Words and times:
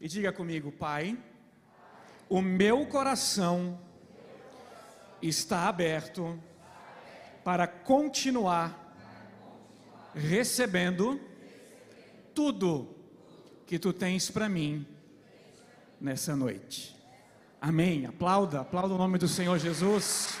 E 0.00 0.06
diga 0.06 0.32
comigo, 0.32 0.70
Pai, 0.70 1.18
o 2.28 2.40
meu 2.40 2.86
coração 2.86 3.80
está 5.20 5.68
aberto 5.68 6.40
para 7.42 7.66
continuar 7.66 8.94
recebendo 10.14 11.20
tudo 12.32 12.94
que 13.66 13.76
tu 13.76 13.92
tens 13.92 14.30
para 14.30 14.48
mim 14.48 14.86
nessa 16.00 16.36
noite. 16.36 16.96
Amém. 17.60 18.06
Aplauda, 18.06 18.60
aplauda 18.60 18.94
o 18.94 18.98
nome 18.98 19.18
do 19.18 19.26
Senhor 19.26 19.58
Jesus. 19.58 20.38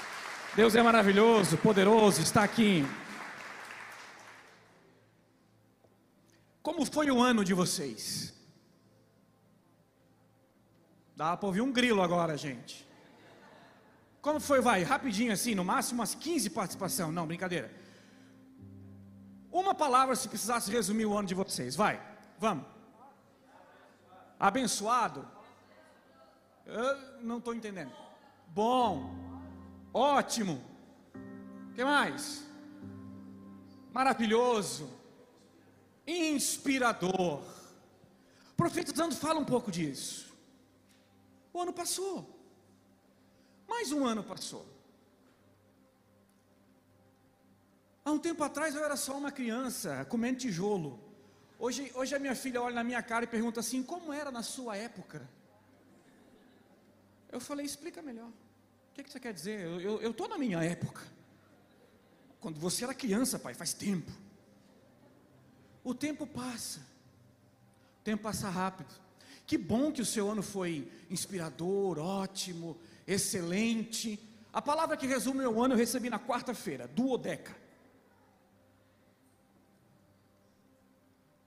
Deus 0.54 0.76
é 0.76 0.82
maravilhoso, 0.84 1.58
poderoso, 1.58 2.22
está 2.22 2.44
aqui. 2.44 2.86
Como 6.62 6.86
foi 6.86 7.10
o 7.10 7.20
ano 7.20 7.44
de 7.44 7.54
vocês? 7.54 8.37
Dá 11.18 11.36
para 11.36 11.48
ouvir 11.48 11.62
um 11.62 11.72
grilo 11.72 12.00
agora, 12.00 12.36
gente. 12.36 12.88
Como 14.22 14.38
foi, 14.38 14.60
vai? 14.60 14.84
Rapidinho 14.84 15.32
assim, 15.32 15.52
no 15.52 15.64
máximo 15.64 15.98
umas 15.98 16.14
15 16.14 16.48
participação. 16.50 17.10
Não, 17.10 17.26
brincadeira. 17.26 17.74
Uma 19.50 19.74
palavra 19.74 20.14
se 20.14 20.28
precisasse 20.28 20.70
resumir 20.70 21.06
o 21.06 21.18
ano 21.18 21.26
de 21.26 21.34
vocês. 21.34 21.74
Vai, 21.74 22.00
vamos. 22.38 22.64
Abençoado. 24.38 25.26
Eu 26.64 26.96
não 27.20 27.38
estou 27.38 27.52
entendendo. 27.52 27.90
Bom. 28.46 29.12
Ótimo. 29.92 30.62
O 31.72 31.74
que 31.74 31.82
mais? 31.82 32.46
Maravilhoso. 33.92 34.88
Inspirador. 36.06 37.42
Profetizando 38.56 39.16
fala 39.16 39.40
um 39.40 39.44
pouco 39.44 39.68
disso. 39.72 40.27
Ano 41.60 41.72
passou. 41.72 42.38
Mais 43.66 43.92
um 43.92 44.06
ano 44.06 44.22
passou. 44.22 44.66
Há 48.04 48.10
um 48.10 48.18
tempo 48.18 48.42
atrás 48.42 48.74
eu 48.74 48.84
era 48.84 48.96
só 48.96 49.18
uma 49.18 49.30
criança, 49.30 50.04
comendo 50.06 50.38
tijolo. 50.38 50.98
Hoje, 51.58 51.92
hoje 51.94 52.14
a 52.14 52.18
minha 52.18 52.34
filha 52.34 52.62
olha 52.62 52.76
na 52.76 52.84
minha 52.84 53.02
cara 53.02 53.24
e 53.24 53.28
pergunta 53.28 53.60
assim: 53.60 53.82
como 53.82 54.12
era 54.12 54.30
na 54.30 54.42
sua 54.42 54.76
época? 54.76 55.28
Eu 57.30 57.40
falei: 57.40 57.66
explica 57.66 58.00
melhor. 58.00 58.28
O 58.28 58.94
que, 58.94 59.02
que 59.02 59.10
você 59.10 59.20
quer 59.20 59.34
dizer? 59.34 59.60
Eu 59.60 60.10
estou 60.10 60.28
na 60.28 60.38
minha 60.38 60.62
época. 60.62 61.02
Quando 62.40 62.58
você 62.58 62.84
era 62.84 62.94
criança, 62.94 63.38
pai, 63.38 63.52
faz 63.52 63.72
tempo. 63.72 64.10
O 65.82 65.92
tempo 65.92 66.26
passa. 66.26 66.80
O 68.00 68.04
tempo 68.04 68.22
passa 68.22 68.48
rápido. 68.48 69.07
Que 69.48 69.58
bom 69.58 69.90
que 69.90 70.02
o 70.02 70.06
seu 70.06 70.30
ano 70.30 70.42
foi 70.42 70.88
inspirador, 71.10 71.98
ótimo, 71.98 72.78
excelente. 73.06 74.20
A 74.52 74.62
palavra 74.62 74.96
que 74.96 75.08
resume 75.08 75.44
o 75.44 75.60
ano 75.60 75.74
eu 75.74 75.78
recebi 75.78 76.08
na 76.08 76.20
quarta-feira, 76.20 76.86
duodeca. 76.86 77.68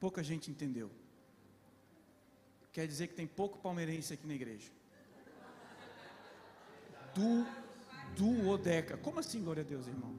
pouca 0.02 0.24
gente 0.24 0.50
entendeu. 0.50 0.90
Quer 2.74 2.88
dizer 2.88 3.06
que 3.08 3.14
tem 3.14 3.28
pouco 3.28 3.60
palmeirense 3.60 4.12
aqui 4.12 4.26
na 4.26 4.34
igreja. 4.34 4.72
Du, 7.14 7.46
duodeca. 8.18 8.98
Como 8.98 9.20
assim, 9.20 9.44
glória 9.44 9.62
a 9.62 9.66
Deus, 9.66 9.86
irmão? 9.86 10.16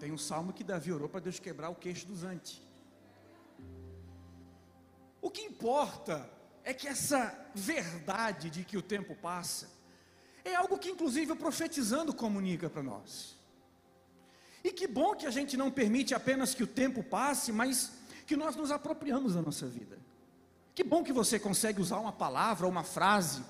Tem 0.00 0.10
um 0.10 0.16
salmo 0.16 0.54
que 0.54 0.64
Davi 0.64 0.90
orou 0.90 1.08
para 1.08 1.20
Deus 1.20 1.38
quebrar 1.38 1.68
o 1.68 1.74
queixo 1.74 2.06
dos 2.06 2.22
antes. 2.22 2.62
O 5.20 5.30
que 5.30 5.42
importa 5.42 6.28
é 6.64 6.72
que 6.72 6.86
essa 6.86 7.36
verdade 7.54 8.50
de 8.50 8.64
que 8.64 8.76
o 8.76 8.82
tempo 8.82 9.14
passa 9.16 9.70
é 10.44 10.54
algo 10.54 10.78
que, 10.78 10.90
inclusive, 10.90 11.32
o 11.32 11.36
profetizando 11.36 12.14
comunica 12.14 12.70
para 12.70 12.82
nós. 12.82 13.36
E 14.62 14.72
que 14.72 14.86
bom 14.86 15.14
que 15.14 15.26
a 15.26 15.30
gente 15.30 15.56
não 15.56 15.70
permite 15.70 16.14
apenas 16.14 16.54
que 16.54 16.62
o 16.62 16.66
tempo 16.66 17.02
passe, 17.02 17.52
mas 17.52 17.92
que 18.26 18.36
nós 18.36 18.56
nos 18.56 18.70
apropriamos 18.70 19.34
da 19.34 19.42
nossa 19.42 19.66
vida. 19.66 19.98
Que 20.74 20.84
bom 20.84 21.02
que 21.02 21.12
você 21.12 21.38
consegue 21.38 21.80
usar 21.80 21.98
uma 21.98 22.12
palavra, 22.12 22.66
uma 22.66 22.84
frase, 22.84 23.42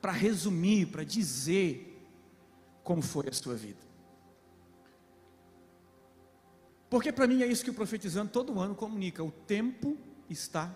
para 0.00 0.12
resumir, 0.12 0.86
para 0.86 1.04
dizer 1.04 1.92
como 2.82 3.02
foi 3.02 3.28
a 3.28 3.32
sua 3.32 3.54
vida. 3.54 3.86
Porque 6.88 7.10
para 7.12 7.26
mim 7.26 7.42
é 7.42 7.46
isso 7.46 7.64
que 7.64 7.70
o 7.70 7.74
profetizando 7.74 8.30
todo 8.30 8.60
ano 8.60 8.74
comunica: 8.74 9.22
o 9.22 9.30
tempo 9.30 9.96
está 10.28 10.74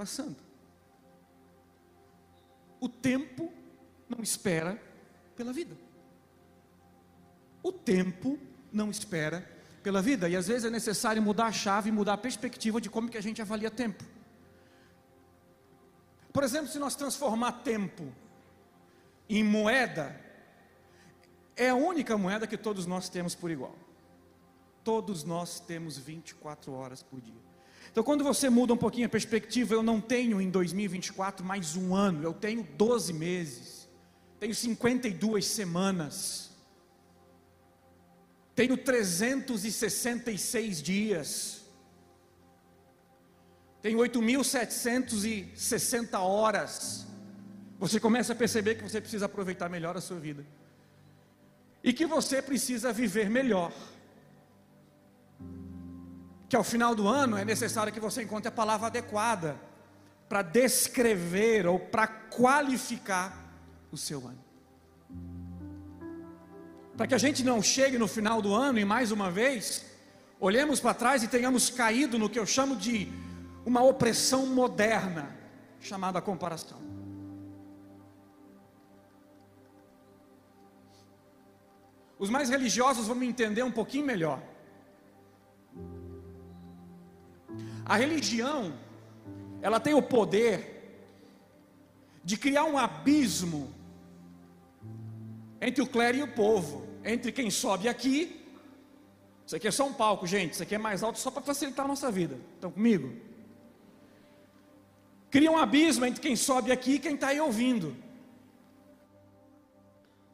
passando. 0.00 0.38
O 2.80 2.88
tempo 2.88 3.52
não 4.08 4.22
espera 4.22 4.82
pela 5.36 5.52
vida. 5.52 5.76
O 7.62 7.70
tempo 7.70 8.38
não 8.72 8.90
espera 8.90 9.46
pela 9.82 10.00
vida. 10.00 10.26
E 10.26 10.34
às 10.34 10.48
vezes 10.48 10.64
é 10.64 10.70
necessário 10.70 11.20
mudar 11.20 11.48
a 11.48 11.52
chave, 11.52 11.92
mudar 11.92 12.14
a 12.14 12.16
perspectiva 12.16 12.80
de 12.80 12.88
como 12.88 13.10
que 13.10 13.18
a 13.18 13.20
gente 13.20 13.42
avalia 13.42 13.70
tempo. 13.70 14.02
Por 16.32 16.44
exemplo, 16.44 16.68
se 16.68 16.78
nós 16.78 16.96
transformar 16.96 17.52
tempo 17.60 18.10
em 19.28 19.44
moeda, 19.44 20.18
é 21.54 21.68
a 21.68 21.74
única 21.74 22.16
moeda 22.16 22.46
que 22.46 22.56
todos 22.56 22.86
nós 22.86 23.10
temos 23.10 23.34
por 23.34 23.50
igual. 23.50 23.76
Todos 24.82 25.24
nós 25.24 25.60
temos 25.60 25.98
24 25.98 26.72
horas 26.72 27.02
por 27.02 27.20
dia. 27.20 27.49
Então, 27.90 28.04
quando 28.04 28.22
você 28.22 28.48
muda 28.48 28.72
um 28.72 28.76
pouquinho 28.76 29.06
a 29.06 29.10
perspectiva, 29.10 29.74
eu 29.74 29.82
não 29.82 30.00
tenho 30.00 30.40
em 30.40 30.48
2024 30.48 31.44
mais 31.44 31.74
um 31.76 31.92
ano, 31.94 32.22
eu 32.22 32.32
tenho 32.32 32.62
12 32.76 33.12
meses, 33.12 33.88
tenho 34.38 34.54
52 34.54 35.44
semanas. 35.44 36.48
Tenho 38.54 38.76
366 38.76 40.82
dias. 40.82 41.64
Tenho 43.80 43.98
8.760 43.98 46.18
horas. 46.18 47.06
Você 47.78 47.98
começa 47.98 48.34
a 48.34 48.36
perceber 48.36 48.74
que 48.74 48.82
você 48.82 49.00
precisa 49.00 49.24
aproveitar 49.26 49.68
melhor 49.70 49.96
a 49.96 50.00
sua 50.00 50.18
vida. 50.18 50.44
E 51.82 51.94
que 51.94 52.04
você 52.04 52.42
precisa 52.42 52.92
viver 52.92 53.30
melhor. 53.30 53.72
Que 56.50 56.56
ao 56.56 56.62
final 56.62 56.94
do 56.94 57.08
ano 57.08 57.38
é 57.38 57.44
necessário 57.46 57.90
que 57.90 57.98
você 57.98 58.22
encontre 58.22 58.48
a 58.48 58.52
palavra 58.52 58.88
adequada 58.88 59.56
para 60.28 60.42
descrever 60.42 61.66
ou 61.66 61.78
para 61.78 62.06
qualificar 62.06 63.34
o 63.90 63.96
seu 63.96 64.18
ano 64.28 64.50
para 67.00 67.06
que 67.06 67.14
a 67.14 67.18
gente 67.18 67.42
não 67.42 67.62
chegue 67.62 67.96
no 67.96 68.06
final 68.06 68.42
do 68.42 68.54
ano 68.54 68.78
e 68.78 68.84
mais 68.84 69.10
uma 69.10 69.30
vez 69.30 69.86
olhemos 70.38 70.80
para 70.80 70.92
trás 70.92 71.22
e 71.22 71.28
tenhamos 71.28 71.70
caído 71.70 72.18
no 72.18 72.28
que 72.28 72.38
eu 72.38 72.44
chamo 72.44 72.76
de 72.76 73.10
uma 73.64 73.82
opressão 73.82 74.44
moderna, 74.44 75.34
chamada 75.80 76.20
comparação. 76.20 76.78
Os 82.18 82.28
mais 82.28 82.50
religiosos 82.50 83.06
vão 83.06 83.16
me 83.16 83.26
entender 83.26 83.62
um 83.62 83.72
pouquinho 83.72 84.04
melhor. 84.04 84.42
A 87.84 87.96
religião, 87.96 88.72
ela 89.62 89.80
tem 89.80 89.94
o 89.94 90.02
poder 90.02 90.80
de 92.22 92.36
criar 92.36 92.64
um 92.64 92.78
abismo 92.78 93.72
entre 95.60 95.82
o 95.82 95.86
clero 95.86 96.18
e 96.18 96.22
o 96.22 96.28
povo 96.28 96.86
entre 97.04 97.32
quem 97.32 97.50
sobe 97.50 97.88
aqui. 97.88 98.40
Isso 99.46 99.56
aqui 99.56 99.68
é 99.68 99.70
só 99.70 99.86
um 99.86 99.92
palco, 99.92 100.26
gente. 100.26 100.52
Isso 100.52 100.62
aqui 100.62 100.74
é 100.74 100.78
mais 100.78 101.02
alto 101.02 101.18
só 101.18 101.30
para 101.30 101.42
facilitar 101.42 101.84
a 101.84 101.88
nossa 101.88 102.10
vida. 102.10 102.38
Estão 102.54 102.70
comigo? 102.70 103.12
Cria 105.30 105.50
um 105.50 105.58
abismo 105.58 106.04
entre 106.04 106.20
quem 106.20 106.36
sobe 106.36 106.72
aqui 106.72 106.94
e 106.94 106.98
quem 106.98 107.14
está 107.14 107.28
aí 107.28 107.40
ouvindo. 107.40 107.96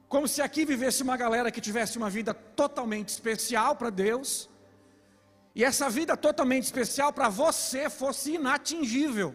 Como 0.08 0.28
se 0.28 0.40
aqui 0.40 0.64
vivesse 0.64 1.02
uma 1.02 1.16
galera 1.16 1.50
que 1.50 1.60
tivesse 1.60 1.98
uma 1.98 2.08
vida 2.08 2.32
totalmente 2.32 3.08
especial 3.08 3.74
para 3.76 3.90
Deus, 3.90 4.48
e 5.56 5.64
essa 5.64 5.88
vida 5.88 6.14
totalmente 6.18 6.64
especial 6.64 7.14
para 7.14 7.30
você 7.30 7.88
fosse 7.88 8.34
inatingível, 8.34 9.34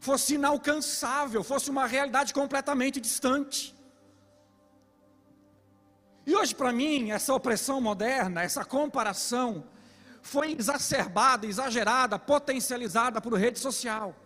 fosse 0.00 0.34
inalcançável, 0.34 1.44
fosse 1.44 1.70
uma 1.70 1.86
realidade 1.86 2.34
completamente 2.34 3.00
distante. 3.00 3.72
E 6.26 6.34
hoje, 6.34 6.52
para 6.52 6.72
mim, 6.72 7.12
essa 7.12 7.32
opressão 7.32 7.80
moderna, 7.80 8.42
essa 8.42 8.64
comparação, 8.64 9.64
foi 10.20 10.56
exacerbada, 10.58 11.46
exagerada, 11.46 12.18
potencializada 12.18 13.20
por 13.20 13.34
rede 13.34 13.60
social. 13.60 14.16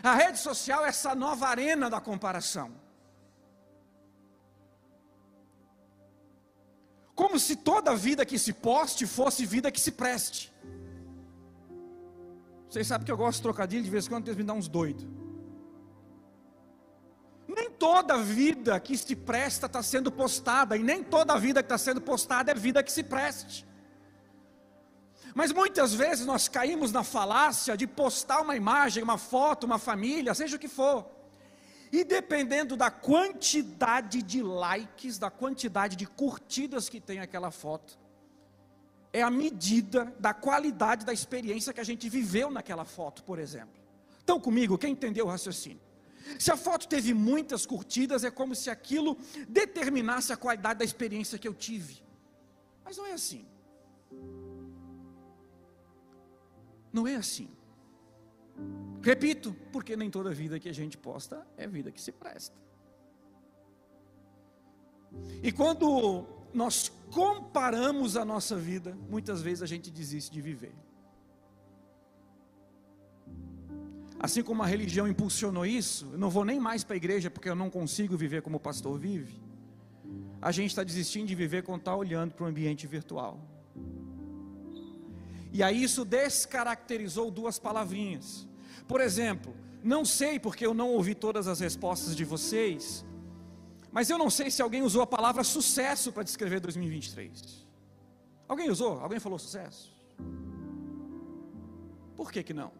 A 0.00 0.14
rede 0.14 0.38
social 0.38 0.86
é 0.86 0.90
essa 0.90 1.12
nova 1.12 1.48
arena 1.48 1.90
da 1.90 2.00
comparação. 2.00 2.70
Como 7.20 7.38
se 7.38 7.54
toda 7.54 7.94
vida 7.94 8.24
que 8.24 8.38
se 8.38 8.50
poste 8.50 9.06
fosse 9.06 9.44
vida 9.44 9.70
que 9.70 9.78
se 9.78 9.92
preste. 9.92 10.50
Vocês 12.66 12.86
sabem 12.86 13.04
que 13.04 13.12
eu 13.12 13.16
gosto 13.18 13.36
de 13.36 13.42
trocadilho, 13.42 13.84
de 13.84 13.90
vez 13.90 14.06
em 14.06 14.08
quando 14.08 14.26
eles 14.26 14.38
me 14.38 14.42
dão 14.42 14.56
uns 14.56 14.68
doidos. 14.68 15.06
Nem 17.46 17.68
toda 17.68 18.16
vida 18.16 18.80
que 18.80 18.96
se 18.96 19.14
presta 19.14 19.66
está 19.66 19.82
sendo 19.82 20.10
postada, 20.10 20.78
e 20.78 20.82
nem 20.82 21.04
toda 21.04 21.38
vida 21.38 21.62
que 21.62 21.66
está 21.66 21.76
sendo 21.76 22.00
postada 22.00 22.52
é 22.52 22.54
vida 22.54 22.82
que 22.82 22.90
se 22.90 23.02
preste. 23.02 23.66
Mas 25.34 25.52
muitas 25.52 25.92
vezes 25.92 26.24
nós 26.24 26.48
caímos 26.48 26.90
na 26.90 27.04
falácia 27.04 27.76
de 27.76 27.86
postar 27.86 28.40
uma 28.40 28.56
imagem, 28.56 29.02
uma 29.02 29.18
foto, 29.18 29.64
uma 29.64 29.78
família, 29.78 30.32
seja 30.32 30.56
o 30.56 30.58
que 30.58 30.68
for. 30.68 31.19
E 31.92 32.04
dependendo 32.04 32.76
da 32.76 32.90
quantidade 32.90 34.22
de 34.22 34.42
likes, 34.42 35.18
da 35.18 35.30
quantidade 35.30 35.96
de 35.96 36.06
curtidas 36.06 36.88
que 36.88 37.00
tem 37.00 37.18
aquela 37.18 37.50
foto, 37.50 37.98
é 39.12 39.22
a 39.22 39.30
medida 39.30 40.14
da 40.18 40.32
qualidade 40.32 41.04
da 41.04 41.12
experiência 41.12 41.72
que 41.72 41.80
a 41.80 41.84
gente 41.84 42.08
viveu 42.08 42.50
naquela 42.50 42.84
foto, 42.84 43.24
por 43.24 43.38
exemplo. 43.38 43.80
Estão 44.18 44.38
comigo? 44.38 44.78
Quem 44.78 44.92
entendeu 44.92 45.26
o 45.26 45.28
raciocínio? 45.28 45.80
Se 46.38 46.52
a 46.52 46.56
foto 46.56 46.86
teve 46.86 47.12
muitas 47.12 47.66
curtidas, 47.66 48.22
é 48.22 48.30
como 48.30 48.54
se 48.54 48.70
aquilo 48.70 49.18
determinasse 49.48 50.32
a 50.32 50.36
qualidade 50.36 50.78
da 50.78 50.84
experiência 50.84 51.38
que 51.38 51.48
eu 51.48 51.54
tive. 51.54 52.02
Mas 52.84 52.96
não 52.96 53.06
é 53.06 53.12
assim. 53.12 53.44
Não 56.92 57.08
é 57.08 57.16
assim. 57.16 57.48
Repito, 59.02 59.54
porque 59.72 59.96
nem 59.96 60.10
toda 60.10 60.30
vida 60.30 60.60
que 60.60 60.68
a 60.68 60.74
gente 60.74 60.96
posta 60.96 61.46
é 61.56 61.66
vida 61.66 61.90
que 61.90 62.00
se 62.00 62.12
presta. 62.12 62.56
E 65.42 65.50
quando 65.50 66.26
nós 66.52 66.90
comparamos 67.10 68.16
a 68.16 68.24
nossa 68.24 68.56
vida, 68.56 68.96
muitas 69.08 69.40
vezes 69.40 69.62
a 69.62 69.66
gente 69.66 69.90
desiste 69.90 70.30
de 70.30 70.40
viver. 70.40 70.74
Assim 74.18 74.42
como 74.42 74.62
a 74.62 74.66
religião 74.66 75.08
impulsionou 75.08 75.64
isso, 75.64 76.10
eu 76.12 76.18
não 76.18 76.28
vou 76.28 76.44
nem 76.44 76.60
mais 76.60 76.84
para 76.84 76.94
a 76.94 76.96
igreja 76.98 77.30
porque 77.30 77.48
eu 77.48 77.54
não 77.54 77.70
consigo 77.70 78.16
viver 78.18 78.42
como 78.42 78.58
o 78.58 78.60
pastor 78.60 78.98
vive. 78.98 79.40
A 80.42 80.52
gente 80.52 80.70
está 80.70 80.84
desistindo 80.84 81.26
de 81.26 81.34
viver 81.34 81.62
quando 81.62 81.80
está 81.80 81.96
olhando 81.96 82.34
para 82.34 82.44
o 82.44 82.46
ambiente 82.46 82.86
virtual. 82.86 83.40
E 85.52 85.62
aí 85.62 85.82
isso 85.82 86.04
descaracterizou 86.04 87.30
duas 87.30 87.58
palavrinhas. 87.58 88.46
Por 88.90 89.00
exemplo, 89.00 89.54
não 89.84 90.04
sei 90.04 90.40
porque 90.40 90.66
eu 90.66 90.74
não 90.74 90.88
ouvi 90.90 91.14
todas 91.14 91.46
as 91.46 91.60
respostas 91.60 92.16
de 92.16 92.24
vocês, 92.24 93.04
mas 93.92 94.10
eu 94.10 94.18
não 94.18 94.28
sei 94.28 94.50
se 94.50 94.60
alguém 94.60 94.82
usou 94.82 95.00
a 95.00 95.06
palavra 95.06 95.44
sucesso 95.44 96.10
para 96.10 96.24
descrever 96.24 96.58
2023. 96.58 97.68
Alguém 98.48 98.68
usou? 98.68 98.98
Alguém 98.98 99.20
falou 99.20 99.38
sucesso? 99.38 99.96
Por 102.16 102.32
que 102.32 102.42
que 102.42 102.52
não? 102.52 102.72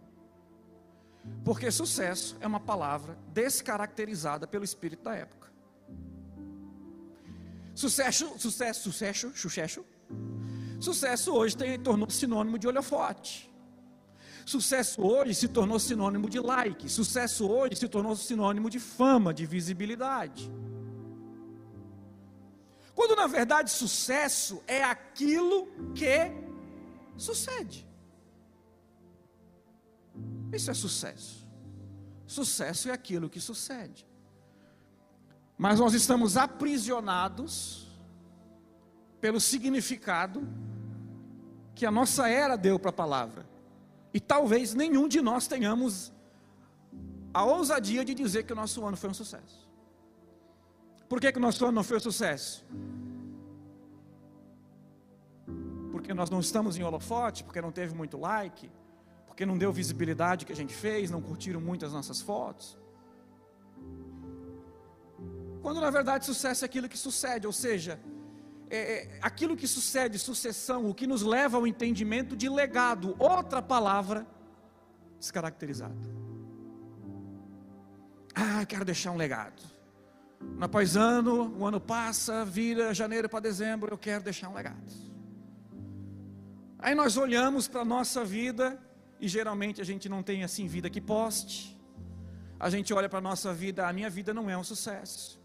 Porque 1.44 1.70
sucesso 1.70 2.36
é 2.40 2.46
uma 2.48 2.58
palavra 2.58 3.16
descaracterizada 3.28 4.48
pelo 4.48 4.64
espírito 4.64 5.04
da 5.04 5.14
época. 5.14 5.48
Sucesso, 7.72 8.36
sucesso, 8.36 8.82
sucesso, 8.82 9.32
sucesso. 9.36 9.86
Sucesso 10.80 11.32
hoje 11.32 11.56
tornou 11.84 12.10
sinônimo 12.10 12.58
de 12.58 12.66
holofote. 12.66 13.49
Sucesso 14.50 15.00
hoje 15.00 15.32
se 15.32 15.46
tornou 15.46 15.78
sinônimo 15.78 16.28
de 16.28 16.40
like. 16.40 16.88
Sucesso 16.88 17.48
hoje 17.48 17.76
se 17.76 17.86
tornou 17.86 18.16
sinônimo 18.16 18.68
de 18.68 18.80
fama, 18.80 19.32
de 19.32 19.46
visibilidade. 19.46 20.50
Quando 22.92 23.14
na 23.14 23.28
verdade 23.28 23.70
sucesso 23.70 24.60
é 24.66 24.82
aquilo 24.82 25.68
que 25.94 26.32
sucede. 27.16 27.88
Isso 30.52 30.68
é 30.68 30.74
sucesso. 30.74 31.46
Sucesso 32.26 32.88
é 32.88 32.92
aquilo 32.92 33.30
que 33.30 33.40
sucede. 33.40 34.04
Mas 35.56 35.78
nós 35.78 35.94
estamos 35.94 36.36
aprisionados 36.36 37.86
pelo 39.20 39.38
significado 39.38 40.42
que 41.72 41.86
a 41.86 41.90
nossa 41.92 42.28
era 42.28 42.56
deu 42.56 42.80
para 42.80 42.90
a 42.90 43.00
palavra. 43.04 43.49
E 44.12 44.20
talvez 44.20 44.74
nenhum 44.74 45.06
de 45.08 45.20
nós 45.20 45.46
tenhamos 45.46 46.12
a 47.32 47.44
ousadia 47.44 48.04
de 48.04 48.14
dizer 48.14 48.42
que 48.44 48.52
o 48.52 48.56
nosso 48.56 48.84
ano 48.84 48.96
foi 48.96 49.10
um 49.10 49.14
sucesso. 49.14 49.68
Por 51.08 51.20
que, 51.20 51.32
que 51.32 51.38
o 51.38 51.40
nosso 51.40 51.64
ano 51.64 51.72
não 51.72 51.84
foi 51.84 51.96
um 51.96 52.00
sucesso? 52.00 52.64
Porque 55.92 56.12
nós 56.14 56.30
não 56.30 56.40
estamos 56.40 56.76
em 56.76 56.82
holofote, 56.82 57.44
porque 57.44 57.60
não 57.60 57.72
teve 57.72 57.94
muito 57.94 58.16
like, 58.16 58.70
porque 59.26 59.44
não 59.46 59.56
deu 59.56 59.72
visibilidade 59.72 60.44
que 60.44 60.52
a 60.52 60.56
gente 60.56 60.74
fez, 60.74 61.10
não 61.10 61.20
curtiram 61.20 61.60
muito 61.60 61.86
as 61.86 61.92
nossas 61.92 62.20
fotos. 62.20 62.76
Quando 65.62 65.80
na 65.80 65.90
verdade 65.90 66.24
sucesso 66.24 66.64
é 66.64 66.66
aquilo 66.66 66.88
que 66.88 66.96
sucede, 66.96 67.46
ou 67.46 67.52
seja, 67.52 68.00
é, 68.70 68.78
é, 68.78 69.18
aquilo 69.20 69.56
que 69.56 69.66
sucede, 69.66 70.16
sucessão, 70.18 70.88
o 70.88 70.94
que 70.94 71.06
nos 71.06 71.22
leva 71.22 71.56
ao 71.56 71.66
entendimento 71.66 72.36
de 72.36 72.48
legado, 72.48 73.16
outra 73.18 73.60
palavra 73.60 74.24
descaracterizada. 75.18 75.94
Ah, 78.32 78.64
quero 78.64 78.84
deixar 78.84 79.10
um 79.10 79.16
legado. 79.16 79.60
Após 80.60 80.96
ano, 80.96 81.52
o 81.58 81.66
ano 81.66 81.80
passa, 81.80 82.44
vira 82.44 82.94
janeiro 82.94 83.28
para 83.28 83.40
dezembro, 83.40 83.92
eu 83.92 83.98
quero 83.98 84.22
deixar 84.22 84.48
um 84.48 84.54
legado. 84.54 85.10
Aí 86.78 86.94
nós 86.94 87.16
olhamos 87.16 87.66
para 87.66 87.80
a 87.80 87.84
nossa 87.84 88.24
vida 88.24 88.80
e 89.20 89.26
geralmente 89.26 89.80
a 89.80 89.84
gente 89.84 90.08
não 90.08 90.22
tem 90.22 90.44
assim 90.44 90.68
vida 90.68 90.88
que 90.88 91.00
poste. 91.00 91.76
A 92.58 92.70
gente 92.70 92.94
olha 92.94 93.08
para 93.08 93.18
a 93.18 93.22
nossa 93.22 93.52
vida, 93.52 93.88
a 93.88 93.92
minha 93.92 94.08
vida 94.08 94.32
não 94.32 94.48
é 94.48 94.56
um 94.56 94.64
sucesso. 94.64 95.39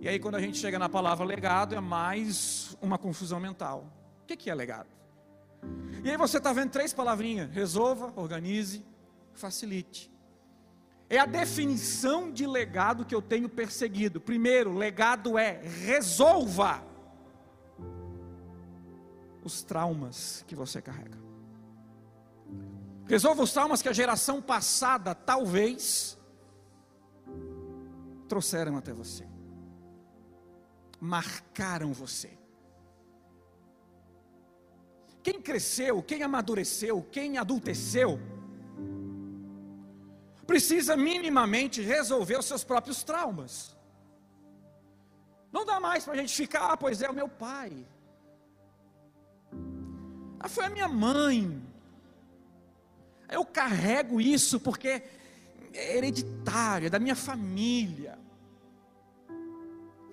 E 0.00 0.08
aí 0.08 0.18
quando 0.18 0.34
a 0.34 0.40
gente 0.40 0.58
chega 0.58 0.78
na 0.78 0.88
palavra 0.88 1.24
legado, 1.24 1.74
é 1.74 1.80
mais 1.80 2.76
uma 2.80 2.98
confusão 2.98 3.40
mental. 3.40 3.86
O 4.22 4.26
que 4.26 4.50
é 4.50 4.54
legado? 4.54 4.88
E 6.02 6.10
aí 6.10 6.16
você 6.16 6.38
está 6.38 6.52
vendo 6.52 6.70
três 6.70 6.92
palavrinhas: 6.92 7.50
resolva, 7.50 8.12
organize, 8.16 8.84
facilite 9.32 10.14
é 11.08 11.18
a 11.18 11.26
definição 11.26 12.32
de 12.32 12.46
legado 12.46 13.04
que 13.04 13.14
eu 13.14 13.22
tenho 13.22 13.48
perseguido. 13.48 14.20
Primeiro, 14.20 14.72
legado 14.72 15.38
é 15.38 15.60
resolva 15.62 16.82
os 19.42 19.62
traumas 19.62 20.44
que 20.46 20.56
você 20.56 20.80
carrega. 20.80 21.18
Resolva 23.06 23.42
os 23.42 23.52
traumas 23.52 23.82
que 23.82 23.88
a 23.88 23.92
geração 23.92 24.40
passada 24.40 25.14
talvez 25.14 26.18
trouxeram 28.26 28.76
até 28.76 28.92
você. 28.92 29.28
Marcaram 31.04 31.92
você. 31.92 32.30
Quem 35.22 35.38
cresceu, 35.38 36.02
quem 36.02 36.22
amadureceu, 36.22 37.02
quem 37.12 37.36
adulteceu, 37.36 38.18
precisa 40.46 40.96
minimamente 40.96 41.82
resolver 41.82 42.38
os 42.38 42.46
seus 42.46 42.64
próprios 42.64 43.02
traumas. 43.02 43.76
Não 45.52 45.66
dá 45.66 45.78
mais 45.78 46.04
para 46.04 46.14
a 46.14 46.16
gente 46.16 46.34
ficar, 46.34 46.72
ah, 46.72 46.76
pois 46.76 47.02
é 47.02 47.10
o 47.10 47.14
meu 47.14 47.28
pai. 47.28 47.86
Ah, 50.40 50.48
foi 50.48 50.64
a 50.64 50.70
minha 50.70 50.88
mãe. 50.88 51.62
Eu 53.30 53.44
carrego 53.44 54.22
isso 54.22 54.58
porque 54.58 55.02
é 55.74 55.96
hereditário, 55.98 56.86
é 56.86 56.90
da 56.90 56.98
minha 56.98 57.14
família. 57.14 58.18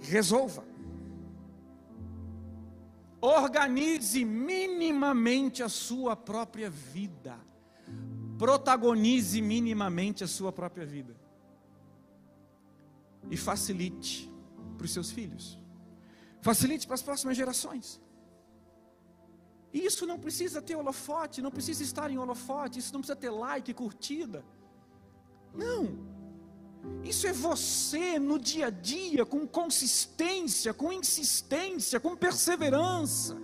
Resolva. 0.01 0.70
Organize 3.21 4.25
minimamente 4.25 5.61
a 5.61 5.69
sua 5.69 6.15
própria 6.15 6.69
vida 6.69 7.39
protagonize 8.41 9.39
minimamente 9.39 10.23
a 10.23 10.27
sua 10.27 10.51
própria 10.51 10.83
vida 10.83 11.15
e 13.29 13.37
facilite 13.37 14.33
para 14.75 14.85
os 14.85 14.91
seus 14.91 15.11
filhos, 15.11 15.59
facilite 16.41 16.87
para 16.87 16.95
as 16.95 17.03
próximas 17.03 17.37
gerações. 17.37 18.01
E 19.71 19.85
isso 19.85 20.07
não 20.07 20.17
precisa 20.17 20.59
ter 20.59 20.75
holofote, 20.75 21.39
não 21.39 21.51
precisa 21.51 21.83
estar 21.83 22.09
em 22.09 22.17
holofote, 22.17 22.79
isso 22.79 22.91
não 22.91 23.01
precisa 23.01 23.15
ter 23.15 23.29
like, 23.29 23.71
curtida. 23.75 24.43
Não. 25.53 26.10
Isso 27.03 27.27
é 27.27 27.33
você 27.33 28.17
no 28.17 28.39
dia 28.39 28.67
a 28.67 28.69
dia, 28.69 29.25
com 29.25 29.47
consistência, 29.47 30.73
com 30.73 30.91
insistência, 30.91 32.00
com 32.00 32.15
perseverança 32.15 33.38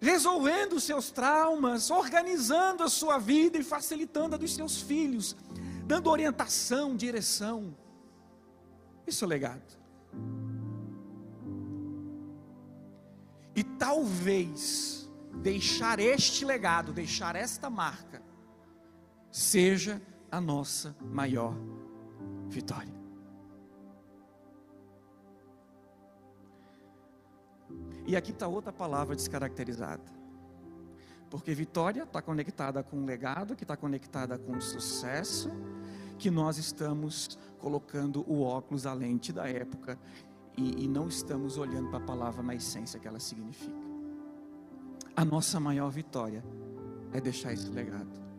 resolvendo 0.00 0.74
os 0.74 0.84
seus 0.84 1.10
traumas, 1.10 1.90
organizando 1.90 2.82
a 2.82 2.88
sua 2.88 3.18
vida 3.18 3.58
e 3.58 3.62
facilitando 3.62 4.34
a 4.34 4.38
dos 4.38 4.54
seus 4.54 4.80
filhos, 4.80 5.36
dando 5.84 6.08
orientação, 6.08 6.96
direção. 6.96 7.76
Isso 9.06 9.24
é 9.24 9.28
legado. 9.28 9.78
E 13.54 13.62
talvez 13.62 15.08
deixar 15.42 16.00
este 16.00 16.44
legado, 16.44 16.92
deixar 16.92 17.36
esta 17.36 17.68
marca, 17.68 18.22
seja 19.30 20.00
a 20.30 20.40
nossa 20.40 20.94
maior 21.00 21.54
vitória. 22.48 22.92
E 28.06 28.16
aqui 28.16 28.30
está 28.30 28.46
outra 28.46 28.72
palavra 28.72 29.14
descaracterizada. 29.14 30.02
Porque 31.28 31.54
vitória 31.54 32.02
está 32.02 32.20
conectada 32.20 32.82
com 32.82 32.96
um 32.96 33.04
legado, 33.04 33.54
que 33.54 33.62
está 33.62 33.76
conectada 33.76 34.36
com 34.36 34.60
sucesso, 34.60 35.50
que 36.18 36.30
nós 36.30 36.58
estamos 36.58 37.38
colocando 37.58 38.24
o 38.28 38.42
óculos, 38.42 38.84
a 38.84 38.92
lente 38.92 39.32
da 39.32 39.48
época, 39.48 39.98
e, 40.56 40.84
e 40.84 40.88
não 40.88 41.06
estamos 41.06 41.56
olhando 41.56 41.88
para 41.88 41.98
a 41.98 42.06
palavra 42.06 42.42
na 42.42 42.54
essência 42.54 42.98
que 42.98 43.06
ela 43.06 43.20
significa. 43.20 43.78
A 45.14 45.24
nossa 45.24 45.60
maior 45.60 45.90
vitória 45.90 46.42
é 47.12 47.20
deixar 47.20 47.52
esse 47.52 47.68
legado 47.68 48.29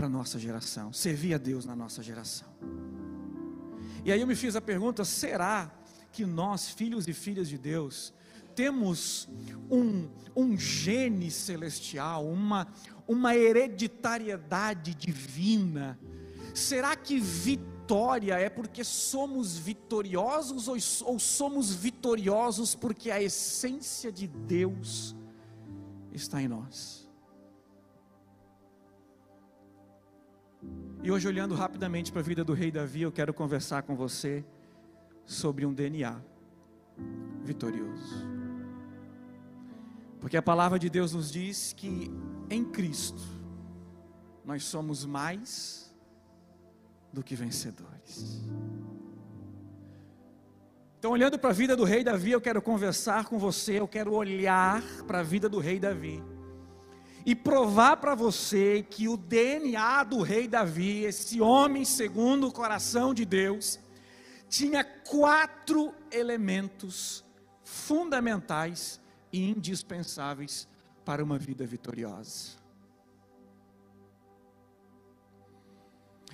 para 0.00 0.06
a 0.06 0.10
nossa 0.10 0.38
geração, 0.38 0.94
servir 0.94 1.34
a 1.34 1.36
Deus 1.36 1.66
na 1.66 1.76
nossa 1.76 2.02
geração. 2.02 2.48
E 4.02 4.10
aí 4.10 4.18
eu 4.18 4.26
me 4.26 4.34
fiz 4.34 4.56
a 4.56 4.60
pergunta: 4.60 5.04
será 5.04 5.70
que 6.10 6.24
nós, 6.24 6.70
filhos 6.70 7.06
e 7.06 7.12
filhas 7.12 7.50
de 7.50 7.58
Deus, 7.58 8.10
temos 8.54 9.28
um, 9.70 10.08
um 10.34 10.56
gene 10.56 11.30
celestial, 11.30 12.26
uma, 12.26 12.66
uma 13.06 13.36
hereditariedade 13.36 14.94
divina? 14.94 15.98
Será 16.54 16.96
que 16.96 17.20
vitória 17.20 18.38
é 18.40 18.48
porque 18.48 18.82
somos 18.82 19.58
vitoriosos 19.58 20.66
ou, 20.66 20.76
ou 21.12 21.18
somos 21.18 21.74
vitoriosos 21.74 22.74
porque 22.74 23.10
a 23.10 23.22
essência 23.22 24.10
de 24.10 24.26
Deus 24.26 25.14
está 26.10 26.40
em 26.40 26.48
nós? 26.48 26.99
E 31.02 31.10
hoje, 31.10 31.26
olhando 31.26 31.54
rapidamente 31.54 32.12
para 32.12 32.20
a 32.20 32.24
vida 32.24 32.44
do 32.44 32.52
rei 32.52 32.70
Davi, 32.70 33.00
eu 33.00 33.10
quero 33.10 33.32
conversar 33.32 33.82
com 33.84 33.96
você 33.96 34.44
sobre 35.24 35.64
um 35.64 35.72
DNA 35.72 36.20
vitorioso. 37.42 38.28
Porque 40.20 40.36
a 40.36 40.42
palavra 40.42 40.78
de 40.78 40.90
Deus 40.90 41.14
nos 41.14 41.32
diz 41.32 41.72
que 41.72 42.10
em 42.50 42.62
Cristo 42.66 43.22
nós 44.44 44.64
somos 44.64 45.06
mais 45.06 45.90
do 47.10 47.22
que 47.22 47.34
vencedores. 47.34 48.42
Então, 50.98 51.12
olhando 51.12 51.38
para 51.38 51.48
a 51.48 51.54
vida 51.54 51.74
do 51.74 51.84
rei 51.84 52.04
Davi, 52.04 52.32
eu 52.32 52.42
quero 52.42 52.60
conversar 52.60 53.24
com 53.24 53.38
você, 53.38 53.80
eu 53.80 53.88
quero 53.88 54.12
olhar 54.12 54.82
para 55.06 55.20
a 55.20 55.22
vida 55.22 55.48
do 55.48 55.60
rei 55.60 55.80
Davi 55.80 56.22
e 57.24 57.34
provar 57.34 57.96
para 57.98 58.14
você 58.14 58.84
que 58.88 59.08
o 59.08 59.16
DNA 59.16 60.04
do 60.04 60.22
rei 60.22 60.48
Davi, 60.48 61.04
esse 61.04 61.40
homem 61.40 61.84
segundo 61.84 62.48
o 62.48 62.52
coração 62.52 63.12
de 63.12 63.24
Deus, 63.24 63.78
tinha 64.48 64.82
quatro 64.82 65.94
elementos 66.10 67.24
fundamentais 67.62 69.00
e 69.32 69.48
indispensáveis 69.48 70.66
para 71.04 71.22
uma 71.22 71.38
vida 71.38 71.64
vitoriosa. 71.66 72.58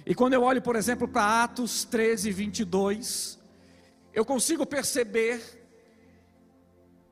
E 0.04 0.14
quando 0.14 0.34
eu 0.34 0.42
olho, 0.42 0.62
por 0.62 0.76
exemplo, 0.76 1.08
para 1.08 1.42
Atos 1.42 1.84
13, 1.84 2.30
22, 2.30 3.38
eu 4.14 4.24
consigo 4.24 4.64
perceber 4.64 5.42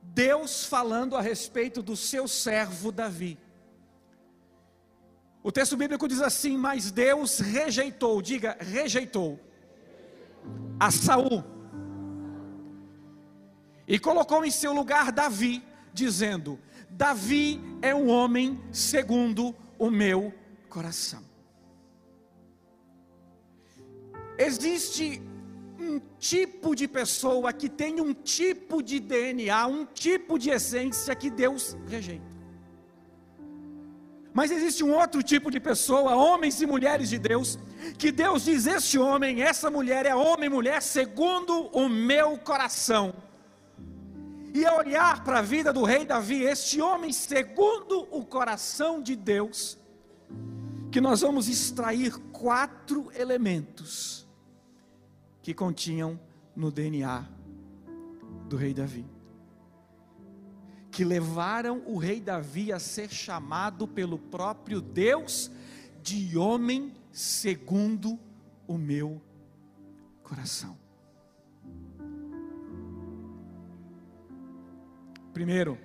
Deus 0.00 0.64
falando 0.64 1.16
a 1.16 1.20
respeito 1.20 1.82
do 1.82 1.96
seu 1.96 2.28
servo 2.28 2.92
Davi. 2.92 3.36
O 5.44 5.52
texto 5.52 5.76
bíblico 5.76 6.08
diz 6.08 6.22
assim: 6.22 6.56
Mas 6.56 6.90
Deus 6.90 7.38
rejeitou, 7.38 8.22
diga, 8.22 8.56
rejeitou 8.58 9.38
a 10.80 10.90
Saul. 10.90 11.44
E 13.86 13.98
colocou 13.98 14.42
em 14.42 14.50
seu 14.50 14.72
lugar 14.72 15.12
Davi, 15.12 15.62
dizendo: 15.92 16.58
Davi 16.88 17.60
é 17.82 17.94
um 17.94 18.08
homem 18.08 18.58
segundo 18.72 19.54
o 19.78 19.90
meu 19.90 20.32
coração. 20.70 21.22
Existe 24.38 25.20
um 25.78 26.00
tipo 26.18 26.74
de 26.74 26.88
pessoa 26.88 27.52
que 27.52 27.68
tem 27.68 28.00
um 28.00 28.14
tipo 28.14 28.82
de 28.82 28.98
DNA, 28.98 29.66
um 29.66 29.84
tipo 29.84 30.38
de 30.38 30.48
essência 30.48 31.14
que 31.14 31.28
Deus 31.28 31.76
rejeita. 31.86 32.33
Mas 34.34 34.50
existe 34.50 34.82
um 34.82 34.92
outro 34.92 35.22
tipo 35.22 35.48
de 35.48 35.60
pessoa, 35.60 36.16
homens 36.16 36.60
e 36.60 36.66
mulheres 36.66 37.08
de 37.08 37.20
Deus, 37.20 37.56
que 37.96 38.10
Deus 38.10 38.44
diz: 38.44 38.66
Este 38.66 38.98
homem, 38.98 39.40
essa 39.40 39.70
mulher 39.70 40.04
é 40.04 40.14
homem 40.14 40.46
e 40.46 40.52
mulher 40.52 40.82
segundo 40.82 41.68
o 41.68 41.88
meu 41.88 42.36
coração. 42.36 43.14
E 44.52 44.66
a 44.66 44.74
olhar 44.74 45.22
para 45.22 45.38
a 45.38 45.42
vida 45.42 45.72
do 45.72 45.84
rei 45.84 46.04
Davi, 46.04 46.42
este 46.42 46.80
homem 46.80 47.12
segundo 47.12 48.08
o 48.10 48.24
coração 48.24 49.00
de 49.00 49.14
Deus, 49.14 49.78
que 50.90 51.00
nós 51.00 51.20
vamos 51.20 51.48
extrair 51.48 52.12
quatro 52.32 53.12
elementos 53.14 54.26
que 55.42 55.54
continham 55.54 56.18
no 56.56 56.72
DNA 56.72 57.24
do 58.48 58.56
rei 58.56 58.74
Davi 58.74 59.13
que 60.94 61.04
levaram 61.04 61.82
o 61.86 61.98
rei 61.98 62.20
Davi 62.20 62.72
a 62.72 62.78
ser 62.78 63.10
chamado 63.10 63.88
pelo 63.88 64.16
próprio 64.16 64.80
Deus 64.80 65.50
de 66.00 66.38
homem 66.38 66.94
segundo 67.10 68.16
o 68.64 68.78
meu 68.78 69.20
coração. 70.22 70.78
Primeiro, 75.32 75.76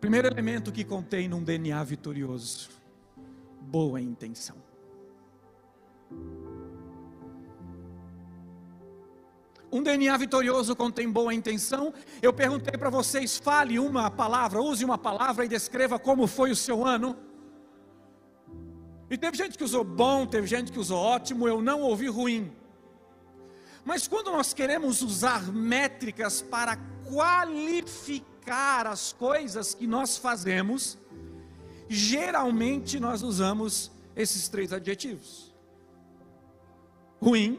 primeiro 0.00 0.26
elemento 0.26 0.72
que 0.72 0.82
contém 0.82 1.28
num 1.28 1.44
DNA 1.44 1.84
vitorioso: 1.84 2.70
boa 3.60 4.00
intenção. 4.00 4.56
Um 9.70 9.82
DNA 9.82 10.16
vitorioso 10.16 10.74
contém 10.74 11.10
boa 11.10 11.34
intenção. 11.34 11.92
Eu 12.22 12.32
perguntei 12.32 12.76
para 12.78 12.88
vocês: 12.88 13.36
fale 13.36 13.78
uma 13.78 14.10
palavra, 14.10 14.62
use 14.62 14.84
uma 14.84 14.96
palavra 14.96 15.44
e 15.44 15.48
descreva 15.48 15.98
como 15.98 16.26
foi 16.26 16.50
o 16.50 16.56
seu 16.56 16.86
ano. 16.86 17.16
E 19.10 19.16
teve 19.16 19.36
gente 19.36 19.56
que 19.56 19.64
usou 19.64 19.84
bom, 19.84 20.26
teve 20.26 20.46
gente 20.46 20.72
que 20.72 20.78
usou 20.78 20.98
ótimo, 20.98 21.46
eu 21.46 21.60
não 21.60 21.82
ouvi 21.82 22.08
ruim. 22.08 22.52
Mas 23.84 24.08
quando 24.08 24.30
nós 24.30 24.52
queremos 24.52 25.02
usar 25.02 25.50
métricas 25.52 26.42
para 26.42 26.76
qualificar 27.06 28.86
as 28.86 29.12
coisas 29.12 29.74
que 29.74 29.86
nós 29.86 30.16
fazemos, 30.16 30.98
geralmente 31.88 32.98
nós 32.98 33.22
usamos 33.22 33.90
esses 34.16 34.48
três 34.48 34.72
adjetivos: 34.72 35.54
ruim, 37.20 37.58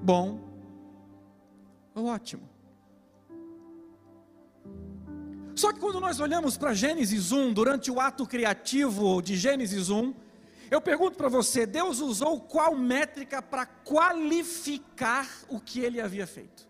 bom 0.00 0.53
ótimo. 1.94 2.48
Só 5.54 5.72
que 5.72 5.78
quando 5.78 6.00
nós 6.00 6.18
olhamos 6.18 6.56
para 6.56 6.74
Gênesis 6.74 7.30
1, 7.30 7.52
durante 7.52 7.90
o 7.90 8.00
ato 8.00 8.26
criativo 8.26 9.22
de 9.22 9.36
Gênesis 9.36 9.88
1, 9.88 10.12
eu 10.70 10.80
pergunto 10.80 11.16
para 11.16 11.28
você: 11.28 11.64
Deus 11.64 12.00
usou 12.00 12.40
qual 12.40 12.74
métrica 12.74 13.40
para 13.40 13.64
qualificar 13.64 15.28
o 15.48 15.60
que 15.60 15.80
ele 15.80 16.00
havia 16.00 16.26
feito? 16.26 16.66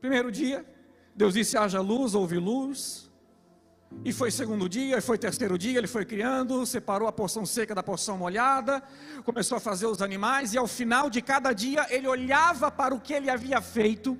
Primeiro 0.00 0.32
dia, 0.32 0.64
Deus 1.14 1.34
disse: 1.34 1.58
haja 1.58 1.80
luz, 1.80 2.14
houve 2.14 2.38
luz. 2.38 3.05
E 4.04 4.12
foi 4.12 4.30
segundo 4.30 4.68
dia, 4.68 4.98
e 4.98 5.00
foi 5.00 5.18
terceiro 5.18 5.56
dia, 5.56 5.78
ele 5.78 5.86
foi 5.86 6.04
criando, 6.04 6.64
separou 6.66 7.08
a 7.08 7.12
porção 7.12 7.46
seca 7.46 7.74
da 7.74 7.82
porção 7.82 8.18
molhada, 8.18 8.82
começou 9.24 9.56
a 9.56 9.60
fazer 9.60 9.86
os 9.86 10.02
animais, 10.02 10.54
e 10.54 10.58
ao 10.58 10.66
final 10.66 11.08
de 11.08 11.22
cada 11.22 11.52
dia 11.52 11.86
ele 11.90 12.06
olhava 12.06 12.70
para 12.70 12.94
o 12.94 13.00
que 13.00 13.12
ele 13.12 13.30
havia 13.30 13.60
feito 13.60 14.18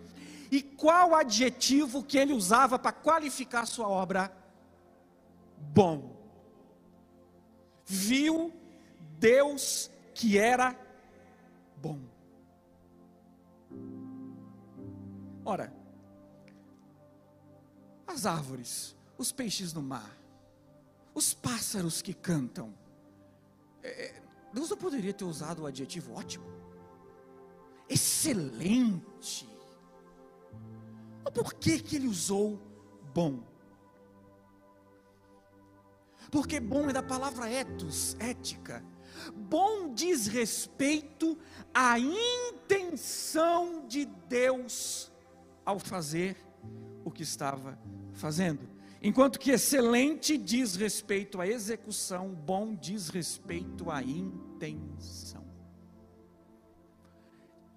e 0.50 0.62
qual 0.62 1.14
adjetivo 1.14 2.02
que 2.02 2.18
ele 2.18 2.32
usava 2.32 2.78
para 2.78 2.92
qualificar 2.92 3.66
sua 3.66 3.88
obra? 3.88 4.32
Bom. 5.58 6.16
Viu 7.84 8.52
Deus 9.18 9.90
que 10.14 10.38
era 10.38 10.76
bom. 11.76 12.00
Ora, 15.44 15.72
as 18.06 18.26
árvores 18.26 18.95
os 19.18 19.32
peixes 19.32 19.72
no 19.72 19.82
mar, 19.82 20.16
os 21.14 21.32
pássaros 21.32 22.02
que 22.02 22.12
cantam. 22.12 22.74
É, 23.82 24.06
é, 24.06 24.22
Deus 24.52 24.70
não 24.70 24.76
poderia 24.76 25.12
ter 25.12 25.24
usado 25.24 25.62
o 25.62 25.66
adjetivo 25.66 26.14
ótimo, 26.14 26.46
excelente, 27.88 29.48
Por 31.34 31.54
que, 31.54 31.80
que 31.80 31.96
ele 31.96 32.08
usou 32.08 32.58
bom? 33.12 33.42
Porque 36.30 36.60
bom 36.60 36.88
é 36.88 36.92
da 36.92 37.02
palavra 37.02 37.48
etos, 37.50 38.16
ética. 38.18 38.84
Bom 39.34 39.92
diz 39.94 40.26
respeito 40.26 41.38
à 41.72 41.98
intenção 41.98 43.86
de 43.86 44.04
Deus 44.28 45.12
ao 45.64 45.78
fazer 45.78 46.36
o 47.04 47.10
que 47.10 47.22
estava 47.22 47.78
fazendo. 48.12 48.75
Enquanto 49.06 49.38
que 49.38 49.52
excelente 49.52 50.36
diz 50.36 50.74
respeito 50.74 51.40
à 51.40 51.46
execução, 51.46 52.30
bom 52.34 52.74
diz 52.74 53.08
respeito 53.08 53.88
à 53.88 54.02
intenção. 54.02 55.44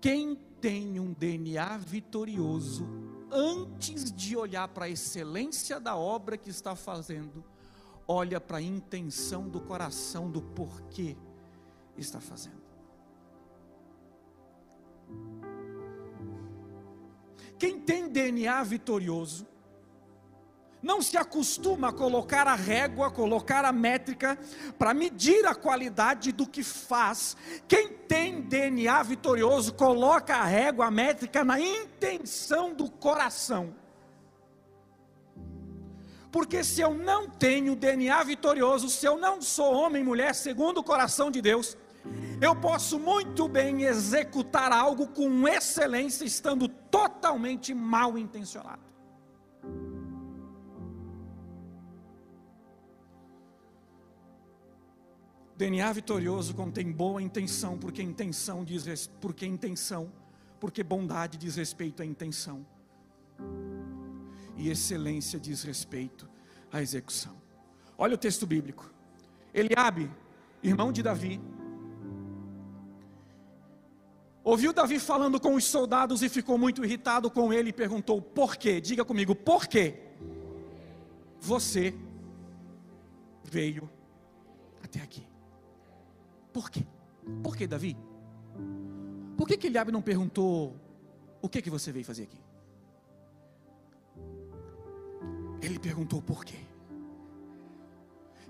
Quem 0.02 0.34
tem 0.60 1.00
um 1.00 1.14
DNA 1.14 1.78
vitorioso, 1.78 2.90
antes 3.32 4.12
de 4.12 4.36
olhar 4.36 4.70
para 4.70 4.86
a 4.86 4.90
excelência 4.90 5.80
da 5.80 5.96
obra 5.96 6.36
que 6.36 6.50
está 6.50 6.76
fazendo, 6.76 7.46
olha 8.08 8.42
para 8.42 8.58
a 8.58 8.62
intenção 8.64 9.48
do 9.48 9.62
coração 9.62 10.32
do 10.32 10.42
porquê 10.42 11.16
está 11.96 12.20
fazendo. 12.20 12.64
Quem 17.60 17.80
tem 17.80 18.10
DNA 18.10 18.64
vitorioso, 18.64 19.46
não 20.82 21.02
se 21.02 21.18
acostuma 21.18 21.90
a 21.90 21.94
colocar 21.94 22.48
a 22.48 22.56
régua, 22.56 23.12
colocar 23.12 23.66
a 23.66 23.72
métrica 23.72 24.38
para 24.78 24.94
medir 24.94 25.46
a 25.46 25.54
qualidade 25.54 26.32
do 26.32 26.48
que 26.48 26.64
faz. 26.64 27.36
Quem 27.68 27.90
tem 27.90 28.42
DNA 28.42 29.04
vitorioso 29.04 29.74
coloca 29.74 30.36
a 30.36 30.46
régua, 30.46 30.86
a 30.86 30.92
métrica 30.92 31.44
na 31.44 31.60
intenção 31.60 32.74
do 32.74 32.90
coração. 32.90 33.76
Porque 36.32 36.64
se 36.64 36.80
eu 36.80 36.94
não 36.94 37.28
tenho 37.28 37.76
DNA 37.76 38.24
vitorioso, 38.24 38.88
se 38.88 39.06
eu 39.06 39.18
não 39.18 39.42
sou 39.42 39.74
homem 39.74 40.02
e 40.02 40.06
mulher 40.06 40.34
segundo 40.36 40.78
o 40.78 40.84
coração 40.84 41.30
de 41.32 41.42
Deus, 41.42 41.76
eu 42.40 42.56
posso 42.56 42.98
muito 43.00 43.48
bem 43.48 43.82
executar 43.84 44.72
algo 44.72 45.08
com 45.08 45.48
excelência, 45.48 46.24
estando 46.24 46.68
totalmente 46.68 47.74
mal 47.74 48.18
intencionado. 48.18 48.89
DNA 55.60 55.92
vitorioso 55.92 56.56
contém 56.56 56.90
boa 56.90 57.22
intenção, 57.22 57.78
porque 57.78 58.02
intenção 58.02 58.64
diz 58.64 59.10
porque 59.20 59.46
intenção, 59.46 60.10
porque 60.58 60.82
bondade 60.82 61.38
diz 61.38 61.58
respeito 61.58 62.02
à 62.02 62.06
intenção. 62.06 62.66
E 64.56 64.70
excelência 64.70 65.38
diz 65.38 65.64
respeito 65.64 66.30
à 66.72 66.82
execução. 66.82 67.36
Olha 67.98 68.16
o 68.16 68.18
texto 68.18 68.48
bíblico. 68.48 68.90
Eliabe, 69.54 70.10
irmão 70.64 70.94
de 70.94 71.04
Davi, 71.04 71.42
ouviu 74.42 74.72
Davi 74.72 74.98
falando 74.98 75.42
com 75.42 75.56
os 75.56 75.66
soldados 75.66 76.24
e 76.24 76.30
ficou 76.30 76.58
muito 76.58 76.86
irritado 76.86 77.30
com 77.30 77.52
ele 77.52 77.72
e 77.72 77.74
perguntou: 77.74 78.22
"Por 78.22 78.56
quê? 78.56 78.80
Diga 78.80 79.04
comigo, 79.04 79.36
por 79.36 79.68
quê? 79.68 80.04
Você 81.38 81.94
veio 83.44 83.90
até 84.82 85.02
aqui?" 85.02 85.28
Por 86.60 86.70
quê? 86.70 86.86
Por 87.42 87.56
que, 87.56 87.66
Davi? 87.66 87.96
Por 89.38 89.48
que, 89.48 89.56
que 89.56 89.68
Eliabe 89.68 89.94
não 89.94 90.02
perguntou 90.02 90.76
o 91.42 91.48
que, 91.48 91.62
que 91.62 91.70
você 91.70 91.90
veio 91.90 92.04
fazer 92.04 92.24
aqui? 92.24 92.38
Ele 95.62 95.80
perguntou 95.80 96.22
por 96.22 96.44
quê. 96.44 96.58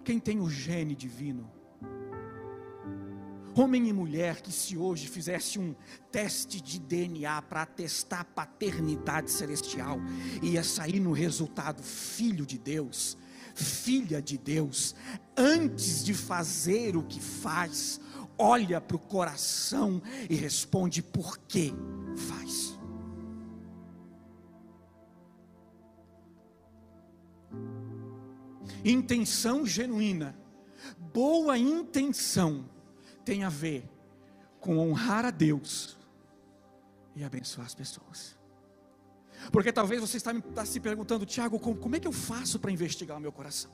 Quem 0.03 0.19
tem 0.19 0.39
o 0.39 0.49
gene 0.49 0.95
divino, 0.95 1.47
homem 3.55 3.88
e 3.88 3.93
mulher 3.93 4.41
que 4.41 4.51
se 4.51 4.75
hoje 4.75 5.07
fizesse 5.07 5.60
um 5.60 5.75
teste 6.12 6.60
de 6.60 6.79
DNA 6.79 7.43
para 7.43 7.62
atestar 7.62 8.21
a 8.21 8.25
paternidade 8.25 9.29
celestial, 9.29 9.99
ia 10.41 10.63
sair 10.63 10.99
no 10.99 11.12
resultado 11.12 11.84
filho 11.84 12.43
de 12.43 12.57
Deus, 12.57 13.15
filha 13.60 14.22
de 14.22 14.38
Deus, 14.38 14.95
antes 15.36 16.04
de 16.04 16.13
fazer 16.13 16.95
o 16.95 17.04
que 17.04 17.19
faz, 17.19 18.00
olha 18.38 18.80
para 18.80 18.95
o 18.95 19.00
coração 19.00 20.02
e 20.30 20.36
responde 20.36 21.04
por 21.04 21.38
que 21.39 21.74
faz. 22.15 22.80
Intenção 28.84 29.65
genuína, 29.65 30.38
boa 31.13 31.58
intenção, 31.58 32.69
tem 33.26 33.43
a 33.43 33.50
ver 33.50 33.84
com 34.60 34.78
honrar 34.78 35.26
a 35.26 35.32
Deus 35.32 35.98
e 37.15 37.24
abençoar 37.24 37.67
as 37.67 37.76
pessoas. 37.76 38.38
Porque 39.52 39.71
talvez 39.71 40.02
você 40.02 40.17
está, 40.17 40.32
está 40.32 40.65
se 40.65 40.80
perguntando, 40.80 41.25
Tiago, 41.25 41.60
como, 41.60 41.78
como 41.78 41.95
é 41.95 41.99
que 41.99 42.08
eu 42.08 42.12
faço 42.12 42.60
para 42.60 42.71
investigar 42.71 43.19
meu 43.19 43.32
coração? 43.32 43.71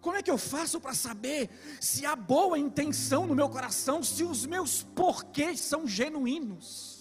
Como 0.00 0.16
é 0.16 0.22
que 0.22 0.30
eu 0.30 0.36
faço 0.36 0.78
para 0.80 0.92
saber 0.92 1.48
se 1.80 2.04
há 2.04 2.14
boa 2.14 2.58
intenção 2.58 3.26
no 3.26 3.34
meu 3.34 3.48
coração, 3.48 4.02
se 4.02 4.22
os 4.22 4.44
meus 4.44 4.82
porquês 4.82 5.60
são 5.60 5.88
genuínos? 5.88 6.94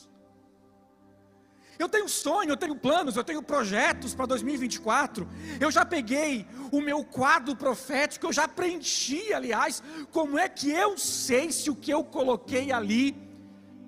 Eu 1.78 1.90
tenho 1.90 2.08
sonho, 2.08 2.52
eu 2.52 2.56
tenho 2.56 2.76
planos, 2.76 3.18
eu 3.18 3.24
tenho 3.24 3.42
projetos 3.42 4.14
para 4.16 4.26
2024. 4.28 5.28
Eu 5.60 5.70
já 5.70 5.84
peguei 5.84 6.48
o 6.72 6.80
meu 6.80 7.04
quadro 7.04 7.56
profético, 7.56 8.28
eu 8.28 8.32
já 8.32 8.48
preenchi, 8.48 9.34
aliás. 9.34 9.84
Como 10.12 10.38
é 10.38 10.48
que 10.48 10.70
eu 10.70 10.98
sei 10.98 11.52
se 11.52 11.70
o 11.70 11.76
que 11.76 11.92
eu 11.92 12.04
coloquei 12.04 12.72
ali 12.72 13.16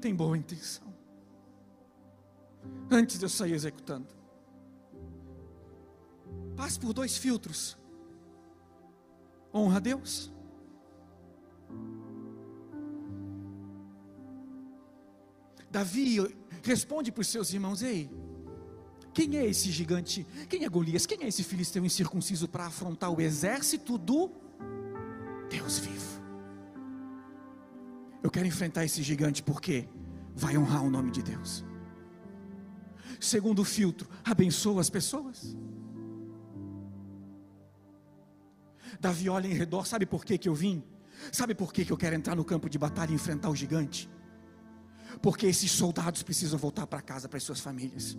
tem 0.02 0.14
boa 0.14 0.38
intenção? 0.38 0.85
Antes 2.90 3.18
de 3.18 3.26
eu 3.26 3.30
sair 3.30 3.54
executando. 3.54 4.08
Passe 6.56 6.80
por 6.80 6.94
dois 6.94 7.18
filtros: 7.18 7.78
honra 9.54 9.78
a 9.78 9.80
Deus. 9.80 10.32
Davi 15.70 16.18
responde 16.64 17.12
para 17.12 17.22
os 17.22 17.28
seus 17.28 17.52
irmãos: 17.52 17.82
Ei, 17.82 18.10
quem 19.14 19.38
é 19.38 19.46
esse 19.46 19.72
gigante? 19.72 20.26
Quem 20.50 20.64
é 20.64 20.70
Golias? 20.70 21.06
Quem 21.06 21.24
é 21.24 21.28
esse 21.28 21.44
filisteu 21.44 21.86
incircunciso 21.86 22.48
para 22.48 22.66
afrontar 22.66 23.12
o 23.12 23.22
exército 23.22 23.98
do 23.98 24.32
Deus 25.50 25.80
vivo? 25.80 26.22
Eu 28.24 28.32
quero 28.32 28.48
enfrentar 28.48 28.84
esse 28.84 29.04
gigante 29.04 29.44
porque 29.44 29.88
vai 30.34 30.58
honrar 30.58 30.84
o 30.84 30.90
nome 30.90 31.12
de 31.12 31.22
Deus. 31.22 31.64
Segundo 33.20 33.64
filtro, 33.64 34.10
abençoa 34.24 34.82
as 34.82 34.90
pessoas. 34.90 35.56
Davi 39.00 39.30
olha 39.30 39.48
em 39.48 39.54
redor, 39.54 39.86
sabe 39.86 40.06
por 40.06 40.24
que, 40.24 40.38
que 40.38 40.48
eu 40.48 40.56
vim? 40.56 40.84
Sabe 41.32 41.56
por 41.56 41.74
que, 41.74 41.86
que 41.86 41.92
eu 41.92 41.98
quero 41.98 42.16
entrar 42.16 42.36
no 42.36 42.46
campo 42.46 42.70
de 42.70 42.78
batalha 42.78 43.12
e 43.12 43.16
enfrentar 43.16 43.50
o 43.50 43.56
gigante? 43.56 44.10
Porque 45.22 45.48
esses 45.48 45.72
soldados 45.72 46.24
precisam 46.24 46.60
voltar 46.60 46.88
para 46.88 47.02
casa, 47.02 47.28
para 47.28 47.38
as 47.38 47.44
suas 47.44 47.60
famílias. 47.60 48.18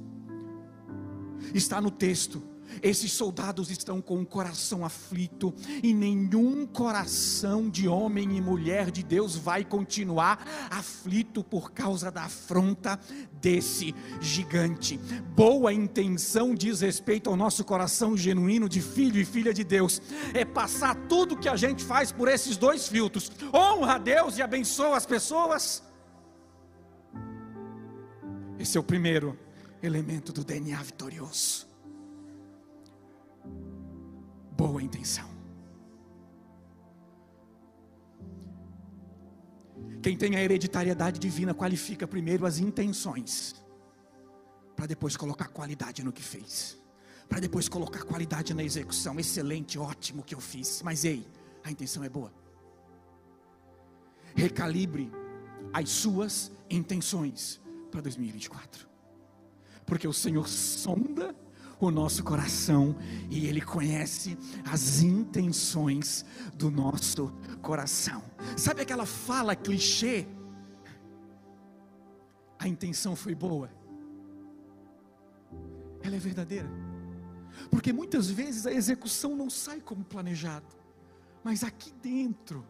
Está 1.54 1.80
no 1.80 1.90
texto 1.90 2.42
esses 2.83 3.12
soldados 3.12 3.70
estão 3.70 4.00
com 4.00 4.20
o 4.20 4.26
coração 4.26 4.85
aflito, 4.85 5.55
e 5.83 5.92
nenhum 5.92 6.66
coração 6.66 7.68
de 7.68 7.88
homem 7.88 8.37
e 8.37 8.40
mulher 8.40 8.90
de 8.90 9.02
Deus 9.02 9.37
vai 9.37 9.64
continuar 9.64 10.68
aflito 10.70 11.42
por 11.42 11.72
causa 11.72 12.11
da 12.11 12.24
afronta 12.24 12.98
desse 13.40 13.94
gigante. 14.20 14.98
Boa 15.35 15.72
intenção 15.72 16.55
diz 16.55 16.81
respeito 16.81 17.31
ao 17.31 17.37
nosso 17.37 17.64
coração 17.64 18.16
genuíno 18.16 18.68
de 18.68 18.81
filho 18.81 19.20
e 19.20 19.24
filha 19.24 19.52
de 19.52 19.64
Deus, 19.64 20.00
é 20.35 20.44
passar 20.44 20.94
tudo 21.09 21.37
que 21.37 21.48
a 21.48 21.57
gente 21.57 21.85
faz 21.85 22.12
por 22.12 22.29
esses 22.29 22.57
dois 22.57 22.88
filtros: 22.88 23.31
honra 23.52 23.94
a 23.94 23.98
Deus 23.98 24.38
e 24.38 24.42
abençoa 24.42 24.96
as 24.96 25.07
pessoas. 25.07 25.83
Esse 28.59 28.76
é 28.76 28.81
o 28.81 28.85
primeiro 28.85 29.38
elemento 29.83 30.33
do 30.33 30.42
DNA 30.42 30.83
vitorioso 30.83 31.75
boa 34.57 34.83
intenção. 34.83 35.29
Quem 40.03 40.16
tem 40.16 40.37
a 40.37 40.42
hereditariedade 40.42 41.19
divina 41.19 41.53
qualifica 41.53 42.07
primeiro 42.07 42.47
as 42.47 42.59
intenções, 42.59 43.55
para 44.75 44.87
depois 44.87 45.16
colocar 45.16 45.49
qualidade 45.49 46.03
no 46.05 46.12
que 46.12 46.23
fez, 46.23 46.79
para 47.29 47.40
depois 47.40 47.69
colocar 47.69 48.03
qualidade 48.05 48.55
na 48.55 48.62
execução. 48.62 49.19
Excelente, 49.19 49.79
ótimo 49.79 50.23
que 50.23 50.35
eu 50.35 50.40
fiz, 50.40 50.81
mas 50.83 51.05
ei, 51.05 51.27
a 51.64 51.71
intenção 51.71 52.05
é 52.05 52.09
boa. 52.09 52.33
Recalibre 54.35 55.11
as 55.73 55.90
suas 55.90 56.53
intenções 56.71 57.61
para 57.90 58.01
2024. 58.01 58.88
Porque 59.85 60.07
o 60.07 60.12
Senhor 60.12 60.49
sonda 60.49 61.35
o 61.78 61.90
nosso 61.90 62.24
coração 62.24 62.96
e 63.30 63.46
Ele 63.46 63.60
conhece 63.60 64.36
as 64.70 65.02
intenções 65.02 66.24
do 66.54 66.70
nosso 66.70 67.32
coração. 67.62 68.22
Sabe 68.56 68.82
aquela 68.82 69.06
fala 69.06 69.54
clichê? 69.54 70.26
A 72.58 72.66
intenção 72.66 73.14
foi 73.14 73.34
boa, 73.34 73.70
ela 76.02 76.16
é 76.16 76.18
verdadeira, 76.18 76.68
porque 77.70 77.92
muitas 77.92 78.30
vezes 78.30 78.66
a 78.66 78.72
execução 78.72 79.36
não 79.36 79.50
sai 79.50 79.80
como 79.80 80.02
planejado, 80.02 80.74
mas 81.44 81.62
aqui 81.62 81.92
dentro, 82.02 82.64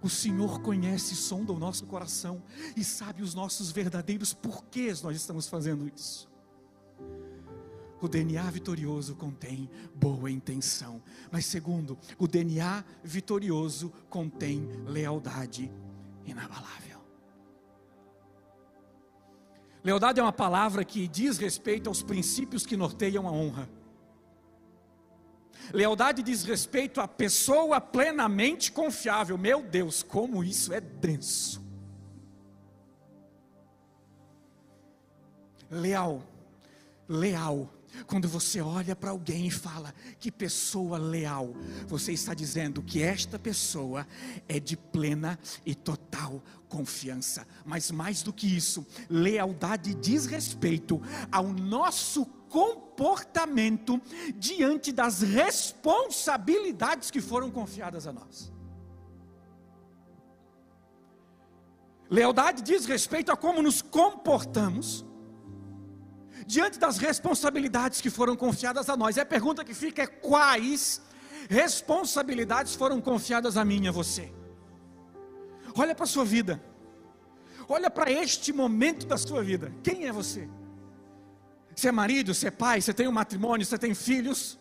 o 0.00 0.08
Senhor 0.08 0.60
conhece 0.60 1.14
e 1.14 1.16
sonda 1.16 1.52
o 1.52 1.58
nosso 1.58 1.84
coração 1.86 2.42
e 2.76 2.84
sabe 2.84 3.22
os 3.22 3.34
nossos 3.34 3.72
verdadeiros 3.72 4.32
porquês 4.32 5.02
nós 5.02 5.16
estamos 5.16 5.48
fazendo 5.48 5.90
isso. 5.92 6.27
O 8.00 8.08
DNA 8.08 8.50
vitorioso 8.50 9.16
contém 9.16 9.68
boa 9.94 10.30
intenção. 10.30 11.02
Mas, 11.30 11.46
segundo, 11.46 11.98
o 12.18 12.28
DNA 12.28 12.84
vitorioso 13.02 13.92
contém 14.08 14.68
lealdade 14.86 15.70
inabalável. 16.24 16.98
Lealdade 19.82 20.20
é 20.20 20.22
uma 20.22 20.32
palavra 20.32 20.84
que 20.84 21.08
diz 21.08 21.38
respeito 21.38 21.88
aos 21.88 22.02
princípios 22.02 22.66
que 22.66 22.76
norteiam 22.76 23.26
a 23.26 23.32
honra. 23.32 23.68
Lealdade 25.72 26.22
diz 26.22 26.44
respeito 26.44 27.00
à 27.00 27.08
pessoa 27.08 27.80
plenamente 27.80 28.72
confiável. 28.72 29.36
Meu 29.36 29.62
Deus, 29.62 30.02
como 30.02 30.42
isso 30.42 30.72
é 30.72 30.80
denso. 30.80 31.62
Leal, 35.70 36.22
leal. 37.06 37.70
Quando 38.06 38.28
você 38.28 38.60
olha 38.60 38.94
para 38.94 39.10
alguém 39.10 39.46
e 39.46 39.50
fala 39.50 39.94
que 40.18 40.30
pessoa 40.30 40.98
leal, 40.98 41.54
você 41.86 42.12
está 42.12 42.34
dizendo 42.34 42.82
que 42.82 43.02
esta 43.02 43.38
pessoa 43.38 44.06
é 44.48 44.60
de 44.60 44.76
plena 44.76 45.38
e 45.64 45.74
total 45.74 46.42
confiança. 46.68 47.46
Mas 47.64 47.90
mais 47.90 48.22
do 48.22 48.32
que 48.32 48.46
isso, 48.46 48.86
lealdade 49.08 49.94
diz 49.94 50.26
respeito 50.26 51.02
ao 51.30 51.48
nosso 51.48 52.24
comportamento 52.48 54.00
diante 54.36 54.92
das 54.92 55.20
responsabilidades 55.22 57.10
que 57.10 57.20
foram 57.20 57.50
confiadas 57.50 58.06
a 58.06 58.12
nós. 58.12 58.52
Lealdade 62.10 62.62
diz 62.62 62.86
respeito 62.86 63.30
a 63.30 63.36
como 63.36 63.62
nos 63.62 63.82
comportamos 63.82 65.04
diante 66.48 66.78
das 66.78 66.96
responsabilidades 66.96 68.00
que 68.00 68.08
foram 68.08 68.34
confiadas 68.34 68.88
a 68.88 68.96
nós. 68.96 69.18
E 69.18 69.20
a 69.20 69.26
pergunta 69.26 69.62
que 69.62 69.74
fica 69.74 70.02
é: 70.02 70.06
quais 70.06 71.02
responsabilidades 71.48 72.74
foram 72.74 73.02
confiadas 73.02 73.58
a 73.58 73.64
mim 73.64 73.84
e 73.84 73.88
a 73.88 73.92
você? 73.92 74.32
Olha 75.76 75.94
para 75.94 76.04
a 76.04 76.08
sua 76.08 76.24
vida, 76.24 76.60
olha 77.68 77.90
para 77.90 78.10
este 78.10 78.50
momento 78.50 79.06
da 79.06 79.18
sua 79.18 79.42
vida. 79.42 79.70
Quem 79.84 80.06
é 80.06 80.12
você? 80.12 80.48
Você 81.76 81.88
é 81.88 81.92
marido, 81.92 82.34
você 82.34 82.48
é 82.48 82.50
pai, 82.50 82.80
você 82.80 82.94
tem 82.94 83.06
um 83.06 83.12
matrimônio, 83.12 83.64
você 83.64 83.78
tem 83.78 83.94
filhos, 83.94 84.58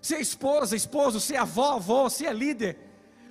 você 0.00 0.16
é 0.16 0.20
esposa, 0.22 0.74
esposo, 0.74 1.20
você 1.20 1.34
é 1.34 1.38
avó, 1.38 1.76
avó, 1.76 2.08
você 2.08 2.26
é 2.26 2.32
líder, 2.32 2.78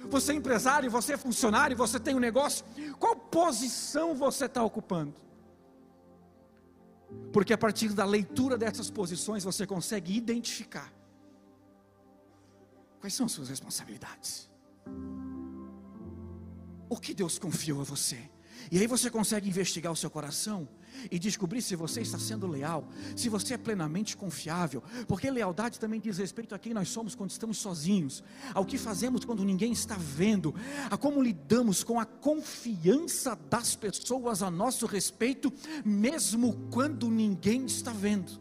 você 0.10 0.32
é 0.32 0.36
empresário, 0.36 0.92
você 0.92 1.14
é 1.14 1.18
funcionário, 1.18 1.76
você 1.76 2.00
tem 2.00 2.16
um 2.16 2.20
negócio. 2.20 2.64
Qual 3.00 3.16
posição 3.16 4.14
você 4.14 4.46
está 4.46 4.64
ocupando? 4.64 5.16
Porque 7.32 7.54
a 7.54 7.58
partir 7.58 7.90
da 7.94 8.06
leitura 8.06 8.58
dessas 8.58 8.90
posições 8.90 9.44
você 9.44 9.66
consegue 9.66 10.16
identificar 10.16 10.92
quais 13.00 13.14
são 13.14 13.26
as 13.26 13.32
suas 13.32 13.50
responsabilidades. 13.50 14.50
O 16.90 16.98
que 16.98 17.14
Deus 17.14 17.40
confiou 17.40 17.82
a 17.82 17.84
você? 17.84 18.30
E 18.72 18.78
aí 18.78 18.86
você 18.86 19.10
consegue 19.10 19.50
investigar 19.50 19.92
o 19.92 19.96
seu 19.96 20.10
coração 20.10 20.68
e 21.10 21.18
descobrir 21.18 21.62
se 21.62 21.76
você 21.76 22.02
está 22.02 22.20
sendo 22.20 22.48
leal, 22.48 22.88
se 23.16 23.30
você 23.30 23.56
é 23.56 23.58
plenamente 23.58 24.16
confiável, 24.18 24.84
porque 25.08 25.30
lealdade 25.30 25.80
também 25.80 26.00
diz 26.00 26.18
respeito 26.18 26.54
a 26.54 26.60
quem 26.60 26.74
nós 26.74 26.90
somos 26.90 27.16
quando 27.16 27.32
estamos 27.32 27.58
sozinhos, 27.58 28.24
ao 28.54 28.66
que 28.66 28.78
fazemos 28.78 29.26
quando 29.26 29.44
ninguém 29.44 29.72
está 29.72 29.96
vendo, 29.96 30.54
a 30.90 30.98
como 30.98 31.22
lidamos 31.22 31.84
com 31.84 32.00
a 32.00 32.06
confiança 32.06 33.36
das 33.50 33.76
pessoas 33.76 34.42
a 34.42 34.52
nosso 34.52 34.86
respeito, 34.86 35.52
mesmo 35.84 36.68
quando 36.72 37.10
ninguém 37.10 37.66
está 37.66 37.92
vendo. 37.92 38.40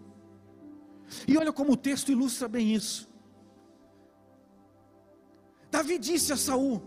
E 1.26 1.36
olha 1.36 1.52
como 1.52 1.72
o 1.72 1.76
texto 1.76 2.12
ilustra 2.12 2.48
bem 2.48 2.74
isso. 2.74 3.08
Davi 5.70 5.98
disse 5.98 6.32
a 6.32 6.36
Saul: 6.36 6.82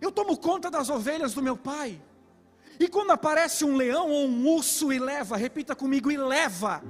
Eu 0.00 0.10
tomo 0.10 0.36
conta 0.36 0.70
das 0.70 0.88
ovelhas 0.90 1.34
do 1.34 1.42
meu 1.42 1.56
pai. 1.56 2.00
E 2.82 2.88
quando 2.88 3.12
aparece 3.12 3.64
um 3.64 3.76
leão 3.76 4.10
ou 4.10 4.26
um 4.26 4.48
urso 4.48 4.92
e 4.92 4.98
leva, 4.98 5.36
repita 5.36 5.72
comigo, 5.72 6.10
e 6.10 6.16
leva 6.16 6.82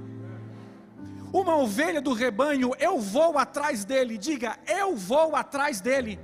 uma 1.31 1.55
ovelha 1.55 2.01
do 2.01 2.13
rebanho, 2.13 2.71
eu 2.79 2.99
vou 2.99 3.37
atrás 3.37 3.85
dele. 3.85 4.17
Diga, 4.17 4.57
eu 4.67 4.95
vou 4.95 5.35
atrás 5.35 5.79
dele. 5.79 6.19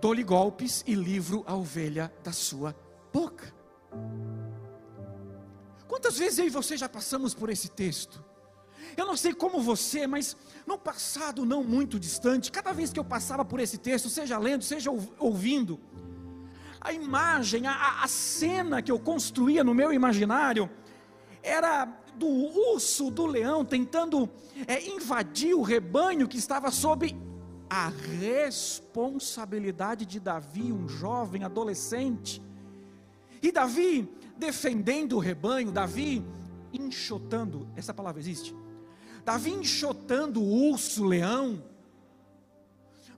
Dou-lhe 0.00 0.22
golpes 0.22 0.84
e 0.86 0.94
livro 0.94 1.42
a 1.44 1.56
ovelha 1.56 2.14
da 2.22 2.30
sua 2.30 2.72
boca. 3.12 3.52
Quantas 5.88 6.18
vezes 6.18 6.38
eu 6.38 6.46
e 6.46 6.50
você 6.50 6.76
já 6.76 6.88
passamos 6.88 7.34
por 7.34 7.50
esse 7.50 7.68
texto? 7.68 8.24
Eu 8.96 9.06
não 9.06 9.16
sei 9.16 9.34
como 9.34 9.60
você, 9.60 10.06
mas 10.06 10.36
no 10.64 10.78
passado 10.78 11.44
não 11.44 11.64
muito 11.64 11.98
distante, 11.98 12.52
cada 12.52 12.72
vez 12.72 12.92
que 12.92 13.00
eu 13.00 13.04
passava 13.04 13.44
por 13.44 13.58
esse 13.58 13.76
texto, 13.76 14.08
seja 14.08 14.38
lendo, 14.38 14.62
seja 14.62 14.92
ouvindo, 15.18 15.80
a 16.86 16.92
imagem, 16.92 17.66
a, 17.66 18.04
a 18.04 18.06
cena 18.06 18.80
que 18.80 18.92
eu 18.92 19.00
construía 19.00 19.64
no 19.64 19.74
meu 19.74 19.92
imaginário 19.92 20.70
era 21.42 21.84
do 22.14 22.28
urso, 22.28 23.10
do 23.10 23.26
leão, 23.26 23.64
tentando 23.64 24.30
é, 24.68 24.88
invadir 24.88 25.52
o 25.52 25.62
rebanho 25.62 26.28
que 26.28 26.38
estava 26.38 26.70
sob 26.70 27.16
a 27.68 27.88
responsabilidade 27.88 30.06
de 30.06 30.20
Davi, 30.20 30.72
um 30.72 30.88
jovem 30.88 31.42
adolescente. 31.42 32.40
E 33.42 33.50
Davi 33.50 34.08
defendendo 34.36 35.16
o 35.16 35.18
rebanho, 35.18 35.72
Davi 35.72 36.24
enxotando, 36.72 37.68
essa 37.74 37.92
palavra 37.92 38.20
existe? 38.20 38.54
Davi 39.24 39.50
enxotando 39.50 40.40
o 40.40 40.70
urso, 40.70 41.02
o 41.02 41.08
leão. 41.08 41.64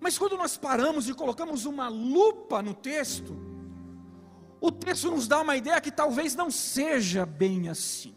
Mas 0.00 0.16
quando 0.16 0.38
nós 0.38 0.56
paramos 0.56 1.06
e 1.06 1.12
colocamos 1.12 1.66
uma 1.66 1.88
lupa 1.88 2.62
no 2.62 2.72
texto, 2.72 3.57
o 4.60 4.70
texto 4.72 5.10
nos 5.10 5.28
dá 5.28 5.40
uma 5.40 5.56
ideia 5.56 5.80
que 5.80 5.90
talvez 5.90 6.34
não 6.34 6.50
seja 6.50 7.24
bem 7.24 7.68
assim. 7.68 8.14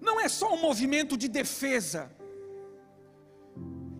Não 0.00 0.20
é 0.20 0.28
só 0.28 0.54
um 0.54 0.60
movimento 0.60 1.16
de 1.16 1.28
defesa. 1.28 2.10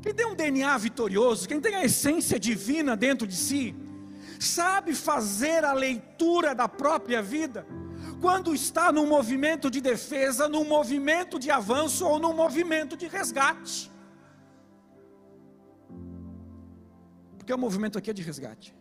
Quem 0.02 0.14
tem 0.14 0.26
um 0.26 0.34
DNA 0.34 0.78
vitorioso, 0.78 1.48
quem 1.48 1.60
tem 1.60 1.74
a 1.74 1.84
essência 1.84 2.38
divina 2.38 2.96
dentro 2.96 3.26
de 3.26 3.36
si, 3.36 3.74
sabe 4.38 4.94
fazer 4.94 5.64
a 5.64 5.72
leitura 5.72 6.54
da 6.54 6.68
própria 6.68 7.20
vida 7.22 7.66
quando 8.20 8.54
está 8.54 8.90
num 8.90 9.06
movimento 9.06 9.70
de 9.70 9.80
defesa, 9.80 10.48
num 10.48 10.64
movimento 10.64 11.38
de 11.38 11.50
avanço 11.50 12.06
ou 12.06 12.18
num 12.18 12.32
movimento 12.32 12.96
de 12.96 13.06
resgate. 13.06 13.90
Porque 17.46 17.54
o 17.54 17.58
movimento 17.58 17.96
aqui 17.96 18.10
é 18.10 18.12
de 18.12 18.22
resgate. 18.22 18.74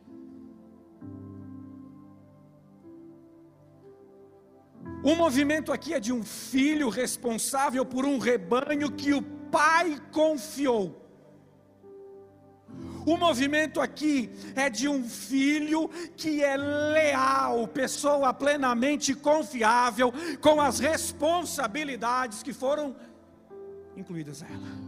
O 5.04 5.14
movimento 5.14 5.72
aqui 5.72 5.94
é 5.94 6.00
de 6.00 6.12
um 6.12 6.24
filho 6.24 6.90
responsável 6.90 7.86
por 7.86 8.06
um 8.06 8.18
rebanho 8.18 8.92
que 8.92 9.14
o 9.14 9.22
pai 9.22 10.02
confiou. 10.12 11.00
O 13.06 13.16
movimento 13.16 13.80
aqui 13.80 14.32
é 14.56 14.68
de 14.68 14.88
um 14.88 15.08
filho 15.08 15.88
que 16.18 16.44
é 16.44 16.58
leal, 16.58 17.68
pessoa 17.68 18.34
plenamente 18.34 19.14
confiável, 19.14 20.12
com 20.42 20.60
as 20.60 20.80
responsabilidades 20.80 22.42
que 22.42 22.52
foram 22.52 22.96
incluídas 23.96 24.42
a 24.42 24.48
ela. 24.48 24.85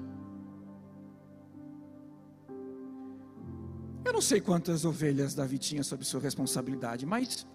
Eu 4.07 4.13
não 4.13 4.21
sei 4.21 4.39
quantas 4.39 4.85
ovelhas 4.85 5.35
Davi 5.35 5.57
tinha 5.57 5.83
sob 5.83 6.05
sua 6.05 6.21
responsabilidade, 6.21 7.05
mas 7.05 7.45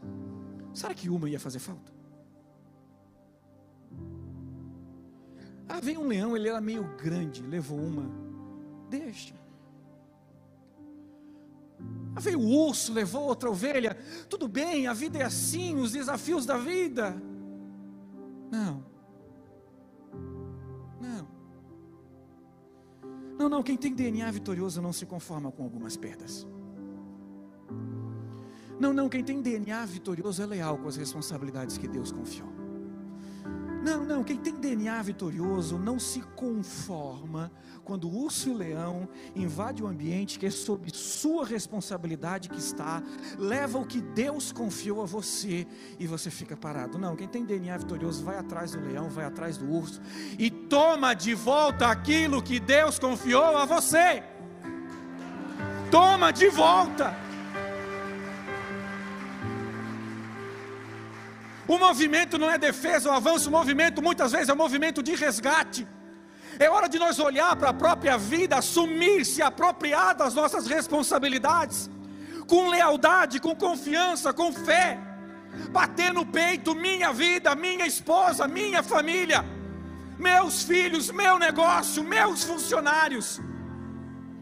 será 0.74 0.92
que 0.92 1.08
uma 1.08 1.26
ia 1.26 1.40
fazer 1.40 1.58
falta? 1.58 1.90
Ah, 5.66 5.80
vem 5.80 5.96
um 5.96 6.06
leão, 6.06 6.36
ele 6.36 6.50
era 6.50 6.60
meio 6.60 6.84
grande, 6.98 7.40
levou 7.40 7.78
uma. 7.78 8.04
Deixa. 8.90 9.34
Veio 12.20 12.38
o 12.38 12.66
urso, 12.68 12.92
levou 12.92 13.22
outra 13.22 13.50
ovelha. 13.50 13.96
Tudo 14.28 14.46
bem, 14.46 14.86
a 14.86 14.92
vida 14.92 15.20
é 15.20 15.22
assim, 15.22 15.76
os 15.76 15.92
desafios 15.92 16.44
da 16.44 16.58
vida. 16.58 17.16
Não. 18.50 18.84
Não, 23.42 23.48
não, 23.48 23.60
quem 23.60 23.76
tem 23.76 23.92
DNA 23.92 24.30
vitorioso 24.30 24.80
não 24.80 24.92
se 24.92 25.04
conforma 25.04 25.50
com 25.50 25.64
algumas 25.64 25.96
perdas. 25.96 26.46
Não, 28.78 28.92
não, 28.92 29.08
quem 29.08 29.24
tem 29.24 29.42
DNA 29.42 29.84
vitorioso 29.84 30.40
é 30.40 30.46
leal 30.46 30.78
com 30.78 30.86
as 30.86 30.96
responsabilidades 30.96 31.76
que 31.76 31.88
Deus 31.88 32.12
confiou. 32.12 32.61
Não, 33.82 34.04
não, 34.04 34.22
quem 34.22 34.36
tem 34.36 34.54
DNA 34.54 35.02
vitorioso 35.02 35.76
não 35.76 35.98
se 35.98 36.20
conforma 36.36 37.50
quando 37.84 38.08
o 38.08 38.16
urso 38.16 38.48
e 38.48 38.52
o 38.52 38.56
leão 38.56 39.08
invade 39.34 39.82
o 39.82 39.88
ambiente 39.88 40.38
que 40.38 40.46
é 40.46 40.50
sob 40.50 40.88
sua 40.94 41.44
responsabilidade 41.44 42.48
que 42.48 42.58
está, 42.58 43.02
leva 43.36 43.78
o 43.78 43.84
que 43.84 44.00
Deus 44.00 44.52
confiou 44.52 45.02
a 45.02 45.06
você 45.06 45.66
e 45.98 46.06
você 46.06 46.30
fica 46.30 46.56
parado. 46.56 46.96
Não, 46.96 47.16
quem 47.16 47.26
tem 47.26 47.44
DNA 47.44 47.76
vitorioso 47.78 48.24
vai 48.24 48.38
atrás 48.38 48.70
do 48.70 48.80
leão, 48.80 49.10
vai 49.10 49.24
atrás 49.24 49.56
do 49.56 49.68
urso 49.68 50.00
e 50.38 50.48
toma 50.48 51.12
de 51.12 51.34
volta 51.34 51.88
aquilo 51.88 52.40
que 52.40 52.60
Deus 52.60 53.00
confiou 53.00 53.56
a 53.56 53.64
você. 53.64 54.22
Toma 55.90 56.30
de 56.30 56.48
volta. 56.48 57.21
O 61.72 61.78
movimento 61.78 62.36
não 62.40 62.50
é 62.50 62.58
defesa 62.58 63.08
ou 63.08 63.14
avanço, 63.16 63.48
o 63.48 63.52
movimento 63.58 64.02
muitas 64.02 64.30
vezes 64.30 64.50
é 64.50 64.52
um 64.52 64.62
movimento 64.64 65.02
de 65.02 65.14
resgate. 65.14 65.82
É 66.58 66.68
hora 66.68 66.86
de 66.86 66.98
nós 66.98 67.18
olhar 67.18 67.56
para 67.56 67.70
a 67.70 67.78
própria 67.82 68.18
vida, 68.18 68.56
assumir, 68.56 69.24
se 69.24 69.40
apropriar 69.40 70.14
das 70.14 70.34
nossas 70.34 70.66
responsabilidades, 70.66 71.88
com 72.46 72.68
lealdade, 72.68 73.40
com 73.40 73.54
confiança, 73.56 74.34
com 74.34 74.52
fé, 74.52 74.98
bater 75.70 76.12
no 76.12 76.26
peito, 76.26 76.74
minha 76.74 77.10
vida, 77.10 77.54
minha 77.54 77.86
esposa, 77.86 78.46
minha 78.46 78.82
família, 78.82 79.42
meus 80.18 80.62
filhos, 80.64 81.10
meu 81.10 81.38
negócio, 81.38 82.04
meus 82.04 82.44
funcionários. 82.44 83.40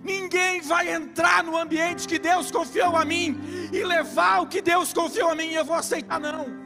Ninguém 0.03 0.61
vai 0.63 0.93
entrar 0.93 1.45
no 1.45 1.57
ambiente 1.57 2.09
que 2.09 2.19
Deus 2.19 2.51
confiou 2.51 2.97
a 2.97 3.05
mim 3.05 3.39
e 3.73 3.85
levar 3.85 4.41
o 4.41 4.49
que 4.49 4.61
Deus 4.61 4.93
confiou 4.93 5.31
a 5.31 5.37
mim, 5.37 5.53
eu 5.53 5.65
vou 5.65 5.77
aceitar, 5.77 6.19
não. 6.19 6.60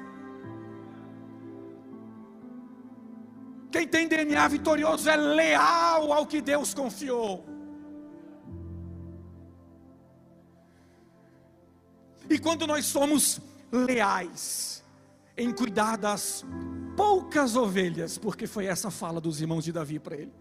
Quem 3.75 3.89
tem 3.89 4.07
DNA 4.07 4.47
vitorioso 4.47 5.11
é 5.11 5.17
leal 5.17 6.13
ao 6.13 6.25
que 6.29 6.41
Deus 6.41 6.73
confiou. 6.73 7.45
E 12.31 12.39
quando 12.39 12.69
nós 12.69 12.85
somos 12.87 13.41
leais 13.73 14.85
em 15.37 15.51
cuidar 15.51 15.99
das 15.99 16.45
poucas 16.97 17.57
ovelhas, 17.57 18.17
porque 18.17 18.47
foi 18.47 18.67
essa 18.67 18.93
fala 18.93 19.21
dos 19.21 19.41
irmãos 19.41 19.65
de 19.65 19.73
Davi 19.73 19.99
para 19.99 20.15
ele. 20.15 20.33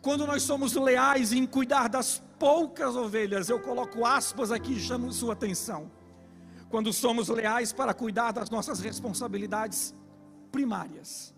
Quando 0.00 0.26
nós 0.26 0.42
somos 0.42 0.72
leais 0.72 1.30
em 1.34 1.44
cuidar 1.44 1.90
das 1.90 2.22
poucas 2.38 2.96
ovelhas, 2.96 3.50
eu 3.50 3.60
coloco 3.60 4.06
aspas 4.06 4.50
aqui 4.50 4.72
e 4.72 4.80
chamo 4.80 5.12
sua 5.12 5.34
atenção. 5.34 5.90
Quando 6.70 6.90
somos 6.90 7.28
leais 7.28 7.70
para 7.70 7.92
cuidar 7.92 8.32
das 8.32 8.48
nossas 8.48 8.80
responsabilidades 8.80 9.94
primárias 10.50 11.36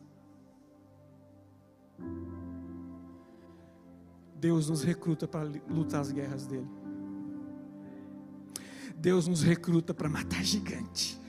Deus 4.34 4.70
nos 4.70 4.82
recruta 4.82 5.28
para 5.28 5.50
lutar 5.68 6.00
as 6.00 6.10
guerras 6.10 6.46
dele. 6.46 6.68
Deus 8.96 9.26
nos 9.26 9.42
recruta 9.42 9.92
para 9.94 10.08
matar 10.08 10.42
gigante. 10.44 11.20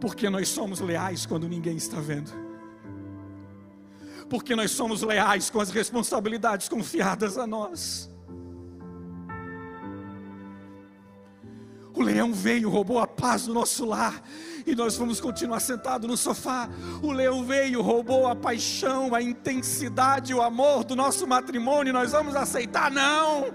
Porque 0.00 0.30
nós 0.30 0.48
somos 0.48 0.80
leais 0.80 1.26
quando 1.26 1.48
ninguém 1.48 1.76
está 1.76 2.00
vendo. 2.00 2.30
Porque 4.28 4.54
nós 4.54 4.70
somos 4.70 5.02
leais 5.02 5.50
com 5.50 5.60
as 5.60 5.70
responsabilidades 5.70 6.68
confiadas 6.68 7.36
a 7.36 7.46
nós. 7.46 8.10
O 12.00 12.02
leão 12.02 12.32
veio, 12.32 12.70
roubou 12.70 12.98
a 12.98 13.06
paz 13.06 13.44
do 13.44 13.52
nosso 13.52 13.84
lar, 13.84 14.22
e 14.66 14.74
nós 14.74 14.96
vamos 14.96 15.20
continuar 15.20 15.60
sentados 15.60 16.08
no 16.08 16.16
sofá. 16.16 16.66
O 17.02 17.12
leão 17.12 17.44
veio, 17.44 17.82
roubou 17.82 18.26
a 18.26 18.34
paixão, 18.34 19.14
a 19.14 19.20
intensidade, 19.20 20.32
o 20.32 20.40
amor 20.40 20.82
do 20.82 20.96
nosso 20.96 21.26
matrimônio, 21.26 21.92
nós 21.92 22.12
vamos 22.12 22.34
aceitar? 22.34 22.90
Não! 22.90 23.52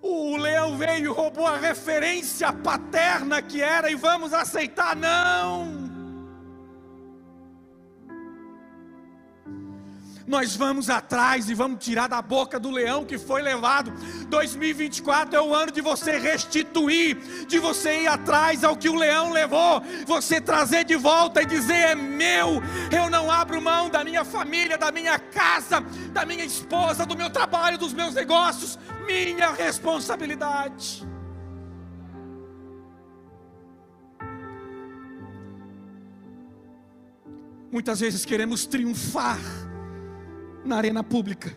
O 0.00 0.36
leão 0.36 0.78
veio, 0.78 1.12
roubou 1.12 1.44
a 1.44 1.56
referência 1.56 2.52
paterna 2.52 3.42
que 3.42 3.60
era, 3.60 3.90
e 3.90 3.96
vamos 3.96 4.32
aceitar? 4.32 4.94
Não! 4.94 5.87
Nós 10.28 10.54
vamos 10.54 10.90
atrás 10.90 11.48
e 11.48 11.54
vamos 11.54 11.82
tirar 11.82 12.06
da 12.06 12.20
boca 12.20 12.60
do 12.60 12.70
leão 12.70 13.04
que 13.04 13.18
foi 13.18 13.40
levado. 13.40 13.90
2024 14.28 15.34
é 15.34 15.40
o 15.40 15.54
ano 15.54 15.72
de 15.72 15.80
você 15.80 16.18
restituir, 16.18 17.16
de 17.46 17.58
você 17.58 18.02
ir 18.02 18.06
atrás 18.06 18.62
ao 18.62 18.76
que 18.76 18.90
o 18.90 18.94
leão 18.94 19.32
levou, 19.32 19.82
você 20.06 20.38
trazer 20.38 20.84
de 20.84 20.96
volta 20.96 21.42
e 21.42 21.46
dizer: 21.46 21.72
é 21.72 21.94
meu, 21.94 22.62
eu 22.92 23.08
não 23.08 23.30
abro 23.30 23.60
mão 23.60 23.88
da 23.88 24.04
minha 24.04 24.24
família, 24.24 24.76
da 24.76 24.92
minha 24.92 25.18
casa, 25.18 25.80
da 26.12 26.26
minha 26.26 26.44
esposa, 26.44 27.06
do 27.06 27.16
meu 27.16 27.30
trabalho, 27.30 27.78
dos 27.78 27.94
meus 27.94 28.14
negócios, 28.14 28.78
minha 29.06 29.52
responsabilidade. 29.52 31.08
Muitas 37.70 38.00
vezes 38.00 38.24
queremos 38.24 38.66
triunfar 38.66 39.38
na 40.64 40.76
arena 40.76 41.02
pública, 41.02 41.56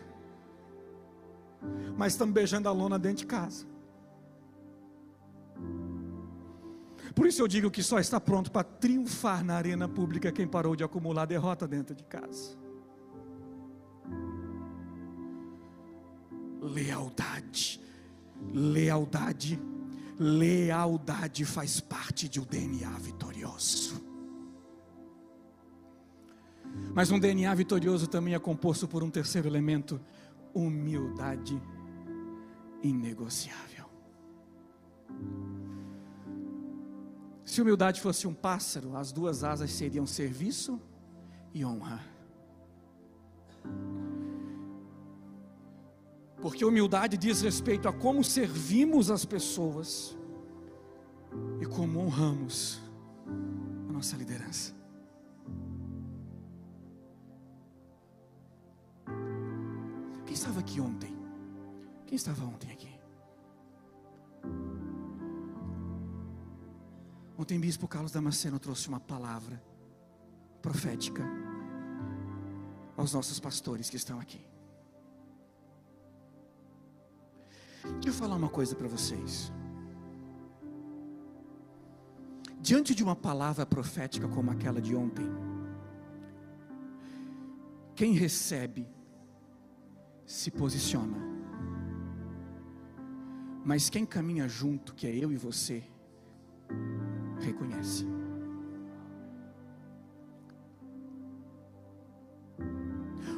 mas 1.96 2.12
estamos 2.12 2.34
beijando 2.34 2.68
a 2.68 2.72
lona 2.72 2.98
dentro 2.98 3.18
de 3.18 3.26
casa. 3.26 3.66
Por 7.14 7.26
isso 7.26 7.42
eu 7.42 7.48
digo 7.48 7.70
que 7.70 7.82
só 7.82 7.98
está 7.98 8.18
pronto 8.18 8.50
para 8.50 8.64
triunfar 8.64 9.44
na 9.44 9.54
arena 9.54 9.88
pública 9.88 10.32
quem 10.32 10.46
parou 10.46 10.74
de 10.74 10.82
acumular 10.82 11.26
derrota 11.26 11.68
dentro 11.68 11.94
de 11.94 12.04
casa. 12.04 12.56
Lealdade, 16.60 17.80
lealdade, 18.54 19.60
lealdade 20.18 21.44
faz 21.44 21.80
parte 21.80 22.28
de 22.28 22.40
um 22.40 22.44
DNA 22.44 22.90
vitorioso. 22.98 24.11
Mas 26.94 27.10
um 27.10 27.18
DNA 27.18 27.54
vitorioso 27.54 28.06
também 28.06 28.34
é 28.34 28.38
composto 28.38 28.86
por 28.86 29.02
um 29.02 29.10
terceiro 29.10 29.48
elemento: 29.48 30.00
humildade 30.54 31.60
inegociável. 32.82 33.86
Se 37.44 37.60
humildade 37.60 38.00
fosse 38.00 38.26
um 38.26 38.34
pássaro, 38.34 38.96
as 38.96 39.12
duas 39.12 39.44
asas 39.44 39.70
seriam 39.70 40.06
serviço 40.06 40.80
e 41.52 41.64
honra. 41.64 42.00
Porque 46.40 46.64
humildade 46.64 47.16
diz 47.16 47.40
respeito 47.40 47.88
a 47.88 47.92
como 47.92 48.24
servimos 48.24 49.10
as 49.10 49.24
pessoas 49.24 50.16
e 51.60 51.66
como 51.66 52.00
honramos 52.00 52.80
a 53.88 53.92
nossa 53.92 54.16
liderança. 54.16 54.81
Quem 60.32 60.38
estava 60.38 60.60
aqui 60.60 60.80
ontem? 60.80 61.14
Quem 62.06 62.16
estava 62.16 62.42
ontem 62.42 62.72
aqui? 62.72 62.88
Ontem, 67.36 67.60
Bispo 67.60 67.86
Carlos 67.86 68.12
Damasceno 68.12 68.58
trouxe 68.58 68.88
uma 68.88 68.98
palavra 68.98 69.62
profética 70.62 71.22
aos 72.96 73.12
nossos 73.12 73.38
pastores 73.38 73.90
que 73.90 73.96
estão 73.96 74.18
aqui. 74.18 74.42
Deixa 77.82 78.08
eu 78.08 78.14
falar 78.14 78.36
uma 78.36 78.48
coisa 78.48 78.74
para 78.74 78.88
vocês. 78.88 79.52
Diante 82.58 82.94
de 82.94 83.04
uma 83.04 83.14
palavra 83.14 83.66
profética 83.66 84.26
como 84.26 84.50
aquela 84.50 84.80
de 84.80 84.96
ontem, 84.96 85.28
quem 87.94 88.14
recebe 88.14 88.88
se 90.26 90.50
posiciona. 90.50 91.18
Mas 93.64 93.88
quem 93.88 94.04
caminha 94.04 94.48
junto, 94.48 94.94
que 94.94 95.06
é 95.06 95.14
eu 95.14 95.32
e 95.32 95.36
você, 95.36 95.84
reconhece. 97.40 98.06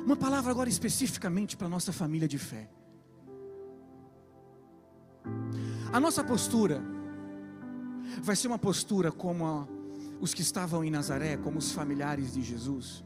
Uma 0.04 0.16
palavra 0.16 0.50
agora 0.50 0.68
especificamente 0.68 1.56
para 1.56 1.66
a 1.66 1.70
nossa 1.70 1.92
família 1.92 2.28
de 2.28 2.38
fé. 2.38 2.68
A 5.92 6.00
nossa 6.00 6.22
postura 6.22 6.82
vai 8.22 8.36
ser 8.36 8.48
uma 8.48 8.58
postura 8.58 9.10
como 9.10 9.46
a, 9.46 9.66
os 10.20 10.34
que 10.34 10.42
estavam 10.42 10.84
em 10.84 10.90
Nazaré, 10.90 11.36
como 11.36 11.58
os 11.58 11.72
familiares 11.72 12.34
de 12.34 12.42
Jesus. 12.42 13.04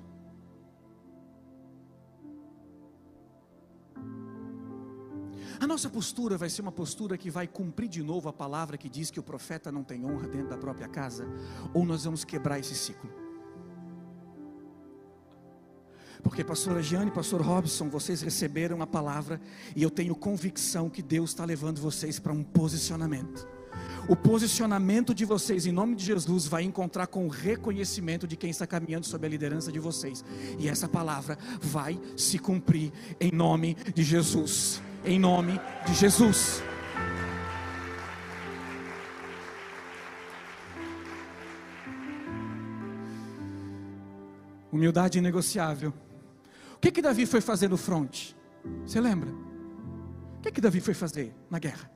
Nossa 5.78 5.90
postura 5.90 6.36
vai 6.36 6.50
ser 6.50 6.60
uma 6.60 6.72
postura 6.72 7.16
que 7.16 7.30
vai 7.30 7.46
cumprir 7.46 7.88
de 7.88 8.02
novo 8.02 8.28
a 8.28 8.32
palavra 8.32 8.76
que 8.76 8.88
diz 8.88 9.12
que 9.12 9.20
o 9.20 9.22
profeta 9.22 9.70
não 9.70 9.84
tem 9.84 10.04
honra 10.04 10.26
dentro 10.26 10.48
da 10.48 10.58
própria 10.58 10.88
casa, 10.88 11.24
ou 11.72 11.84
nós 11.84 12.02
vamos 12.02 12.24
quebrar 12.24 12.58
esse 12.58 12.74
ciclo. 12.74 13.08
Porque 16.20 16.42
pastora 16.42 16.82
Giane, 16.82 17.12
pastor 17.12 17.40
Robson, 17.40 17.88
vocês 17.88 18.22
receberam 18.22 18.82
a 18.82 18.88
palavra 18.88 19.40
e 19.76 19.80
eu 19.80 19.88
tenho 19.88 20.16
convicção 20.16 20.90
que 20.90 21.00
Deus 21.00 21.30
está 21.30 21.44
levando 21.44 21.80
vocês 21.80 22.18
para 22.18 22.32
um 22.32 22.42
posicionamento. 22.42 23.46
O 24.08 24.16
posicionamento 24.16 25.14
de 25.14 25.24
vocês 25.24 25.64
em 25.64 25.70
nome 25.70 25.94
de 25.94 26.04
Jesus 26.04 26.48
vai 26.48 26.64
encontrar 26.64 27.06
com 27.06 27.24
o 27.24 27.28
reconhecimento 27.28 28.26
de 28.26 28.36
quem 28.36 28.50
está 28.50 28.66
caminhando 28.66 29.06
sob 29.06 29.24
a 29.24 29.30
liderança 29.30 29.70
de 29.70 29.78
vocês. 29.78 30.24
E 30.58 30.68
essa 30.68 30.88
palavra 30.88 31.38
vai 31.60 32.00
se 32.16 32.36
cumprir 32.36 32.92
em 33.20 33.30
nome 33.30 33.76
de 33.94 34.02
Jesus. 34.02 34.82
Em 35.09 35.18
nome 35.18 35.59
de 35.87 35.94
Jesus. 35.94 36.62
Humildade 44.71 45.16
inegociável. 45.16 45.94
O 46.75 46.79
que 46.79 46.92
que 46.92 47.01
Davi 47.01 47.25
foi 47.25 47.40
fazer 47.40 47.71
no 47.71 47.79
fronte? 47.79 48.37
Você 48.85 49.01
lembra? 49.01 49.31
O 49.31 50.42
que 50.42 50.53
que 50.53 50.61
Davi 50.61 50.79
foi 50.79 50.92
fazer 50.92 51.35
na 51.49 51.59
guerra? 51.59 51.90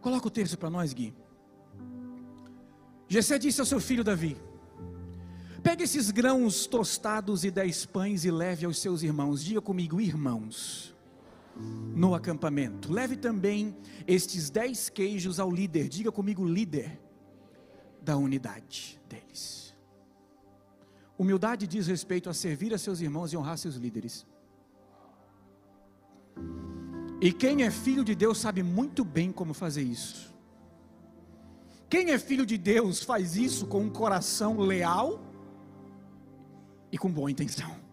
Coloca 0.00 0.26
o 0.26 0.30
texto 0.30 0.58
para 0.58 0.68
nós, 0.68 0.92
Gui. 0.92 1.14
Jessé 3.06 3.38
disse 3.38 3.60
ao 3.60 3.66
seu 3.66 3.78
filho 3.78 4.02
Davi: 4.02 4.36
Pegue 5.66 5.82
esses 5.82 6.12
grãos 6.12 6.64
tostados 6.64 7.42
e 7.42 7.50
dez 7.50 7.84
pães 7.84 8.24
e 8.24 8.30
leve 8.30 8.64
aos 8.64 8.78
seus 8.78 9.02
irmãos. 9.02 9.42
Diga 9.42 9.60
comigo, 9.60 10.00
irmãos, 10.00 10.94
no 11.92 12.14
acampamento. 12.14 12.92
Leve 12.92 13.16
também 13.16 13.76
estes 14.06 14.48
dez 14.48 14.88
queijos 14.88 15.40
ao 15.40 15.50
líder. 15.50 15.88
Diga 15.88 16.12
comigo, 16.12 16.46
líder 16.46 17.00
da 18.00 18.16
unidade 18.16 19.00
deles. 19.08 19.74
Humildade 21.18 21.66
diz 21.66 21.88
respeito 21.88 22.30
a 22.30 22.32
servir 22.32 22.72
a 22.72 22.78
seus 22.78 23.00
irmãos 23.00 23.32
e 23.32 23.36
honrar 23.36 23.58
seus 23.58 23.74
líderes. 23.74 24.24
E 27.20 27.32
quem 27.32 27.64
é 27.64 27.72
filho 27.72 28.04
de 28.04 28.14
Deus 28.14 28.38
sabe 28.38 28.62
muito 28.62 29.04
bem 29.04 29.32
como 29.32 29.52
fazer 29.52 29.82
isso. 29.82 30.32
Quem 31.90 32.12
é 32.12 32.18
filho 32.20 32.46
de 32.46 32.56
Deus 32.56 33.02
faz 33.02 33.36
isso 33.36 33.66
com 33.66 33.80
um 33.80 33.90
coração 33.90 34.60
leal 34.60 35.25
e 36.90 36.98
com 36.98 37.10
boa 37.10 37.30
intenção. 37.30 37.86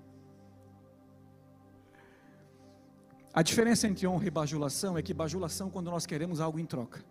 A 3.33 3.41
diferença 3.41 3.87
entre 3.87 4.05
honra 4.05 4.27
e 4.27 4.29
bajulação 4.29 4.97
é 4.97 5.01
que 5.01 5.13
bajulação 5.13 5.69
quando 5.69 5.89
nós 5.89 6.05
queremos 6.05 6.39
algo 6.39 6.59
em 6.59 6.65
troca. 6.65 7.03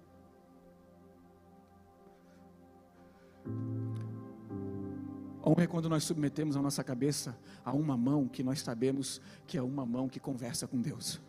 Honra 5.45 5.64
é 5.64 5.66
quando 5.66 5.88
nós 5.88 6.05
submetemos 6.05 6.57
a 6.57 6.62
nossa 6.62 6.85
cabeça 6.85 7.37
a 7.64 7.73
uma 7.73 7.97
mão 7.97 8.29
que 8.29 8.45
nós 8.45 8.61
sabemos 8.61 9.21
que 9.45 9.59
é 9.59 9.62
uma 9.62 9.85
mão 9.85 10.09
que 10.09 10.21
conversa 10.21 10.68
com 10.68 10.81
Deus. 10.81 11.21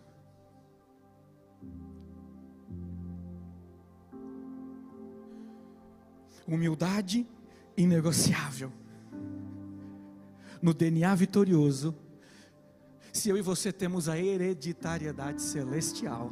Humildade 6.48 7.26
inegociável. 7.76 8.72
No 10.64 10.74
DNA 10.74 11.14
vitorioso, 11.14 11.94
se 13.12 13.28
eu 13.28 13.38
e 13.38 13.42
você 13.42 13.70
temos 13.70 14.08
a 14.08 14.18
hereditariedade 14.18 15.42
celestial, 15.42 16.32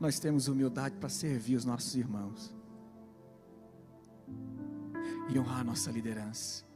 nós 0.00 0.18
temos 0.18 0.48
humildade 0.48 0.96
para 0.96 1.10
servir 1.10 1.56
os 1.56 1.66
nossos 1.66 1.94
irmãos 1.94 2.54
e 5.28 5.38
honrar 5.38 5.60
a 5.60 5.64
nossa 5.64 5.90
liderança. 5.90 6.69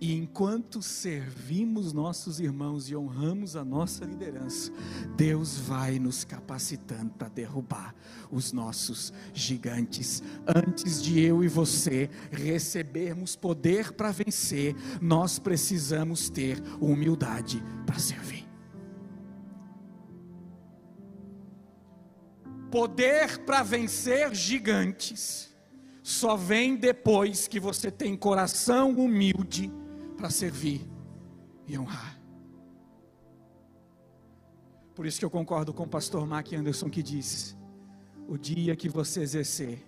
E 0.00 0.14
enquanto 0.14 0.82
servimos 0.82 1.92
nossos 1.92 2.40
irmãos 2.40 2.90
e 2.90 2.96
honramos 2.96 3.56
a 3.56 3.64
nossa 3.64 4.04
liderança, 4.04 4.72
Deus 5.16 5.58
vai 5.58 5.98
nos 5.98 6.24
capacitando 6.24 7.10
para 7.14 7.28
derrubar 7.28 7.94
os 8.30 8.52
nossos 8.52 9.12
gigantes. 9.32 10.22
Antes 10.46 11.02
de 11.02 11.20
eu 11.20 11.42
e 11.42 11.48
você 11.48 12.10
recebermos 12.30 13.34
poder 13.36 13.92
para 13.92 14.10
vencer, 14.10 14.74
nós 15.00 15.38
precisamos 15.38 16.28
ter 16.28 16.62
humildade 16.80 17.62
para 17.86 17.98
servir. 17.98 18.46
Poder 22.70 23.38
para 23.44 23.62
vencer 23.62 24.34
gigantes 24.34 25.48
só 26.08 26.36
vem 26.36 26.74
depois 26.74 27.46
que 27.46 27.60
você 27.60 27.90
tem 27.90 28.16
coração 28.16 28.92
humilde 28.92 29.70
para 30.16 30.30
servir 30.30 30.88
e 31.66 31.78
honrar. 31.78 32.18
Por 34.94 35.04
isso 35.04 35.18
que 35.18 35.24
eu 35.26 35.28
concordo 35.28 35.74
com 35.74 35.82
o 35.82 35.86
pastor 35.88 36.26
Mark 36.26 36.50
Anderson 36.54 36.88
que 36.88 37.02
diz: 37.02 37.54
o 38.26 38.38
dia 38.38 38.74
que 38.74 38.88
você 38.88 39.20
exercer 39.20 39.86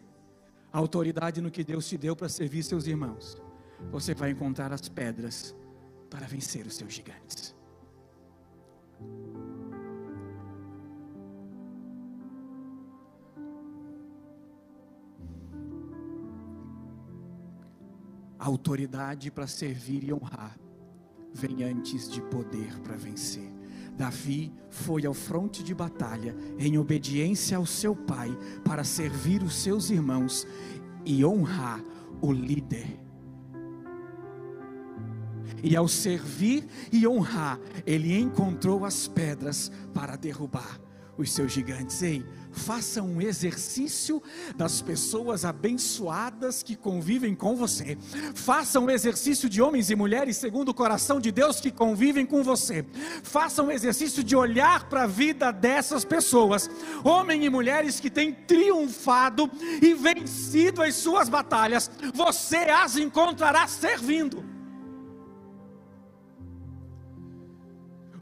a 0.71 0.77
autoridade 0.77 1.41
no 1.41 1.51
que 1.51 1.65
Deus 1.65 1.89
te 1.89 1.97
deu 1.97 2.15
para 2.15 2.29
servir 2.29 2.65
seus 2.65 2.87
irmãos, 2.87 3.39
você 3.91 4.13
vai 4.13 4.29
encontrar 4.29 4.75
as 4.75 4.91
pedras 4.91 5.57
para 6.11 6.27
vencer 6.27 6.67
os 6.67 6.77
seus 6.77 6.93
gigantes. 6.93 7.55
Autoridade 18.41 19.31
para 19.31 19.47
servir 19.47 20.03
e 20.03 20.15
honrar 20.15 20.59
vem 21.35 21.63
antes 21.63 22.11
de 22.11 22.23
poder 22.23 22.81
para 22.81 22.97
vencer. 22.97 23.53
Davi 23.97 24.51
foi 24.71 25.05
ao 25.05 25.13
fronte 25.13 25.63
de 25.63 25.75
batalha 25.75 26.35
em 26.59 26.79
obediência 26.79 27.59
ao 27.59 27.67
seu 27.67 27.95
pai 27.95 28.31
para 28.65 28.83
servir 28.83 29.43
os 29.43 29.55
seus 29.55 29.91
irmãos 29.91 30.47
e 31.05 31.23
honrar 31.23 31.85
o 32.23 32.33
líder. 32.33 32.99
E 35.63 35.77
ao 35.77 35.87
servir 35.87 36.67
e 36.91 37.07
honrar, 37.07 37.61
ele 37.87 38.19
encontrou 38.19 38.87
as 38.87 39.07
pedras 39.07 39.71
para 39.93 40.17
derrubar 40.17 40.81
os 41.21 41.33
seus 41.33 41.53
gigantes. 41.53 42.03
Ei, 42.03 42.25
faça 42.53 43.03
um 43.03 43.21
exercício 43.21 44.23
das 44.57 44.81
pessoas 44.81 45.45
abençoadas 45.45 46.63
que 46.63 46.75
convivem 46.77 47.35
com 47.35 47.55
você. 47.55 47.97
Faça 48.35 48.81
um 48.81 48.91
exercício 48.91 49.49
de 49.49 49.61
homens 49.61 49.91
e 49.91 49.97
mulheres 49.97 50.37
segundo 50.37 50.71
o 50.71 50.75
coração 50.75 51.21
de 51.21 51.31
Deus 51.31 51.61
que 51.61 51.71
convivem 51.71 52.27
com 52.27 52.43
você. 52.43 52.85
Faça 53.23 53.63
um 53.63 53.71
exercício 53.71 54.23
de 54.25 54.35
olhar 54.35 54.89
para 54.89 55.05
a 55.05 55.07
vida 55.07 55.51
dessas 55.51 56.05
pessoas, 56.05 56.71
homens 57.05 57.45
e 57.45 57.51
mulheres 57.51 58.01
que 58.01 58.11
têm 58.11 58.33
triunfado 58.33 59.51
e 59.81 59.95
vencido 59.95 60.83
as 60.83 60.95
suas 60.95 61.29
batalhas. 61.29 61.91
Você 62.15 62.57
as 62.57 62.97
encontrará 62.97 63.67
servindo. 63.67 64.45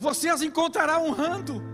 Você 0.01 0.29
as 0.29 0.43
encontrará 0.43 1.01
honrando. 1.01 1.68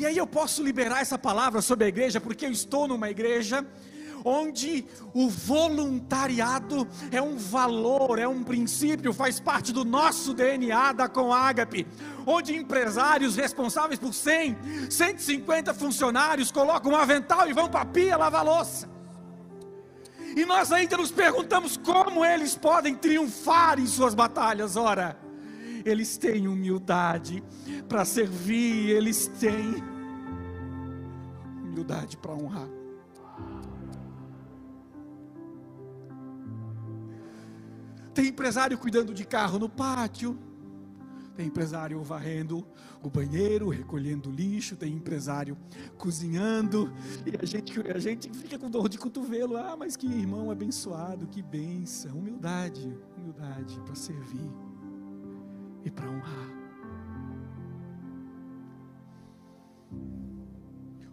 E 0.00 0.06
aí 0.06 0.16
eu 0.16 0.26
posso 0.26 0.62
liberar 0.62 1.02
essa 1.02 1.18
palavra 1.18 1.60
sobre 1.60 1.84
a 1.84 1.88
igreja, 1.88 2.18
porque 2.18 2.46
eu 2.46 2.50
estou 2.50 2.88
numa 2.88 3.10
igreja 3.10 3.66
onde 4.24 4.86
o 5.12 5.28
voluntariado 5.28 6.88
é 7.12 7.20
um 7.20 7.36
valor, 7.36 8.18
é 8.18 8.26
um 8.26 8.42
princípio, 8.42 9.12
faz 9.12 9.38
parte 9.38 9.74
do 9.74 9.84
nosso 9.84 10.32
DNA 10.32 10.92
da 10.92 11.06
Comágape, 11.06 11.86
onde 12.26 12.56
empresários 12.56 13.36
responsáveis 13.36 14.00
por 14.00 14.14
100, 14.14 14.88
150 14.88 15.74
funcionários 15.74 16.50
colocam 16.50 16.92
um 16.92 16.96
avental 16.96 17.46
e 17.50 17.52
vão 17.52 17.68
para 17.68 17.82
a 17.82 17.84
pia 17.84 18.16
lavar 18.16 18.42
louça. 18.42 18.88
E 20.34 20.46
nós 20.46 20.72
ainda 20.72 20.96
nos 20.96 21.10
perguntamos 21.10 21.76
como 21.76 22.24
eles 22.24 22.56
podem 22.56 22.94
triunfar 22.94 23.78
em 23.78 23.86
suas 23.86 24.14
batalhas. 24.14 24.76
Ora, 24.76 25.18
eles 25.84 26.16
têm 26.16 26.48
humildade 26.48 27.42
para 27.88 28.04
servir, 28.04 28.90
eles 28.90 29.26
têm 29.26 29.74
humildade 31.62 32.16
para 32.16 32.32
honrar. 32.32 32.68
Tem 38.12 38.28
empresário 38.28 38.76
cuidando 38.76 39.14
de 39.14 39.24
carro 39.24 39.58
no 39.58 39.68
pátio. 39.68 40.38
Tem 41.36 41.46
empresário 41.46 42.02
varrendo 42.02 42.66
o 43.02 43.08
banheiro, 43.08 43.70
recolhendo 43.70 44.30
lixo. 44.30 44.76
Tem 44.76 44.92
empresário 44.92 45.56
cozinhando. 45.96 46.92
E 47.24 47.32
a 47.40 47.46
gente, 47.46 47.80
a 47.90 47.98
gente 47.98 48.30
fica 48.30 48.58
com 48.58 48.68
dor 48.68 48.88
de 48.88 48.98
cotovelo. 48.98 49.56
Ah, 49.56 49.76
mas 49.78 49.96
que 49.96 50.06
irmão 50.06 50.50
abençoado, 50.50 51.26
que 51.28 51.40
benção. 51.40 52.18
Humildade, 52.18 52.94
humildade 53.16 53.80
para 53.86 53.94
servir 53.94 54.50
e 55.84 55.90
para 55.90 56.08
honrar. 56.10 56.60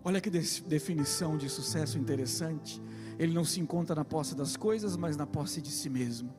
Olha 0.03 0.21
que 0.21 0.29
definição 0.29 1.37
de 1.37 1.49
sucesso 1.49 1.97
interessante. 1.97 2.81
Ele 3.19 3.33
não 3.33 3.43
se 3.43 3.59
encontra 3.59 3.93
na 3.93 4.05
posse 4.05 4.35
das 4.35 4.55
coisas, 4.55 4.95
mas 4.95 5.17
na 5.17 5.27
posse 5.27 5.61
de 5.61 5.69
si 5.69 5.89
mesmo. 5.89 6.33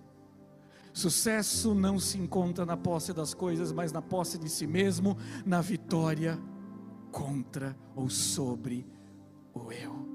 Sucesso 0.93 1.75
não 1.75 1.99
se 1.99 2.19
encontra 2.19 2.65
na 2.65 2.77
posse 2.77 3.13
das 3.13 3.35
coisas, 3.35 3.71
mas 3.71 3.93
na 3.93 4.01
posse 4.01 4.39
de 4.39 4.49
si 4.49 4.67
mesmo, 4.67 5.19
na 5.45 5.61
vitória 5.61 6.39
contra 7.13 7.77
ou 7.95 8.09
sobre 8.09 8.87
o 9.53 9.71
eu. 9.71 10.08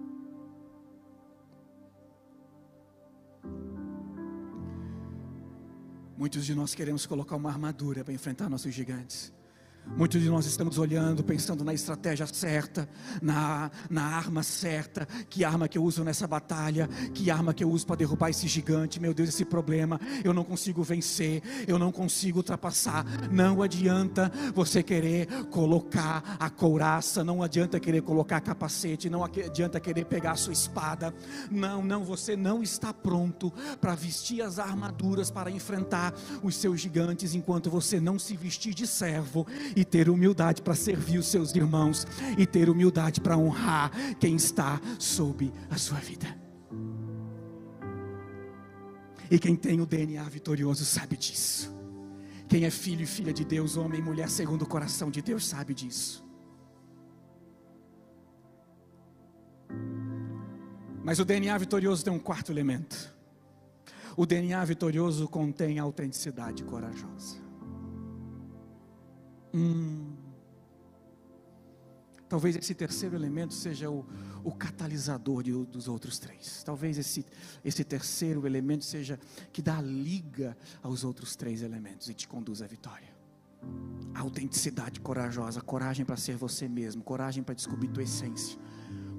Muitos 6.15 6.45
de 6.45 6.53
nós 6.53 6.75
queremos 6.75 7.05
colocar 7.05 7.35
uma 7.35 7.49
armadura 7.49 8.03
para 8.03 8.13
enfrentar 8.13 8.49
nossos 8.49 8.73
gigantes. 8.73 9.33
Muitos 9.85 10.21
de 10.21 10.29
nós 10.29 10.45
estamos 10.45 10.77
olhando, 10.77 11.23
pensando 11.23 11.63
na 11.63 11.73
estratégia 11.73 12.25
certa, 12.25 12.89
na, 13.21 13.69
na 13.89 14.03
arma 14.03 14.41
certa. 14.41 15.05
Que 15.29 15.43
arma 15.43 15.67
que 15.67 15.77
eu 15.77 15.83
uso 15.83 16.03
nessa 16.03 16.25
batalha? 16.25 16.87
Que 17.13 17.29
arma 17.29 17.53
que 17.53 17.63
eu 17.63 17.69
uso 17.69 17.85
para 17.85 17.97
derrubar 17.97 18.29
esse 18.29 18.47
gigante? 18.47 18.99
Meu 18.99 19.13
Deus, 19.13 19.29
esse 19.29 19.45
problema 19.45 19.99
eu 20.23 20.33
não 20.33 20.43
consigo 20.43 20.81
vencer, 20.81 21.43
eu 21.67 21.77
não 21.77 21.91
consigo 21.91 22.39
ultrapassar. 22.39 23.05
Não 23.29 23.61
adianta 23.61 24.31
você 24.55 24.81
querer 24.81 25.27
colocar 25.51 26.37
a 26.39 26.49
couraça, 26.49 27.23
não 27.23 27.43
adianta 27.43 27.79
querer 27.79 28.01
colocar 28.01 28.41
capacete, 28.41 29.09
não 29.09 29.23
adianta 29.23 29.79
querer 29.79 30.05
pegar 30.05 30.31
a 30.31 30.37
sua 30.37 30.53
espada. 30.53 31.13
Não, 31.51 31.83
não, 31.83 32.03
você 32.03 32.35
não 32.35 32.63
está 32.63 32.93
pronto 32.93 33.53
para 33.79 33.93
vestir 33.93 34.41
as 34.41 34.57
armaduras 34.57 35.29
para 35.29 35.51
enfrentar 35.51 36.13
os 36.41 36.55
seus 36.55 36.81
gigantes 36.81 37.35
enquanto 37.35 37.69
você 37.69 37.99
não 37.99 38.17
se 38.17 38.35
vestir 38.35 38.73
de 38.73 38.87
servo 38.87 39.45
e 39.75 39.83
ter 39.83 40.09
humildade 40.09 40.61
para 40.61 40.75
servir 40.75 41.17
os 41.17 41.27
seus 41.27 41.53
irmãos 41.55 42.05
e 42.37 42.45
ter 42.45 42.69
humildade 42.69 43.21
para 43.21 43.37
honrar 43.37 43.91
quem 44.19 44.35
está 44.35 44.79
sob 44.99 45.51
a 45.69 45.77
sua 45.77 45.99
vida. 45.99 46.43
E 49.29 49.39
quem 49.39 49.55
tem 49.55 49.81
o 49.81 49.85
DNA 49.85 50.23
vitorioso 50.25 50.85
sabe 50.85 51.17
disso. 51.17 51.73
Quem 52.47 52.65
é 52.65 52.69
filho 52.69 53.01
e 53.01 53.07
filha 53.07 53.33
de 53.33 53.43
Deus, 53.43 53.77
homem 53.77 53.99
e 53.99 54.03
mulher 54.03 54.29
segundo 54.29 54.61
o 54.61 54.67
coração 54.67 55.09
de 55.09 55.21
Deus, 55.21 55.47
sabe 55.47 55.73
disso. 55.73 56.23
Mas 61.03 61.19
o 61.19 61.25
DNA 61.25 61.57
vitorioso 61.57 62.03
tem 62.03 62.13
um 62.13 62.19
quarto 62.19 62.51
elemento. 62.51 63.13
O 64.15 64.25
DNA 64.25 64.63
vitorioso 64.63 65.27
contém 65.27 65.79
autenticidade 65.79 66.63
corajosa. 66.63 67.42
Hum. 69.53 70.15
Talvez 72.27 72.55
esse 72.55 72.73
terceiro 72.73 73.15
elemento 73.15 73.53
seja 73.53 73.91
o, 73.91 74.05
o 74.43 74.51
catalisador 74.51 75.43
de, 75.43 75.51
dos 75.51 75.87
outros 75.87 76.17
três. 76.17 76.63
Talvez 76.63 76.97
esse, 76.97 77.23
esse 77.63 77.83
terceiro 77.83 78.47
elemento 78.47 78.83
seja 78.83 79.19
que 79.51 79.61
dá 79.61 79.79
liga 79.79 80.57
aos 80.81 81.03
outros 81.03 81.35
três 81.35 81.61
elementos 81.61 82.09
e 82.09 82.13
te 82.13 82.27
conduz 82.27 82.63
à 82.63 82.67
vitória. 82.67 83.13
autenticidade 84.15 84.99
corajosa, 84.99 85.61
coragem 85.61 86.03
para 86.03 86.17
ser 86.17 86.35
você 86.35 86.67
mesmo, 86.67 87.03
coragem 87.03 87.43
para 87.43 87.53
descobrir 87.53 87.89
tua 87.89 88.03
essência 88.03 88.57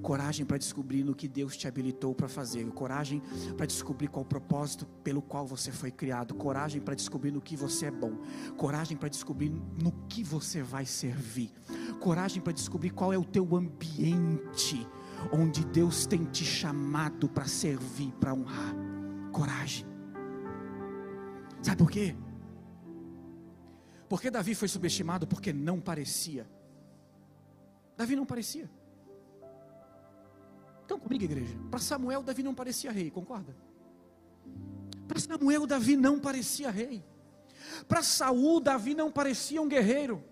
coragem 0.05 0.45
para 0.45 0.59
descobrir 0.59 1.03
no 1.03 1.15
que 1.15 1.27
Deus 1.27 1.57
te 1.57 1.67
habilitou 1.67 2.13
para 2.13 2.27
fazer, 2.27 2.63
coragem 2.67 3.23
para 3.57 3.65
descobrir 3.65 4.07
qual 4.07 4.23
o 4.23 4.27
propósito 4.27 4.85
pelo 5.03 5.19
qual 5.19 5.47
você 5.47 5.71
foi 5.71 5.89
criado, 5.89 6.35
coragem 6.35 6.79
para 6.79 6.93
descobrir 6.93 7.31
no 7.31 7.41
que 7.41 7.55
você 7.55 7.87
é 7.87 7.91
bom, 7.91 8.19
coragem 8.55 8.95
para 8.95 9.09
descobrir 9.09 9.49
no 9.49 9.91
que 10.07 10.23
você 10.23 10.61
vai 10.61 10.85
servir, 10.85 11.51
coragem 11.99 12.39
para 12.39 12.53
descobrir 12.53 12.91
qual 12.91 13.11
é 13.11 13.17
o 13.17 13.25
teu 13.25 13.55
ambiente 13.55 14.87
onde 15.31 15.65
Deus 15.65 16.05
tem 16.05 16.23
te 16.25 16.45
chamado 16.45 17.27
para 17.27 17.47
servir, 17.47 18.11
para 18.19 18.31
honrar. 18.31 18.75
Coragem. 19.31 19.87
Sabe 21.63 21.77
por 21.77 21.89
quê? 21.89 22.15
Porque 24.07 24.29
Davi 24.29 24.53
foi 24.53 24.67
subestimado 24.67 25.25
porque 25.25 25.51
não 25.51 25.81
parecia. 25.81 26.47
Davi 27.97 28.15
não 28.15 28.23
parecia. 28.23 28.69
Estão 30.85 30.99
comigo, 30.99 31.23
igreja? 31.23 31.57
Para 31.71 31.79
Samuel, 31.79 32.21
Davi 32.21 32.43
não 32.43 32.53
parecia 32.53 32.91
rei, 32.91 33.09
concorda? 33.09 33.55
Para 35.07 35.19
Samuel, 35.19 35.65
Davi 35.65 35.97
não 35.97 36.19
parecia 36.19 36.69
rei. 36.69 37.03
Para 37.87 38.03
Saul, 38.03 38.59
Davi 38.59 38.93
não 38.93 39.11
parecia 39.11 39.59
um 39.59 39.67
guerreiro. 39.67 40.23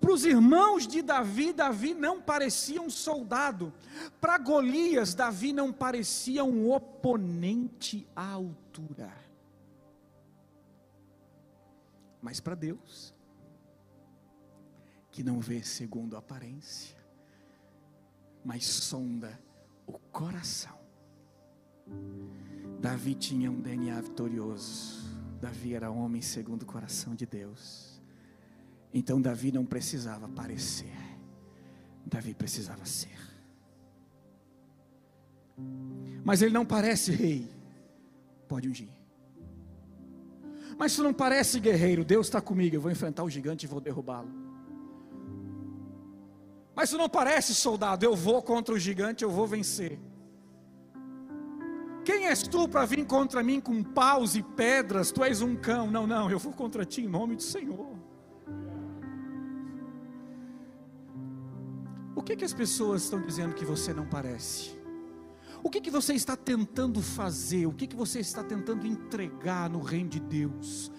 Para 0.00 0.12
os 0.12 0.24
irmãos 0.24 0.84
de 0.84 1.00
Davi, 1.00 1.52
Davi 1.52 1.94
não 1.94 2.20
parecia 2.20 2.82
um 2.82 2.90
soldado. 2.90 3.72
Para 4.20 4.36
Golias, 4.36 5.14
Davi 5.14 5.52
não 5.52 5.72
parecia 5.72 6.42
um 6.42 6.72
oponente 6.72 8.08
à 8.16 8.30
altura. 8.30 9.12
Mas 12.20 12.40
para 12.40 12.56
Deus, 12.56 13.14
que 15.12 15.22
não 15.22 15.38
vê 15.38 15.62
segundo 15.62 16.16
a 16.16 16.18
aparência, 16.18 17.01
mas 18.44 18.64
sonda 18.64 19.38
o 19.86 19.98
coração. 19.98 20.78
Davi 22.80 23.14
tinha 23.14 23.50
um 23.50 23.60
DNA 23.60 24.00
vitorioso. 24.00 25.02
Davi 25.40 25.74
era 25.74 25.90
homem 25.90 26.22
segundo 26.22 26.62
o 26.62 26.66
coração 26.66 27.14
de 27.14 27.26
Deus. 27.26 28.00
Então 28.92 29.20
Davi 29.20 29.52
não 29.52 29.64
precisava 29.64 30.28
parecer. 30.28 30.92
Davi 32.04 32.34
precisava 32.34 32.84
ser. 32.84 33.18
Mas 36.24 36.42
ele 36.42 36.52
não 36.52 36.66
parece 36.66 37.12
rei. 37.12 37.48
Pode 38.48 38.68
ungir. 38.68 38.88
Mas 40.76 40.92
se 40.92 41.00
não 41.00 41.14
parece 41.14 41.60
guerreiro, 41.60 42.04
Deus 42.04 42.26
está 42.26 42.40
comigo. 42.40 42.76
Eu 42.76 42.80
vou 42.80 42.90
enfrentar 42.90 43.22
o 43.22 43.30
gigante 43.30 43.66
e 43.66 43.68
vou 43.68 43.80
derrubá-lo. 43.80 44.41
Mas 46.74 46.88
isso 46.88 46.98
não 46.98 47.08
parece 47.08 47.54
soldado, 47.54 48.04
eu 48.04 48.16
vou 48.16 48.42
contra 48.42 48.74
o 48.74 48.78
gigante, 48.78 49.22
eu 49.22 49.30
vou 49.30 49.46
vencer. 49.46 50.00
Quem 52.04 52.26
és 52.26 52.42
tu 52.42 52.68
para 52.68 52.84
vir 52.84 53.06
contra 53.06 53.42
mim 53.42 53.60
com 53.60 53.82
paus 53.82 54.34
e 54.34 54.42
pedras? 54.42 55.12
Tu 55.12 55.22
és 55.22 55.40
um 55.40 55.54
cão. 55.54 55.90
Não, 55.90 56.06
não, 56.06 56.30
eu 56.30 56.38
vou 56.38 56.52
contra 56.52 56.84
ti 56.84 57.02
em 57.02 57.08
nome 57.08 57.36
do 57.36 57.42
Senhor. 57.42 57.96
O 62.14 62.22
que, 62.22 62.36
que 62.36 62.44
as 62.44 62.52
pessoas 62.52 63.04
estão 63.04 63.20
dizendo 63.20 63.54
que 63.54 63.64
você 63.64 63.92
não 63.94 64.06
parece? 64.06 64.76
O 65.62 65.70
que, 65.70 65.80
que 65.80 65.90
você 65.90 66.14
está 66.14 66.36
tentando 66.36 67.00
fazer? 67.00 67.66
O 67.66 67.72
que, 67.72 67.86
que 67.86 67.94
você 67.94 68.18
está 68.18 68.42
tentando 68.42 68.86
entregar 68.86 69.70
no 69.70 69.80
reino 69.80 70.10
de 70.10 70.20
Deus? 70.20 70.90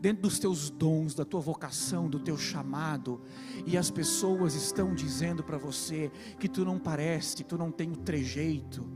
Dentro 0.00 0.22
dos 0.22 0.38
teus 0.38 0.70
dons, 0.70 1.14
da 1.14 1.24
tua 1.24 1.40
vocação, 1.40 2.08
do 2.08 2.20
teu 2.20 2.36
chamado, 2.36 3.20
e 3.66 3.76
as 3.76 3.90
pessoas 3.90 4.54
estão 4.54 4.94
dizendo 4.94 5.42
para 5.42 5.58
você 5.58 6.10
que 6.38 6.48
tu 6.48 6.64
não 6.64 6.78
parece, 6.78 7.42
tu 7.44 7.58
não 7.58 7.70
tem 7.70 7.90
o 7.90 7.96
trejeito, 7.96 8.86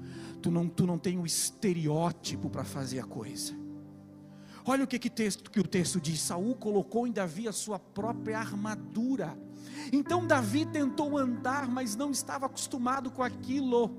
tu 0.41 0.51
não, 0.51 0.69
tu 0.69 0.87
não 0.87 0.99
tem 0.99 1.19
o 1.19 1.27
estereótipo 1.27 2.49
para 2.49 2.65
fazer 2.65 3.01
a 3.01 3.05
coisa. 3.05 3.55
Olha 4.65 4.85
o 4.85 4.87
que, 4.87 4.99
que, 4.99 5.11
texto, 5.11 5.51
que 5.51 5.59
o 5.59 5.67
texto 5.67 6.01
diz: 6.01 6.21
Saul 6.21 6.55
colocou 6.55 7.07
em 7.07 7.13
Davi 7.13 7.49
a 7.49 7.53
sua 7.53 7.79
própria 7.79 8.39
armadura. 8.39 9.37
Então 9.93 10.27
Davi 10.27 10.65
tentou 10.65 11.19
andar, 11.19 11.69
mas 11.69 11.97
não 11.97 12.11
estava 12.13 12.47
acostumado 12.47 13.11
com 13.11 13.23
aquilo. 13.23 13.91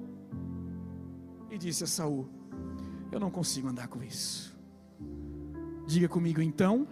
E 1.51 1.58
disse 1.58 1.84
a 1.84 1.88
Saul: 1.88 2.30
Eu 3.12 3.20
não 3.20 3.30
consigo 3.30 3.68
andar 3.68 3.89
com 3.89 4.01
isso. 4.01 4.53
Diga 5.94 6.10
comigo 6.10 6.41
então, 6.41 6.88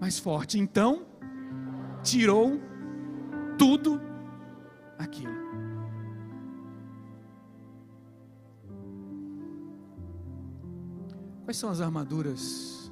mais 0.00 0.18
forte. 0.18 0.58
Então, 0.58 1.04
tirou 2.02 2.58
tudo 3.58 4.00
aquilo. 4.98 5.34
Quais 11.44 11.58
são 11.58 11.68
as 11.68 11.82
armaduras 11.82 12.90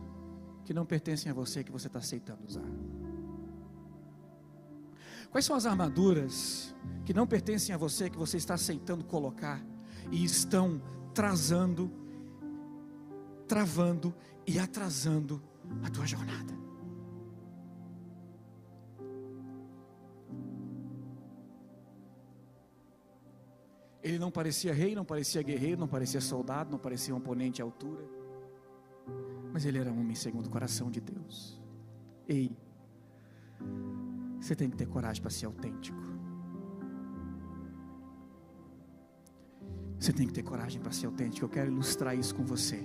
que 0.67 0.75
não 0.75 0.85
pertencem 0.85 1.33
a 1.33 1.35
você 1.35 1.65
que 1.65 1.73
você 1.73 1.87
está 1.87 1.99
aceitando 1.99 2.45
usar? 2.47 2.71
Quais 5.31 5.47
são 5.47 5.57
as 5.57 5.65
armaduras 5.65 6.75
que 7.07 7.15
não 7.15 7.27
pertencem 7.27 7.75
a 7.75 7.79
você 7.79 8.11
que 8.11 8.19
você 8.19 8.37
está 8.37 8.53
aceitando 8.53 9.05
colocar 9.05 9.65
e 10.11 10.23
estão 10.23 10.83
trazendo 11.15 12.02
travando 13.53 14.15
e 14.47 14.59
atrasando 14.59 15.43
a 15.83 15.91
tua 15.91 16.07
jornada. 16.07 16.55
Ele 24.03 24.19
não 24.19 24.31
parecia 24.31 24.73
rei, 24.73 24.95
não 24.95 25.05
parecia 25.05 25.43
guerreiro, 25.43 25.79
não 25.79 25.87
parecia 25.87 26.19
soldado, 26.19 26.71
não 26.71 26.79
parecia 26.79 27.15
um 27.15 27.19
oponente 27.19 27.61
à 27.61 27.65
altura. 27.67 28.09
Mas 29.53 29.67
ele 29.67 29.77
era 29.77 29.93
um 29.93 30.01
homem 30.01 30.15
segundo 30.15 30.47
o 30.47 30.51
coração 30.51 30.91
de 30.91 31.03
Deus. 31.03 31.61
Ei, 32.27 32.57
você 34.41 34.57
tem 34.57 34.71
que 34.71 34.79
ter 34.79 34.87
coragem 34.87 35.21
para 35.21 35.31
ser 35.31 35.45
autêntico. 35.45 36.01
Você 40.01 40.11
tem 40.11 40.27
que 40.27 40.33
ter 40.33 40.43
coragem 40.43 40.81
para 40.81 40.91
ser 40.91 41.05
autêntico. 41.05 41.45
Eu 41.45 41.51
quero 41.51 41.71
ilustrar 41.71 42.17
isso 42.17 42.35
com 42.35 42.47
você. 42.47 42.83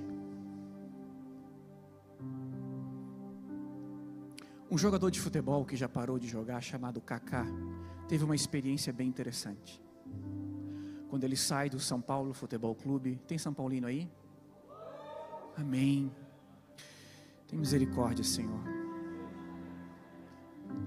Um 4.70 4.78
jogador 4.78 5.10
de 5.10 5.20
futebol 5.22 5.64
que 5.66 5.78
já 5.78 5.88
parou 5.88 6.20
de 6.20 6.28
jogar, 6.28 6.62
chamado 6.62 7.00
Kaká, 7.00 7.46
teve 8.08 8.26
uma 8.26 8.36
experiência 8.36 8.92
bem 8.92 9.08
interessante. 9.08 9.82
Quando 11.10 11.24
ele 11.24 11.38
sai 11.38 11.70
do 11.70 11.80
São 11.80 12.02
Paulo 12.02 12.34
Futebol 12.34 12.76
Clube, 12.76 13.22
tem 13.26 13.38
São 13.38 13.54
Paulino 13.54 13.88
aí? 13.88 14.10
Amém. 15.56 16.12
Tem 17.48 17.58
misericórdia, 17.58 18.26
Senhor. 18.26 18.60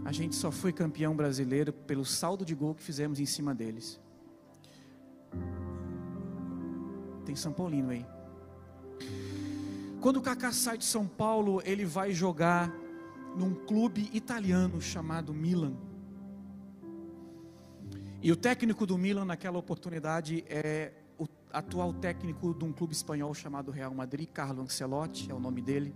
A 0.04 0.12
gente 0.12 0.36
só 0.36 0.50
foi 0.50 0.72
campeão 0.72 1.16
brasileiro 1.16 1.72
pelo 1.72 2.04
saldo 2.04 2.44
de 2.44 2.54
gol 2.54 2.74
que 2.74 2.82
fizemos 2.82 3.18
em 3.18 3.26
cima 3.26 3.54
deles. 3.54 3.98
Tem 7.24 7.34
São 7.34 7.52
Paulino 7.52 7.90
aí. 7.90 8.04
Quando 10.02 10.18
o 10.18 10.22
Kaká 10.22 10.52
sai 10.52 10.76
de 10.76 10.84
São 10.84 11.06
Paulo, 11.06 11.62
ele 11.64 11.86
vai 11.86 12.12
jogar 12.12 12.70
num 13.36 13.54
clube 13.54 14.10
italiano 14.12 14.80
chamado 14.80 15.32
Milan. 15.32 15.74
E 18.22 18.30
o 18.30 18.36
técnico 18.36 18.84
do 18.84 18.98
Milan 18.98 19.24
naquela 19.24 19.58
oportunidade 19.58 20.44
é 20.48 20.92
o 21.18 21.26
atual 21.52 21.92
técnico 21.92 22.54
de 22.54 22.64
um 22.64 22.72
clube 22.72 22.92
espanhol 22.92 23.32
chamado 23.32 23.70
Real 23.70 23.94
Madrid, 23.94 24.28
Carlo 24.28 24.62
Ancelotti, 24.62 25.30
é 25.30 25.34
o 25.34 25.40
nome 25.40 25.62
dele. 25.62 25.94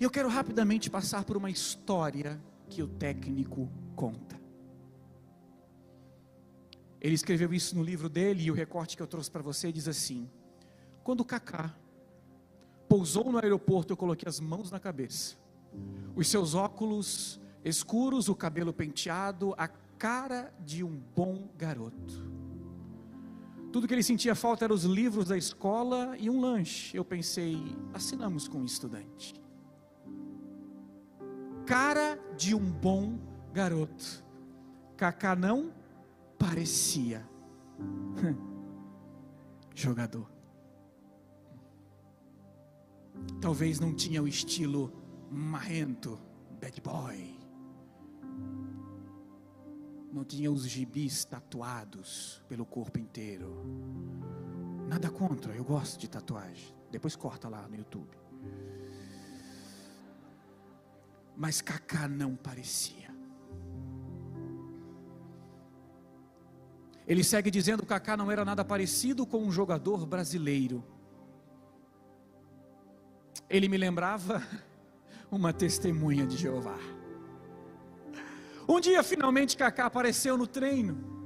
E 0.00 0.04
eu 0.04 0.10
quero 0.10 0.28
rapidamente 0.28 0.90
passar 0.90 1.24
por 1.24 1.36
uma 1.36 1.50
história 1.50 2.40
que 2.68 2.82
o 2.82 2.88
técnico 2.88 3.70
conta. 3.94 4.38
Ele 7.00 7.14
escreveu 7.14 7.52
isso 7.52 7.76
no 7.76 7.82
livro 7.82 8.08
dele 8.08 8.42
e 8.42 8.50
o 8.50 8.54
recorte 8.54 8.96
que 8.96 9.02
eu 9.02 9.06
trouxe 9.06 9.30
para 9.30 9.42
você 9.42 9.70
diz 9.70 9.86
assim: 9.86 10.28
Quando 11.04 11.20
o 11.20 11.24
Kaká 11.24 11.74
pousou 12.88 13.30
no 13.30 13.38
aeroporto, 13.38 13.92
eu 13.92 13.96
coloquei 13.96 14.28
as 14.28 14.40
mãos 14.40 14.70
na 14.70 14.80
cabeça 14.80 15.36
os 16.14 16.28
seus 16.28 16.54
óculos 16.54 17.40
escuros, 17.64 18.28
o 18.28 18.34
cabelo 18.34 18.72
penteado, 18.72 19.54
a 19.56 19.68
cara 19.68 20.52
de 20.64 20.82
um 20.82 21.00
bom 21.14 21.48
garoto. 21.56 22.28
Tudo 23.72 23.86
que 23.86 23.94
ele 23.94 24.02
sentia 24.02 24.34
falta 24.34 24.64
eram 24.64 24.74
os 24.74 24.84
livros 24.84 25.28
da 25.28 25.36
escola 25.36 26.16
e 26.18 26.30
um 26.30 26.40
lanche. 26.40 26.96
Eu 26.96 27.04
pensei, 27.04 27.58
assinamos 27.92 28.48
com 28.48 28.58
um 28.58 28.64
estudante. 28.64 29.34
Cara 31.66 32.18
de 32.36 32.54
um 32.54 32.70
bom 32.70 33.18
garoto. 33.52 34.24
Cacá 34.96 35.36
não 35.36 35.72
parecia 36.38 37.28
jogador. 39.74 40.30
Talvez 43.40 43.78
não 43.78 43.94
tinha 43.94 44.22
o 44.22 44.28
estilo 44.28 44.92
marrento, 45.30 46.18
bad 46.60 46.80
boy. 46.80 47.38
Não 50.12 50.24
tinha 50.24 50.50
os 50.50 50.66
gibis 50.66 51.24
tatuados 51.24 52.42
pelo 52.48 52.64
corpo 52.64 52.98
inteiro. 52.98 53.62
Nada 54.88 55.10
contra, 55.10 55.54
eu 55.54 55.64
gosto 55.64 56.00
de 56.00 56.08
tatuagem. 56.08 56.74
Depois 56.90 57.14
corta 57.14 57.48
lá 57.48 57.68
no 57.68 57.76
YouTube. 57.76 58.16
Mas 61.36 61.60
Kaká 61.60 62.08
não 62.08 62.34
parecia. 62.34 63.08
Ele 67.06 67.22
segue 67.22 67.50
dizendo 67.50 67.82
que 67.82 67.88
Kaká 67.88 68.16
não 68.16 68.30
era 68.30 68.44
nada 68.44 68.64
parecido 68.64 69.26
com 69.26 69.38
um 69.38 69.50
jogador 69.50 70.04
brasileiro. 70.06 70.84
Ele 73.48 73.68
me 73.68 73.76
lembrava 73.76 74.42
uma 75.30 75.52
testemunha 75.52 76.26
de 76.26 76.36
Jeová. 76.36 76.78
Um 78.68 78.80
dia, 78.80 79.02
finalmente, 79.02 79.56
Cacá 79.56 79.86
apareceu 79.86 80.36
no 80.36 80.46
treino. 80.46 81.18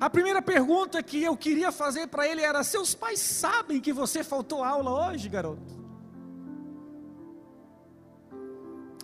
A 0.00 0.08
primeira 0.10 0.42
pergunta 0.42 1.02
que 1.02 1.22
eu 1.22 1.36
queria 1.36 1.70
fazer 1.70 2.06
para 2.08 2.26
ele 2.26 2.40
era: 2.40 2.64
Seus 2.64 2.94
pais 2.94 3.20
sabem 3.20 3.80
que 3.80 3.92
você 3.92 4.24
faltou 4.24 4.64
aula 4.64 5.10
hoje, 5.10 5.28
garoto? 5.28 5.74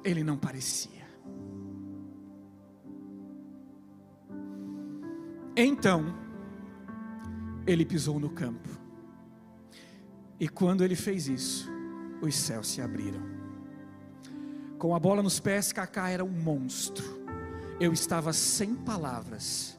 Ele 0.02 0.24
não 0.24 0.36
parecia. 0.36 1.00
Então, 5.54 6.14
ele 7.66 7.84
pisou 7.84 8.18
no 8.18 8.30
campo. 8.30 8.68
E 10.38 10.48
quando 10.48 10.82
ele 10.82 10.96
fez 10.96 11.28
isso, 11.28 11.70
os 12.22 12.34
céus 12.34 12.68
se 12.68 12.80
abriram. 12.80 13.39
Com 14.80 14.94
a 14.94 14.98
bola 14.98 15.22
nos 15.22 15.38
pés, 15.38 15.74
Kaká 15.74 16.08
era 16.08 16.24
um 16.24 16.30
monstro. 16.30 17.04
Eu 17.78 17.92
estava 17.92 18.32
sem 18.32 18.74
palavras. 18.74 19.78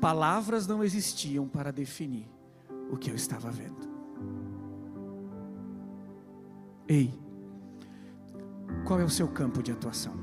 Palavras 0.00 0.66
não 0.66 0.82
existiam 0.82 1.46
para 1.46 1.70
definir 1.70 2.26
o 2.90 2.96
que 2.96 3.10
eu 3.10 3.14
estava 3.14 3.50
vendo. 3.50 3.86
Ei, 6.88 7.12
qual 8.86 8.98
é 8.98 9.04
o 9.04 9.10
seu 9.10 9.28
campo 9.28 9.62
de 9.62 9.72
atuação? 9.72 10.14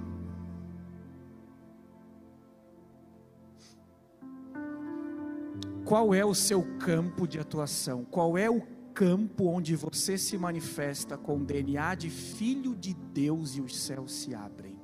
Qual 5.85 6.11
é 6.11 6.25
o 6.25 6.33
seu 6.33 6.63
campo 6.79 7.27
de 7.27 7.39
atuação? 7.39 8.03
Qual 8.03 8.35
é 8.35 8.49
o 8.49 8.63
campo 8.97 9.45
onde 9.45 9.75
você 9.75 10.17
se 10.17 10.39
manifesta 10.39 11.15
com 11.15 11.43
DNA 11.43 11.93
de 11.93 12.09
filho 12.09 12.75
de 12.75 12.95
Deus 12.95 13.55
e 13.55 13.61
os 13.61 13.77
céus 13.77 14.11
se 14.11 14.33
abrem. 14.33 14.75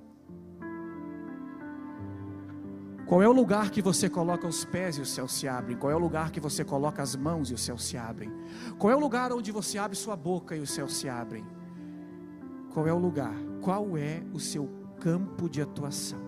Qual 3.08 3.24
é 3.24 3.28
o 3.28 3.32
lugar 3.32 3.72
que 3.72 3.82
você 3.82 4.08
coloca 4.08 4.48
os 4.48 4.64
pés 4.66 5.00
e 5.00 5.02
os 5.02 5.10
céus 5.10 5.34
se 5.34 5.48
abrem? 5.48 5.76
Qual 5.76 5.92
é 5.92 5.96
o 5.96 6.00
lugar 6.00 6.30
que 6.30 6.40
você 6.40 6.64
coloca 6.64 7.02
as 7.02 7.16
mãos 7.16 7.50
e 7.50 7.56
os 7.56 7.62
céus 7.62 7.86
se 7.86 7.98
abrem? 7.98 8.32
Qual 8.78 8.94
é 8.94 8.96
o 8.96 9.00
lugar 9.00 9.34
onde 9.34 9.52
você 9.52 9.80
abre 9.80 9.98
sua 9.98 10.16
boca 10.16 10.56
e 10.56 10.60
os 10.60 10.70
céus 10.70 10.96
se 10.96 11.10
abrem? 11.10 11.44
Qual 12.72 12.88
é 12.88 12.94
o 12.94 13.00
lugar? 13.00 13.34
Qual 13.62 13.98
é 13.98 14.22
o 14.32 14.40
seu 14.40 14.70
campo 15.00 15.50
de 15.50 15.60
atuação? 15.60 16.22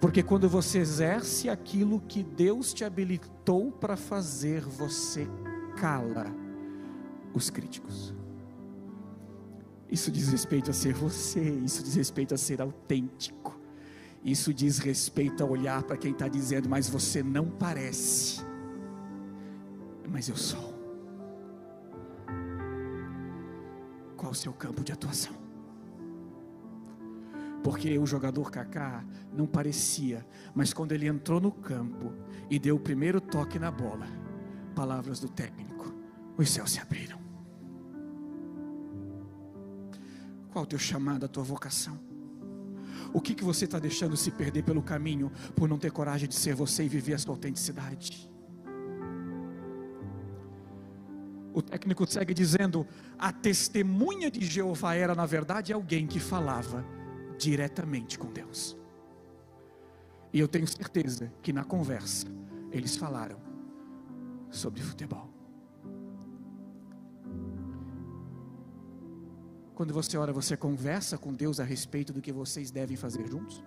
Porque 0.00 0.24
quando 0.24 0.48
você 0.48 0.80
exerce 0.80 1.48
aquilo 1.48 2.00
que 2.00 2.24
Deus 2.24 2.74
te 2.74 2.84
habilitou 2.84 3.70
para 3.70 3.96
fazer, 3.96 4.62
você 4.62 5.28
cala 5.80 6.26
os 7.32 7.50
críticos. 7.50 8.14
Isso 9.90 10.10
diz 10.10 10.28
respeito 10.28 10.70
a 10.70 10.74
ser 10.74 10.92
você, 10.92 11.40
isso 11.40 11.82
diz 11.82 11.94
respeito 11.94 12.34
a 12.34 12.38
ser 12.38 12.60
autêntico, 12.60 13.58
isso 14.22 14.52
diz 14.52 14.78
respeito 14.78 15.42
a 15.42 15.46
olhar 15.46 15.82
para 15.82 15.96
quem 15.96 16.12
está 16.12 16.28
dizendo, 16.28 16.68
mas 16.68 16.88
você 16.88 17.22
não 17.22 17.48
parece, 17.48 18.44
mas 20.10 20.28
eu 20.28 20.36
sou. 20.36 20.76
Qual 24.16 24.32
o 24.32 24.34
seu 24.34 24.52
campo 24.52 24.82
de 24.82 24.92
atuação? 24.92 25.32
Porque 27.62 27.98
o 27.98 28.06
jogador 28.06 28.50
Kaká 28.50 29.04
não 29.32 29.46
parecia, 29.46 30.26
mas 30.54 30.72
quando 30.72 30.92
ele 30.92 31.06
entrou 31.06 31.40
no 31.40 31.52
campo 31.52 32.12
e 32.50 32.58
deu 32.58 32.76
o 32.76 32.80
primeiro 32.80 33.20
toque 33.20 33.58
na 33.58 33.70
bola, 33.70 34.06
palavras 34.78 35.18
do 35.18 35.28
técnico, 35.28 35.92
os 36.36 36.48
céus 36.48 36.70
se 36.70 36.78
abriram. 36.78 37.18
Qual 40.52 40.62
o 40.62 40.66
teu 40.68 40.78
chamado, 40.78 41.24
a 41.24 41.28
tua 41.28 41.42
vocação? 41.42 41.98
O 43.12 43.20
que, 43.20 43.34
que 43.34 43.42
você 43.42 43.64
está 43.64 43.80
deixando 43.80 44.16
se 44.16 44.30
perder 44.30 44.62
pelo 44.62 44.80
caminho 44.80 45.32
por 45.56 45.68
não 45.68 45.80
ter 45.80 45.90
coragem 45.90 46.28
de 46.28 46.36
ser 46.36 46.54
você 46.54 46.84
e 46.84 46.88
viver 46.88 47.14
a 47.14 47.18
sua 47.18 47.34
autenticidade? 47.34 48.30
O 51.52 51.60
técnico 51.60 52.06
segue 52.06 52.32
dizendo: 52.32 52.86
a 53.18 53.32
testemunha 53.32 54.30
de 54.30 54.46
Jeová 54.46 54.94
era, 54.94 55.12
na 55.12 55.26
verdade, 55.26 55.72
alguém 55.72 56.06
que 56.06 56.20
falava 56.20 56.84
diretamente 57.36 58.16
com 58.16 58.32
Deus. 58.32 58.76
E 60.32 60.38
eu 60.38 60.46
tenho 60.46 60.68
certeza 60.68 61.32
que 61.42 61.52
na 61.52 61.64
conversa 61.64 62.28
eles 62.70 62.96
falaram 62.96 63.47
sobre 64.50 64.82
futebol. 64.82 65.28
Quando 69.74 69.94
você 69.94 70.18
ora, 70.18 70.32
você 70.32 70.56
conversa 70.56 71.16
com 71.16 71.32
Deus 71.32 71.60
a 71.60 71.64
respeito 71.64 72.12
do 72.12 72.20
que 72.20 72.32
vocês 72.32 72.70
devem 72.70 72.96
fazer 72.96 73.28
juntos? 73.28 73.62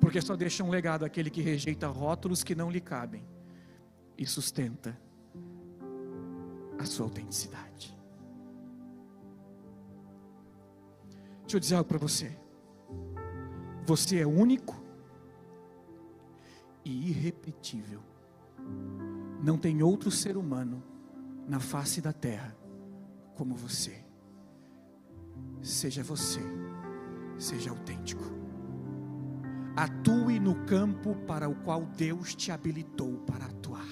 Porque 0.00 0.22
só 0.22 0.34
deixa 0.36 0.64
um 0.64 0.70
legado 0.70 1.04
aquele 1.04 1.28
que 1.28 1.42
rejeita 1.42 1.88
rótulos 1.88 2.42
que 2.42 2.54
não 2.54 2.70
lhe 2.70 2.80
cabem 2.80 3.22
e 4.16 4.24
sustenta 4.24 4.98
a 6.78 6.86
sua 6.86 7.04
autenticidade. 7.04 7.94
Deixa 11.42 11.56
eu 11.56 11.60
dizer 11.60 11.74
algo 11.74 11.88
para 11.88 11.98
você. 11.98 12.34
Você 13.84 14.20
é 14.20 14.26
único 14.26 14.85
e 16.86 17.08
irrepetível. 17.08 18.00
Não 19.42 19.58
tem 19.58 19.82
outro 19.82 20.08
ser 20.08 20.36
humano 20.36 20.80
na 21.48 21.58
face 21.58 22.00
da 22.00 22.12
terra 22.12 22.56
como 23.34 23.56
você. 23.56 24.04
Seja 25.60 26.04
você, 26.04 26.40
seja 27.36 27.70
autêntico. 27.70 28.22
Atue 29.74 30.38
no 30.38 30.64
campo 30.64 31.16
para 31.26 31.48
o 31.48 31.56
qual 31.56 31.84
Deus 31.84 32.36
te 32.36 32.52
habilitou 32.52 33.18
para 33.26 33.46
atuar. 33.46 33.88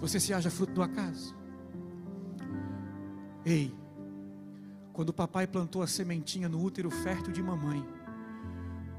Você 0.00 0.20
se 0.20 0.34
haja 0.34 0.50
fruto 0.50 0.74
do 0.74 0.82
acaso. 0.82 1.34
Ei, 3.42 3.74
quando 4.94 5.08
o 5.08 5.12
papai 5.12 5.44
plantou 5.44 5.82
a 5.82 5.88
sementinha 5.88 6.48
no 6.48 6.62
útero 6.62 6.88
fértil 6.88 7.32
de 7.32 7.42
mamãe, 7.42 7.84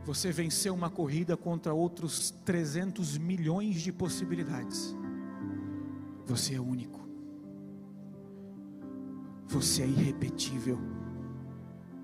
você 0.03 0.29
venceu 0.29 0.73
uma 0.73 0.89
corrida 0.89 1.37
contra 1.37 1.73
outros 1.73 2.31
300 2.43 3.17
milhões 3.17 3.81
de 3.81 3.93
possibilidades. 3.93 4.93
Você 6.25 6.55
é 6.55 6.59
único. 6.59 6.99
Você 9.47 9.83
é 9.83 9.87
irrepetível. 9.87 10.77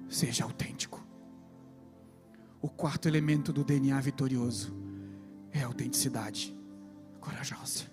Seja 0.08 0.46
autêntico. 0.46 1.06
O 2.62 2.70
quarto 2.70 3.10
elemento 3.10 3.52
do 3.52 3.62
DNA 3.62 4.00
vitorioso 4.00 4.74
é 5.52 5.64
a 5.64 5.68
autenticidade 5.68 6.56
corajosa. 7.20 7.91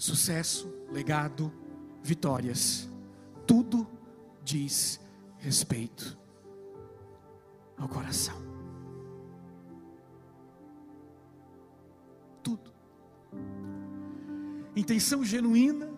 Sucesso, 0.00 0.72
legado, 0.90 1.52
vitórias, 2.02 2.88
tudo 3.46 3.86
diz 4.42 4.98
respeito 5.36 6.18
ao 7.76 7.86
coração. 7.86 8.34
Tudo. 12.42 12.72
Intenção 14.74 15.22
genuína, 15.22 15.90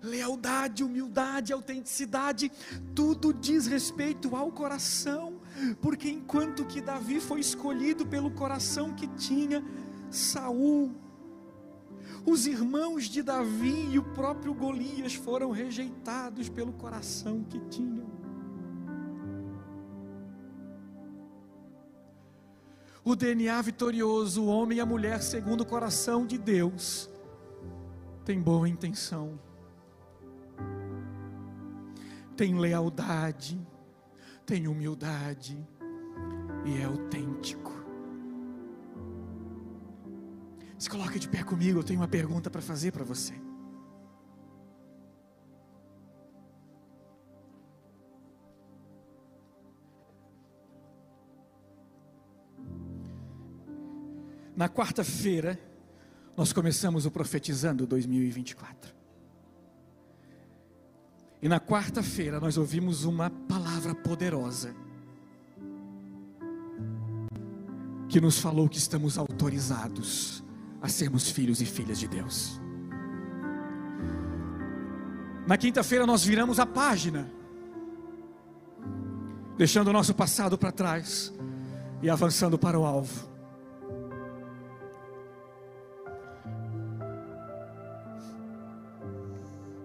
lealdade, 0.00 0.82
humildade, 0.82 1.52
autenticidade, 1.52 2.50
tudo 2.94 3.34
diz 3.34 3.66
respeito 3.66 4.34
ao 4.34 4.50
coração, 4.50 5.38
porque 5.82 6.08
enquanto 6.08 6.64
que 6.64 6.80
Davi 6.80 7.20
foi 7.20 7.40
escolhido 7.40 8.06
pelo 8.06 8.30
coração 8.30 8.94
que 8.94 9.06
tinha, 9.06 9.62
Saul 10.10 11.07
os 12.30 12.46
irmãos 12.46 13.04
de 13.04 13.22
Davi 13.22 13.88
e 13.90 13.98
o 13.98 14.02
próprio 14.02 14.52
Golias 14.52 15.14
foram 15.14 15.50
rejeitados 15.50 16.48
pelo 16.48 16.72
coração 16.74 17.42
que 17.42 17.58
tinham. 17.70 18.06
O 23.02 23.16
DNA 23.16 23.62
vitorioso, 23.62 24.42
o 24.42 24.46
homem 24.46 24.76
e 24.76 24.80
a 24.80 24.86
mulher 24.86 25.22
segundo 25.22 25.62
o 25.62 25.66
coração 25.66 26.26
de 26.26 26.36
Deus, 26.36 27.08
tem 28.26 28.38
boa 28.38 28.68
intenção, 28.68 29.40
tem 32.36 32.58
lealdade, 32.58 33.58
tem 34.44 34.68
humildade 34.68 35.56
e 36.66 36.76
é 36.78 36.84
autêntico. 36.84 37.77
Se 40.78 40.88
coloque 40.88 41.18
de 41.18 41.28
pé 41.28 41.42
comigo, 41.42 41.80
eu 41.80 41.82
tenho 41.82 41.98
uma 41.98 42.06
pergunta 42.06 42.48
para 42.48 42.62
fazer 42.62 42.92
para 42.92 43.04
você. 43.04 43.34
Na 54.54 54.68
quarta-feira, 54.68 55.58
nós 56.36 56.52
começamos 56.52 57.06
o 57.06 57.10
Profetizando 57.10 57.86
2024. 57.86 58.94
E 61.42 61.48
na 61.48 61.60
quarta-feira 61.60 62.40
nós 62.40 62.56
ouvimos 62.56 63.04
uma 63.04 63.30
palavra 63.30 63.94
poderosa 63.94 64.74
que 68.08 68.20
nos 68.20 68.38
falou 68.38 68.68
que 68.68 68.78
estamos 68.78 69.18
autorizados 69.18 70.42
a 70.80 70.88
sermos 70.88 71.30
filhos 71.30 71.60
e 71.60 71.66
filhas 71.66 71.98
de 71.98 72.08
Deus. 72.08 72.60
Na 75.46 75.56
quinta-feira 75.56 76.06
nós 76.06 76.24
viramos 76.24 76.60
a 76.60 76.66
página, 76.66 77.30
deixando 79.56 79.88
o 79.88 79.92
nosso 79.92 80.14
passado 80.14 80.58
para 80.58 80.70
trás 80.70 81.32
e 82.02 82.10
avançando 82.10 82.58
para 82.58 82.78
o 82.78 82.84
alvo. 82.84 83.28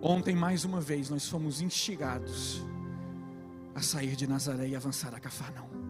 Ontem, 0.01 0.35
mais 0.35 0.65
uma 0.65 0.81
vez, 0.81 1.09
nós 1.09 1.29
fomos 1.29 1.61
instigados 1.61 2.61
a 3.73 3.81
sair 3.81 4.17
de 4.17 4.27
Nazaré 4.27 4.67
e 4.67 4.75
avançar 4.75 5.15
a 5.15 5.19
Cafarnaum. 5.19 5.82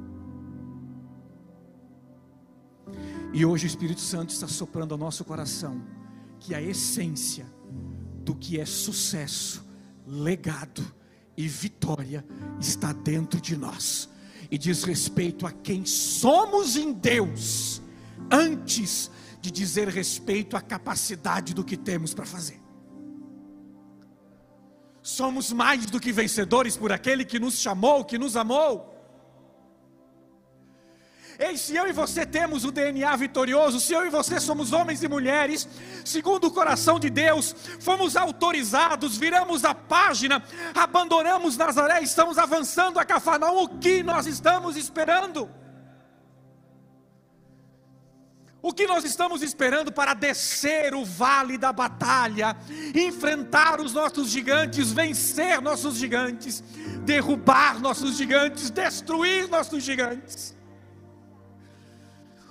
E 3.34 3.46
hoje 3.46 3.66
o 3.66 3.68
Espírito 3.68 4.02
Santo 4.02 4.30
está 4.30 4.48
soprando 4.48 4.94
ao 4.94 4.98
nosso 4.98 5.26
coração 5.26 5.82
que 6.40 6.54
a 6.54 6.62
essência 6.62 7.46
do 8.24 8.36
que 8.36 8.60
é 8.60 8.66
sucesso, 8.66 9.66
legado 10.06 10.86
e 11.36 11.48
vitória 11.48 12.26
está 12.60 12.94
dentro 12.94 13.42
de 13.42 13.56
nós 13.56 14.10
e 14.52 14.58
diz 14.58 14.84
respeito 14.84 15.48
a 15.48 15.52
quem 15.52 15.86
somos 15.86 16.76
em 16.76 16.94
Deus, 16.94 17.82
antes 18.32 19.10
de 19.42 19.50
dizer 19.50 19.88
respeito 19.88 20.56
à 20.56 20.62
capacidade 20.62 21.54
do 21.54 21.64
que 21.64 21.76
temos 21.76 22.14
para 22.14 22.26
fazer. 22.26 22.62
Somos 25.02 25.52
mais 25.52 25.86
do 25.88 26.00
que 26.00 26.12
vencedores 26.12 26.78
por 26.78 26.92
aquele 26.92 27.26
que 27.26 27.40
nos 27.40 27.60
chamou, 27.60 28.06
que 28.06 28.18
nos 28.18 28.38
amou. 28.38 28.93
Ei, 31.40 31.58
se 31.58 31.76
eu 31.76 31.88
e 31.88 31.92
você 31.92 32.26
temos 32.26 32.64
o 32.64 32.72
DNA 32.72 33.16
vitorioso, 33.16 33.80
se 33.80 33.94
eu 33.94 34.06
e 34.06 34.10
você 34.10 34.40
somos 34.40 34.72
homens 34.72 35.02
e 35.02 35.08
mulheres, 35.08 35.68
segundo 36.06 36.48
o 36.48 36.52
coração 36.52 37.00
de 37.00 37.10
Deus, 37.10 37.56
fomos 37.80 38.16
autorizados, 38.16 39.18
viramos 39.18 39.66
a 39.66 39.74
página, 39.74 40.44
abandonamos 40.76 41.58
Nazaré, 41.58 42.02
estamos 42.02 42.38
avançando 42.38 43.00
a 43.00 43.06
Cafarnaum, 43.06 43.64
o 43.64 43.80
que 43.80 44.04
nós 44.04 44.28
estamos 44.28 44.78
esperando? 44.78 45.50
O 48.62 48.72
que 48.72 48.88
nós 48.88 49.04
estamos 49.04 49.42
esperando 49.42 49.92
para 49.92 50.14
descer 50.14 50.96
o 50.96 51.04
vale 51.04 51.58
da 51.58 51.74
batalha, 51.74 52.56
enfrentar 52.96 53.82
os 53.82 53.92
nossos 53.92 54.30
gigantes, 54.30 54.90
vencer 54.90 55.62
nossos 55.62 55.98
gigantes, 55.98 56.64
derrubar 57.04 57.82
nossos 57.82 58.16
gigantes, 58.16 58.70
destruir 58.70 59.50
nossos 59.50 59.84
gigantes? 59.84 60.53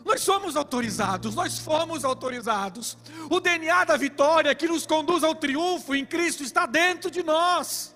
Nós 0.05 0.21
somos 0.21 0.57
autorizados, 0.57 1.35
nós 1.35 1.59
fomos 1.59 2.05
autorizados. 2.05 2.99
O 3.31 3.41
DNA 3.41 3.85
da 3.85 3.97
vitória 3.97 4.55
que 4.55 4.67
nos 4.67 4.87
conduz 4.87 5.23
ao 5.23 5.35
triunfo 5.35 5.95
em 5.95 6.05
Cristo 6.05 6.43
está 6.43 6.67
dentro 6.67 7.11
de 7.11 7.23
nós. 7.23 7.95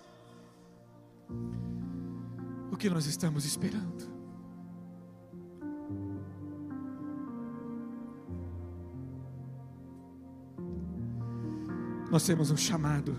O 2.70 2.76
que 2.76 2.88
nós 2.88 3.06
estamos 3.06 3.44
esperando? 3.44 4.16
Nós 12.10 12.24
temos 12.24 12.50
um 12.50 12.56
chamado. 12.56 13.16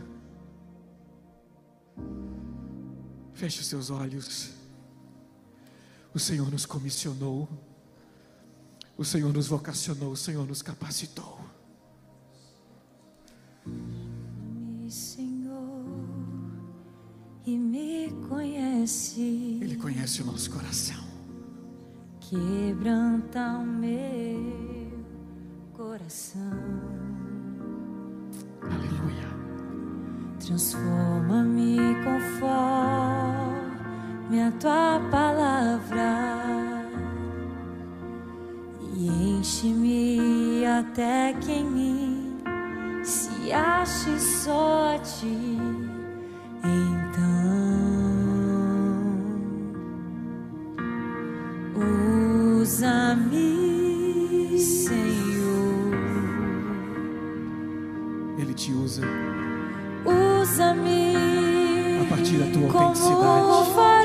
Feche 3.33 3.59
os 3.59 3.67
seus 3.67 3.89
olhos. 3.89 4.51
O 6.13 6.19
Senhor 6.19 6.49
nos 6.49 6.65
comissionou. 6.65 7.47
O 8.97 9.05
Senhor 9.05 9.31
nos 9.31 9.47
vocacionou, 9.47 10.11
o 10.11 10.17
Senhor 10.17 10.47
nos 10.47 10.63
capacitou. 10.63 11.37
Senhor, 14.89 15.85
e 17.45 17.55
me 17.57 18.09
conhece. 18.27 19.59
Ele 19.61 19.75
conhece 19.75 20.23
o 20.23 20.25
nosso 20.25 20.49
coração. 20.49 21.05
quebranta 22.19 23.59
o 23.59 23.65
meu 23.65 25.05
coração. 25.73 26.41
Aleluia. 28.63 29.27
Transforma-me 30.39 31.77
conforme 32.03 32.47
a 34.41 34.51
tua 34.59 34.99
palavra 35.11 36.66
e 38.99 39.37
enche-me 39.37 40.65
até 40.65 41.33
que 41.33 41.51
em 41.51 41.63
mim 41.63 42.37
se 43.03 43.53
ache 43.53 44.19
só 44.19 44.95
a 44.95 44.99
ti. 44.99 45.59
Então, 46.63 47.37
usa-me, 52.59 54.57
Senhor. 54.59 55.93
Ele 58.39 58.53
te 58.53 58.71
usa 58.73 59.03
Usa-me 60.05 61.15
a 62.01 62.05
partir 62.09 62.37
da 62.37 62.51
tua 62.51 62.63
autenticidade. 62.81 63.96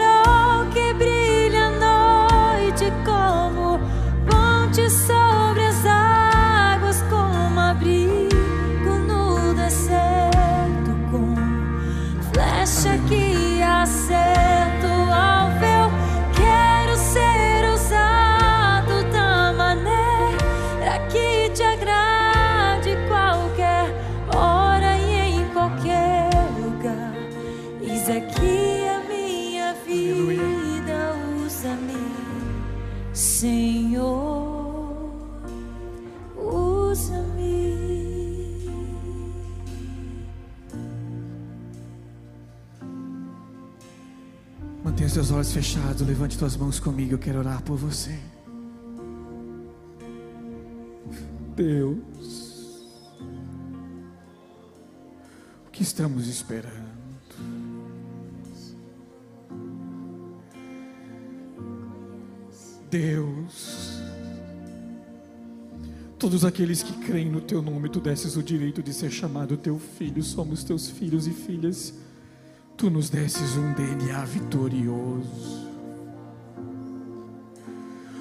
Seus 45.23 45.31
olhos 45.31 45.53
fechados, 45.53 46.03
levante 46.05 46.37
suas 46.37 46.57
mãos 46.57 46.81
comigo, 46.81 47.15
eu 47.15 47.19
quero 47.19 47.39
orar 47.39 47.63
por 47.63 47.77
você. 47.77 48.19
Deus, 51.55 52.83
o 55.65 55.71
que 55.71 55.85
estamos 55.85 56.27
esperando? 56.27 56.91
Deus, 62.91 64.03
todos 66.19 66.45
aqueles 66.45 66.83
que 66.83 66.93
creem 67.05 67.31
no 67.31 67.41
teu 67.41 67.63
nome, 67.63 67.89
tu 67.89 68.01
desses 68.01 68.35
o 68.37 68.43
direito 68.43 68.83
de 68.83 68.93
ser 68.93 69.13
chamado 69.13 69.57
teu 69.57 69.79
filho, 69.79 70.21
somos 70.21 70.65
teus 70.65 70.91
filhos 70.91 71.29
e 71.29 71.31
filhas. 71.31 72.02
Tu 72.83 72.91
nos 72.91 73.09
desses 73.09 73.57
um 73.57 73.73
DNA 73.75 74.25
vitorioso, 74.25 75.69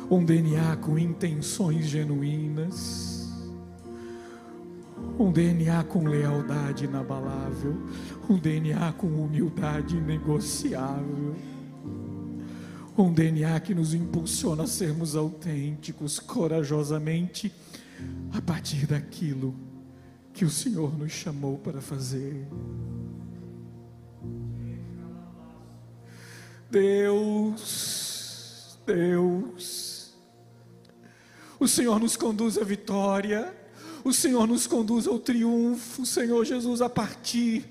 um 0.07 0.24
DNA 0.24 0.76
com 0.76 0.99
intenções 0.99 1.88
genuínas, 1.88 3.28
um 5.18 5.32
DNA 5.32 5.84
com 5.86 6.03
lealdade 6.07 6.86
inabalável, 6.86 7.76
um 8.30 8.38
DNA 8.38 8.93
com 8.93 9.07
humildade 9.07 9.97
inegociável, 9.97 11.36
um 12.95 13.12
DNA 13.12 13.59
que 13.62 13.74
nos 13.74 13.95
impulsiona 13.95 14.66
a 14.66 14.68
sermos 14.68 15.16
autênticos, 15.16 16.20
corajosamente, 16.20 17.51
a 18.32 18.39
partir 18.39 18.86
daquilo 18.86 19.55
que 20.32 20.45
o 20.45 20.51
Senhor 20.51 20.95
nos 20.95 21.14
chamou 21.14 21.57
para 21.57 21.82
fazer. 21.82 22.47
Deus, 26.72 27.99
Deus, 28.86 30.13
o 31.59 31.67
Senhor 31.67 31.99
nos 31.99 32.15
conduz 32.15 32.57
à 32.57 32.63
vitória, 32.63 33.53
o 34.05 34.13
Senhor 34.13 34.47
nos 34.47 34.65
conduz 34.65 35.05
ao 35.05 35.19
triunfo, 35.19 36.05
Senhor 36.05 36.45
Jesus, 36.45 36.82
a 36.82 36.89
partir 36.89 37.65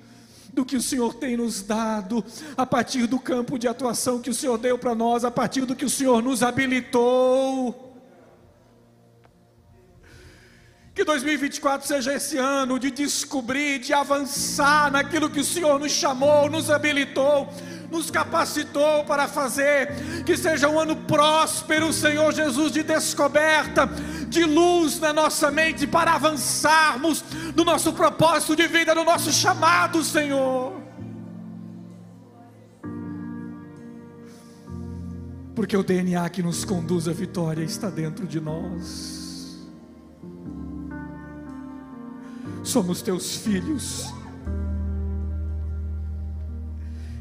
do 0.52 0.66
que 0.66 0.76
o 0.76 0.82
Senhor 0.82 1.14
tem 1.14 1.34
nos 1.34 1.62
dado, 1.62 2.22
a 2.56 2.66
partir 2.66 3.06
do 3.06 3.18
campo 3.18 3.58
de 3.58 3.66
atuação 3.66 4.20
que 4.20 4.28
o 4.28 4.34
Senhor 4.34 4.58
deu 4.58 4.78
para 4.78 4.94
nós, 4.94 5.24
a 5.24 5.30
partir 5.30 5.64
do 5.64 5.74
que 5.74 5.86
o 5.86 5.90
Senhor 5.90 6.22
nos 6.22 6.42
habilitou. 6.42 7.88
Que 10.94 11.04
2024 11.04 11.88
seja 11.88 12.12
esse 12.12 12.36
ano 12.36 12.78
de 12.78 12.90
descobrir, 12.90 13.78
de 13.78 13.94
avançar 13.94 14.92
naquilo 14.92 15.30
que 15.30 15.40
o 15.40 15.44
Senhor 15.44 15.80
nos 15.80 15.92
chamou, 15.92 16.50
nos 16.50 16.70
habilitou, 16.70 17.48
nos 17.90 18.10
capacitou 18.10 19.04
para 19.04 19.26
fazer. 19.28 20.22
Que 20.24 20.36
seja 20.36 20.68
um 20.68 20.78
ano 20.78 20.96
próspero, 20.96 21.92
Senhor 21.92 22.32
Jesus, 22.32 22.72
de 22.72 22.82
descoberta, 22.82 23.86
de 24.28 24.44
luz 24.44 25.00
na 25.00 25.12
nossa 25.12 25.50
mente 25.50 25.86
para 25.86 26.14
avançarmos 26.14 27.24
no 27.54 27.64
nosso 27.64 27.92
propósito 27.92 28.54
de 28.54 28.66
vida, 28.66 28.94
no 28.94 29.04
nosso 29.04 29.32
chamado, 29.32 30.02
Senhor. 30.04 30.80
Porque 35.54 35.76
o 35.76 35.82
DNA 35.82 36.28
que 36.30 36.42
nos 36.42 36.64
conduz 36.64 37.08
à 37.08 37.12
vitória 37.12 37.62
está 37.64 37.90
dentro 37.90 38.26
de 38.26 38.40
nós. 38.40 39.20
somos 42.70 43.02
teus 43.02 43.36
filhos. 43.36 44.12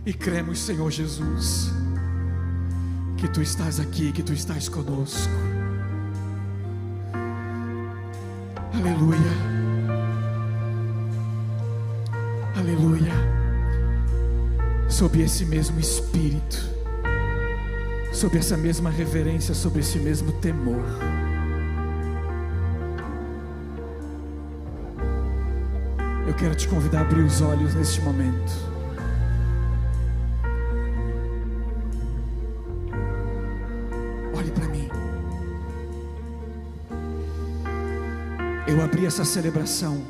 E 0.06 0.14
cremos, 0.14 0.60
Senhor 0.60 0.89
Jesus, 0.89 1.72
que 3.18 3.28
tu 3.28 3.41
estás 3.41 3.80
aqui, 3.80 4.12
que 4.12 4.24
tu 4.24 4.32
estás 4.32 4.70
conosco. 4.70 5.32
Aleluia. 8.74 9.20
Aleluia. 12.56 13.14
Sob 14.88 15.22
esse 15.22 15.45
mesmo 15.45 15.80
espírito, 15.80 16.58
sob 18.14 18.38
essa 18.38 18.56
mesma 18.56 18.89
reverência, 18.89 19.54
sob 19.54 19.80
esse 19.80 20.00
mesmo 20.00 20.32
temor. 20.39 20.84
Eu 26.26 26.34
quero 26.36 26.56
te 26.56 26.68
convidar 26.70 27.00
a 27.00 27.02
abrir 27.02 27.24
os 27.24 27.41
olhos 27.41 27.76
neste 27.76 28.00
momento. 28.02 28.78
Eu 38.70 38.84
abri 38.84 39.03
essa 39.03 39.26
celebração 39.26 40.05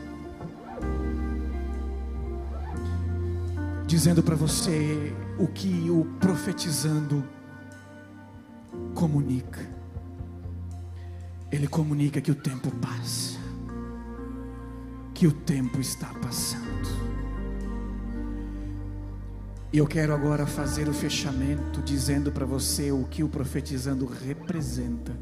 dizendo 3.88 4.22
para 4.22 4.36
você 4.36 5.16
o 5.40 5.48
que 5.48 5.90
o 5.90 6.04
profetizando 6.20 7.24
comunica. 8.94 9.62
Ele 11.50 11.70
comunica 11.70 12.20
que 12.20 12.32
o 12.32 12.36
tempo 12.36 12.70
passa 12.82 13.40
que 15.14 15.26
o 15.26 15.32
tempo 15.32 15.80
está 15.80 16.14
passando. 16.16 16.90
E 19.72 19.78
eu 19.78 19.88
quero 19.88 20.14
agora 20.14 20.46
fazer 20.46 20.90
o 20.90 20.94
fechamento 20.94 21.82
dizendo 21.82 22.30
para 22.30 22.46
você 22.46 22.92
o 22.92 23.06
que 23.06 23.24
o 23.24 23.30
profetizando 23.30 24.06
representa 24.06 25.14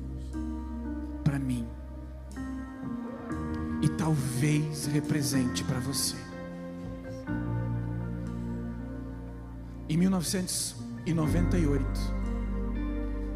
talvez 4.08 4.86
represente 4.86 5.66
para 5.66 5.80
você. 5.80 6.16
Em 9.90 9.98
1998, 9.98 11.86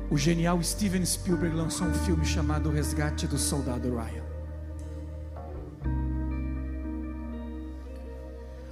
o 0.09 0.17
genial 0.17 0.63
Steven 0.63 1.05
Spielberg 1.05 1.53
lançou 1.57 1.87
um 1.87 1.93
filme 1.93 2.23
chamado 2.23 2.69
O 2.69 2.71
Resgate 2.71 3.27
do 3.27 3.37
Soldado 3.37 3.89
Ryan. 3.89 4.23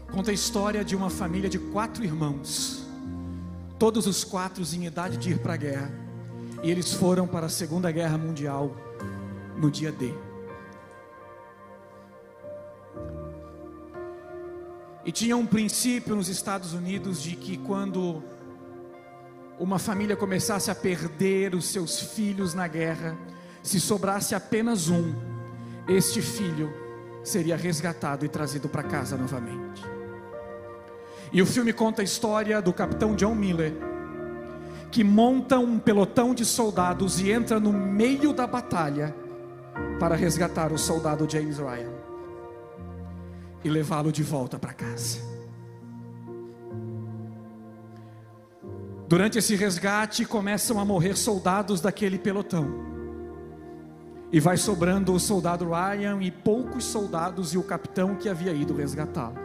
Conta 0.10 0.32
a 0.32 0.34
história 0.34 0.86
de 0.86 0.95
uma 0.95 1.10
família 1.10 1.50
de 1.50 1.60
quatro 1.60 2.06
irmãos, 2.06 2.88
todos 3.78 4.08
os 4.08 4.24
quatro 4.24 4.64
em 4.74 4.86
idade 4.86 5.18
de 5.18 5.32
ir 5.32 5.39
para 5.39 5.56
a 5.56 5.58
guerra. 5.58 5.91
E 6.64 6.72
eles 6.72 6.93
foram 6.93 7.28
para 7.28 7.47
a 7.47 7.50
Segunda 7.50 7.91
Guerra 7.91 8.18
Mundial 8.18 8.74
no 9.58 9.70
dia 9.70 9.91
D. 9.91 10.28
E 15.06 15.12
tinha 15.12 15.38
um 15.38 15.45
princípio 15.45 16.16
nos 16.16 16.28
Estados 16.28 16.74
Unidos 16.74 17.22
de 17.22 17.36
que 17.36 17.58
quando 17.58 18.22
uma 19.58 19.80
família 19.80 20.16
começasse 20.16 20.70
a 20.70 20.76
perder 20.76 21.56
os 21.56 21.66
seus 21.66 22.00
filhos 22.00 22.54
na 22.54 22.68
guerra, 22.68 23.18
se 23.64 23.80
sobrasse 23.80 24.36
apenas 24.36 24.89
um, 24.89 25.14
este 25.88 26.22
filho 26.22 26.72
seria 27.24 27.56
resgatado 27.56 28.26
e 28.26 28.30
trazido 28.30 28.68
para 28.68 28.84
casa 28.84 29.18
novamente. 29.18 29.84
E 31.32 31.41
o 31.41 31.45
filme 31.45 31.72
conta 31.72 32.02
a 32.02 32.06
história 32.06 32.62
do 32.62 32.74
capitão 32.74 33.16
John 33.16 33.36
Miller, 33.36 33.74
que 34.91 35.04
monta 35.04 35.60
um 35.60 35.78
pelotão 35.78 36.34
de 36.34 36.43
soldados 36.43 37.20
e 37.20 37.32
entra 37.32 37.60
no 37.60 37.72
meio 37.72 38.34
da 38.34 38.47
batalha 38.47 39.16
para 40.00 40.16
resgatar 40.16 40.74
o 40.74 40.78
soldado 40.78 41.30
James 41.30 41.58
Ryan 41.58 41.99
e 43.64 43.70
levá-lo 43.70 44.12
de 44.12 44.24
volta 44.24 44.57
para 44.57 44.74
casa. 44.74 45.20
Durante 49.10 49.39
esse 49.39 49.55
resgate 49.55 50.24
começam 50.24 50.80
a 50.80 50.86
morrer 50.86 51.18
soldados 51.18 51.82
daquele 51.82 52.20
pelotão. 52.20 52.88
E 54.32 54.39
vai 54.39 54.55
sobrando 54.55 55.12
o 55.14 55.20
soldado 55.20 55.68
Ryan 55.68 56.22
e 56.22 56.30
poucos 56.30 56.84
soldados 56.86 57.53
e 57.55 57.57
o 57.57 57.64
capitão 57.64 58.16
que 58.16 58.30
havia 58.30 58.53
ido 58.53 58.76
resgatá-lo. 58.76 59.36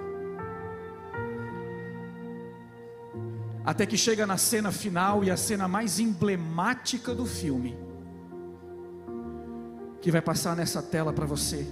Até 3.65 3.87
que 3.87 3.97
chega 3.97 4.27
na 4.27 4.37
cena 4.37 4.71
final 4.71 5.25
e 5.25 5.31
a 5.31 5.37
cena 5.39 5.67
mais 5.67 5.99
emblemática 5.99 7.15
do 7.15 7.25
filme, 7.25 7.75
que 10.03 10.11
vai 10.11 10.21
passar 10.21 10.55
nessa 10.55 10.83
tela 10.83 11.15
para 11.15 11.25
você 11.25 11.67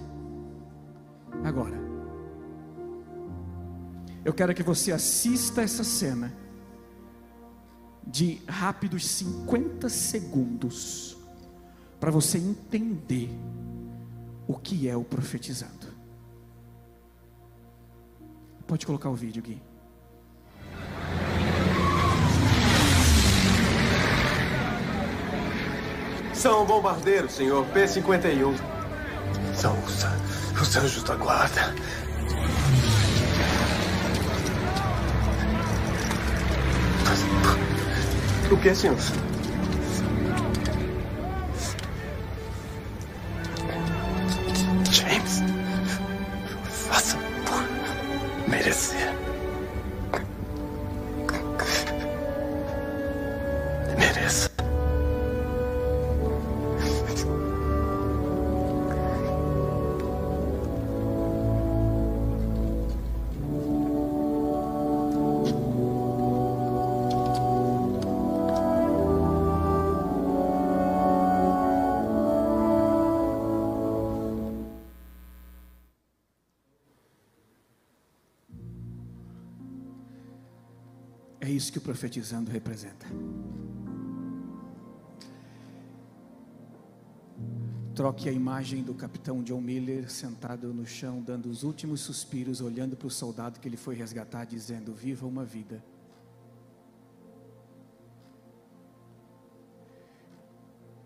agora. 1.45 1.92
Eu 4.25 4.33
quero 4.33 4.55
que 4.55 4.63
você 4.63 4.93
assista 4.93 5.63
essa 5.63 5.83
cena 5.83 6.33
de 8.07 8.41
rápidos 8.49 9.07
50 9.07 9.89
segundos 9.89 11.17
para 11.99 12.11
você 12.11 12.39
entender 12.39 13.31
o 14.47 14.55
que 14.57 14.89
é 14.89 14.97
o 14.97 15.05
profetizando. 15.05 15.93
Pode 18.67 18.87
colocar 18.87 19.11
o 19.11 19.15
vídeo, 19.15 19.43
Gui. 19.43 19.61
São 26.33 26.65
bombardeiros, 26.65 27.33
senhor. 27.33 27.67
P-51. 27.67 28.55
São 29.55 29.79
os, 29.85 30.05
os 30.61 30.77
anjos 30.77 31.03
da 31.05 31.15
guarda. 31.15 31.75
O 38.51 38.57
que, 38.57 38.75
senhor? 38.75 38.97
Profetizando 82.03 82.51
representa. 82.51 83.07
Troque 87.95 88.29
a 88.29 88.33
imagem 88.33 88.83
do 88.83 88.93
capitão 88.93 89.41
John 89.41 89.61
Miller 89.61 90.11
sentado 90.11 90.75
no 90.75 90.85
chão, 90.85 91.23
dando 91.23 91.49
os 91.49 91.63
últimos 91.63 92.01
suspiros, 92.01 92.61
olhando 92.61 92.97
para 92.97 93.07
o 93.07 93.11
soldado 93.11 93.61
que 93.61 93.69
ele 93.69 93.77
foi 93.77 93.95
resgatar, 93.95 94.45
dizendo: 94.45 94.93
Viva 94.93 95.29
uma 95.29 95.45
vida. 95.45 95.85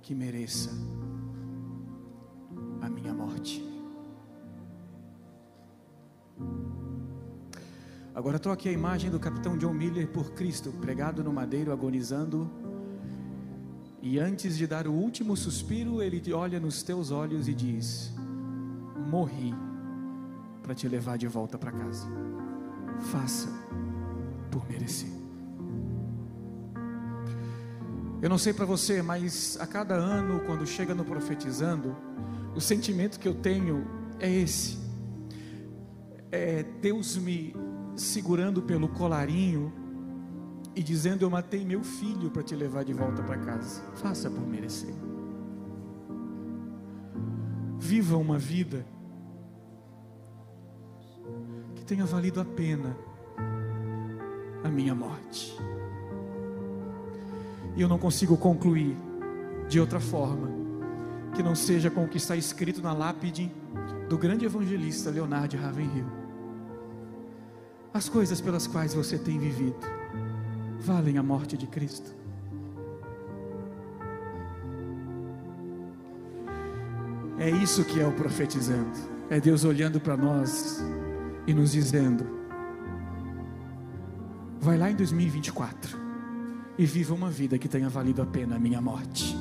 Que 0.01 0.15
mereça 0.15 0.71
a 2.81 2.89
minha 2.89 3.13
morte. 3.13 3.76
Agora 8.17 8.39
troque 8.39 8.67
a 8.67 8.73
imagem 8.73 9.11
do 9.11 9.21
capitão 9.21 9.59
John 9.59 9.75
Miller 9.75 10.09
por 10.09 10.31
Cristo, 10.31 10.73
pregado 10.73 11.23
no 11.23 11.31
madeiro, 11.31 11.71
agonizando. 11.71 12.51
E 14.01 14.19
antes 14.19 14.57
de 14.57 14.67
dar 14.67 14.87
o 14.87 14.93
último 14.93 15.37
suspiro, 15.37 16.03
ele 16.03 16.33
olha 16.33 16.59
nos 16.59 16.83
teus 16.83 17.11
olhos 17.11 17.47
e 17.47 17.53
diz: 17.53 18.11
Morri 19.07 19.53
para 20.63 20.75
te 20.75 20.89
levar 20.89 21.19
de 21.19 21.27
volta 21.27 21.59
para 21.59 21.71
casa. 21.71 22.09
Faça 23.13 23.51
por 24.51 24.67
merecer. 24.67 25.11
Eu 28.23 28.31
não 28.31 28.39
sei 28.39 28.55
para 28.55 28.65
você, 28.65 29.03
mas 29.03 29.59
a 29.61 29.67
cada 29.67 29.95
ano, 29.95 30.41
quando 30.47 30.67
chega 30.67 30.95
no 30.95 31.05
profetizando, 31.05 31.95
o 32.55 32.63
sentimento 32.63 33.21
que 33.21 33.29
eu 33.29 33.35
tenho 33.35 33.87
é 34.19 34.33
esse: 34.33 34.79
é 36.33 36.63
Deus 36.81 37.15
me 37.19 37.55
segurando 37.97 38.63
pelo 38.63 38.89
colarinho 38.89 39.73
e 40.75 40.83
dizendo: 40.83 41.23
Eu 41.23 41.31
matei 41.31 41.65
meu 41.65 41.83
filho 41.83 42.31
para 42.31 42.43
te 42.43 42.55
levar 42.55 42.85
de 42.85 42.93
volta 42.93 43.23
para 43.23 43.39
casa. 43.39 43.83
Faça 43.95 44.31
por 44.31 44.47
merecer. 44.47 44.95
Viva 47.79 48.17
uma 48.17 48.39
vida 48.39 48.87
que 51.75 51.85
tenha 51.85 52.05
valido 52.05 52.41
a 52.41 52.45
pena 52.45 52.97
a 54.63 54.69
minha 54.69 54.95
morte. 54.95 55.57
E 57.75 57.81
eu 57.81 57.89
não 57.89 57.99
consigo 57.99 58.37
concluir 58.37 58.97
de 59.69 59.79
outra 59.81 60.01
forma 60.01 60.49
que 61.35 61.43
não 61.43 61.55
seja 61.55 61.91
com 61.91 62.05
o 62.05 62.09
que 62.09 62.17
está 62.17 62.35
escrito 62.35 62.81
na 62.81 62.93
lápide 62.93 63.53
do 64.09 64.17
grande 64.17 64.47
evangelista 64.47 65.11
Leonardo 65.11 65.57
Ravenhill. 65.57 66.16
As 67.97 68.11
coisas 68.11 68.43
pelas 68.43 68.67
quais 68.67 68.93
você 68.93 69.17
tem 69.17 69.39
vivido 69.39 69.79
valem 70.81 71.17
a 71.17 71.23
morte 71.23 71.57
de 71.57 71.67
Cristo. 71.67 72.15
É 77.39 77.49
isso 77.49 77.83
que 77.87 77.99
é 77.99 78.07
o 78.07 78.13
profetizando. 78.13 78.99
É 79.31 79.41
Deus 79.41 79.65
olhando 79.65 79.99
para 79.99 80.15
nós 80.15 80.85
e 81.47 81.55
nos 81.55 81.73
dizendo: 81.73 82.27
vai 84.61 84.77
lá 84.77 84.91
em 84.91 84.95
2024 84.95 85.99
e 86.77 86.85
viva 86.85 87.15
uma 87.15 87.31
vida 87.31 87.57
que 87.57 87.67
tenha 87.67 87.89
valido 87.89 88.21
a 88.21 88.27
pena 88.27 88.57
a 88.57 88.59
minha 88.59 88.83
morte. 88.83 89.35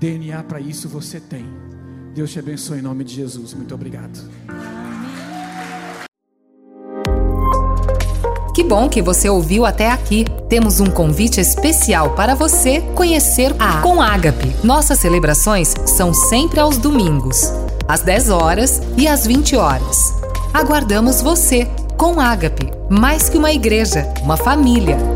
DNA 0.00 0.42
para 0.42 0.58
isso 0.58 0.88
você 0.88 1.20
tem. 1.20 1.46
Deus 2.12 2.32
te 2.32 2.40
abençoe 2.40 2.80
em 2.80 2.82
nome 2.82 3.04
de 3.04 3.14
Jesus. 3.14 3.54
Muito 3.54 3.72
obrigado. 3.72 4.18
Que 8.54 8.62
bom 8.62 8.88
que 8.88 9.02
você 9.02 9.28
ouviu 9.28 9.66
até 9.66 9.90
aqui. 9.90 10.24
Temos 10.48 10.78
um 10.78 10.86
convite 10.86 11.40
especial 11.40 12.10
para 12.10 12.36
você 12.36 12.80
conhecer 12.94 13.52
a 13.58 13.80
Com 13.80 14.00
Ágape. 14.00 14.54
Nossas 14.62 15.00
celebrações 15.00 15.74
são 15.84 16.14
sempre 16.14 16.60
aos 16.60 16.78
domingos, 16.78 17.52
às 17.88 18.02
10 18.02 18.30
horas 18.30 18.80
e 18.96 19.08
às 19.08 19.26
20 19.26 19.56
horas. 19.56 20.14
Aguardamos 20.52 21.20
você 21.20 21.68
com 21.96 22.20
Ágape, 22.20 22.70
mais 22.88 23.28
que 23.28 23.36
uma 23.36 23.52
igreja, 23.52 24.08
uma 24.22 24.36
família. 24.36 25.13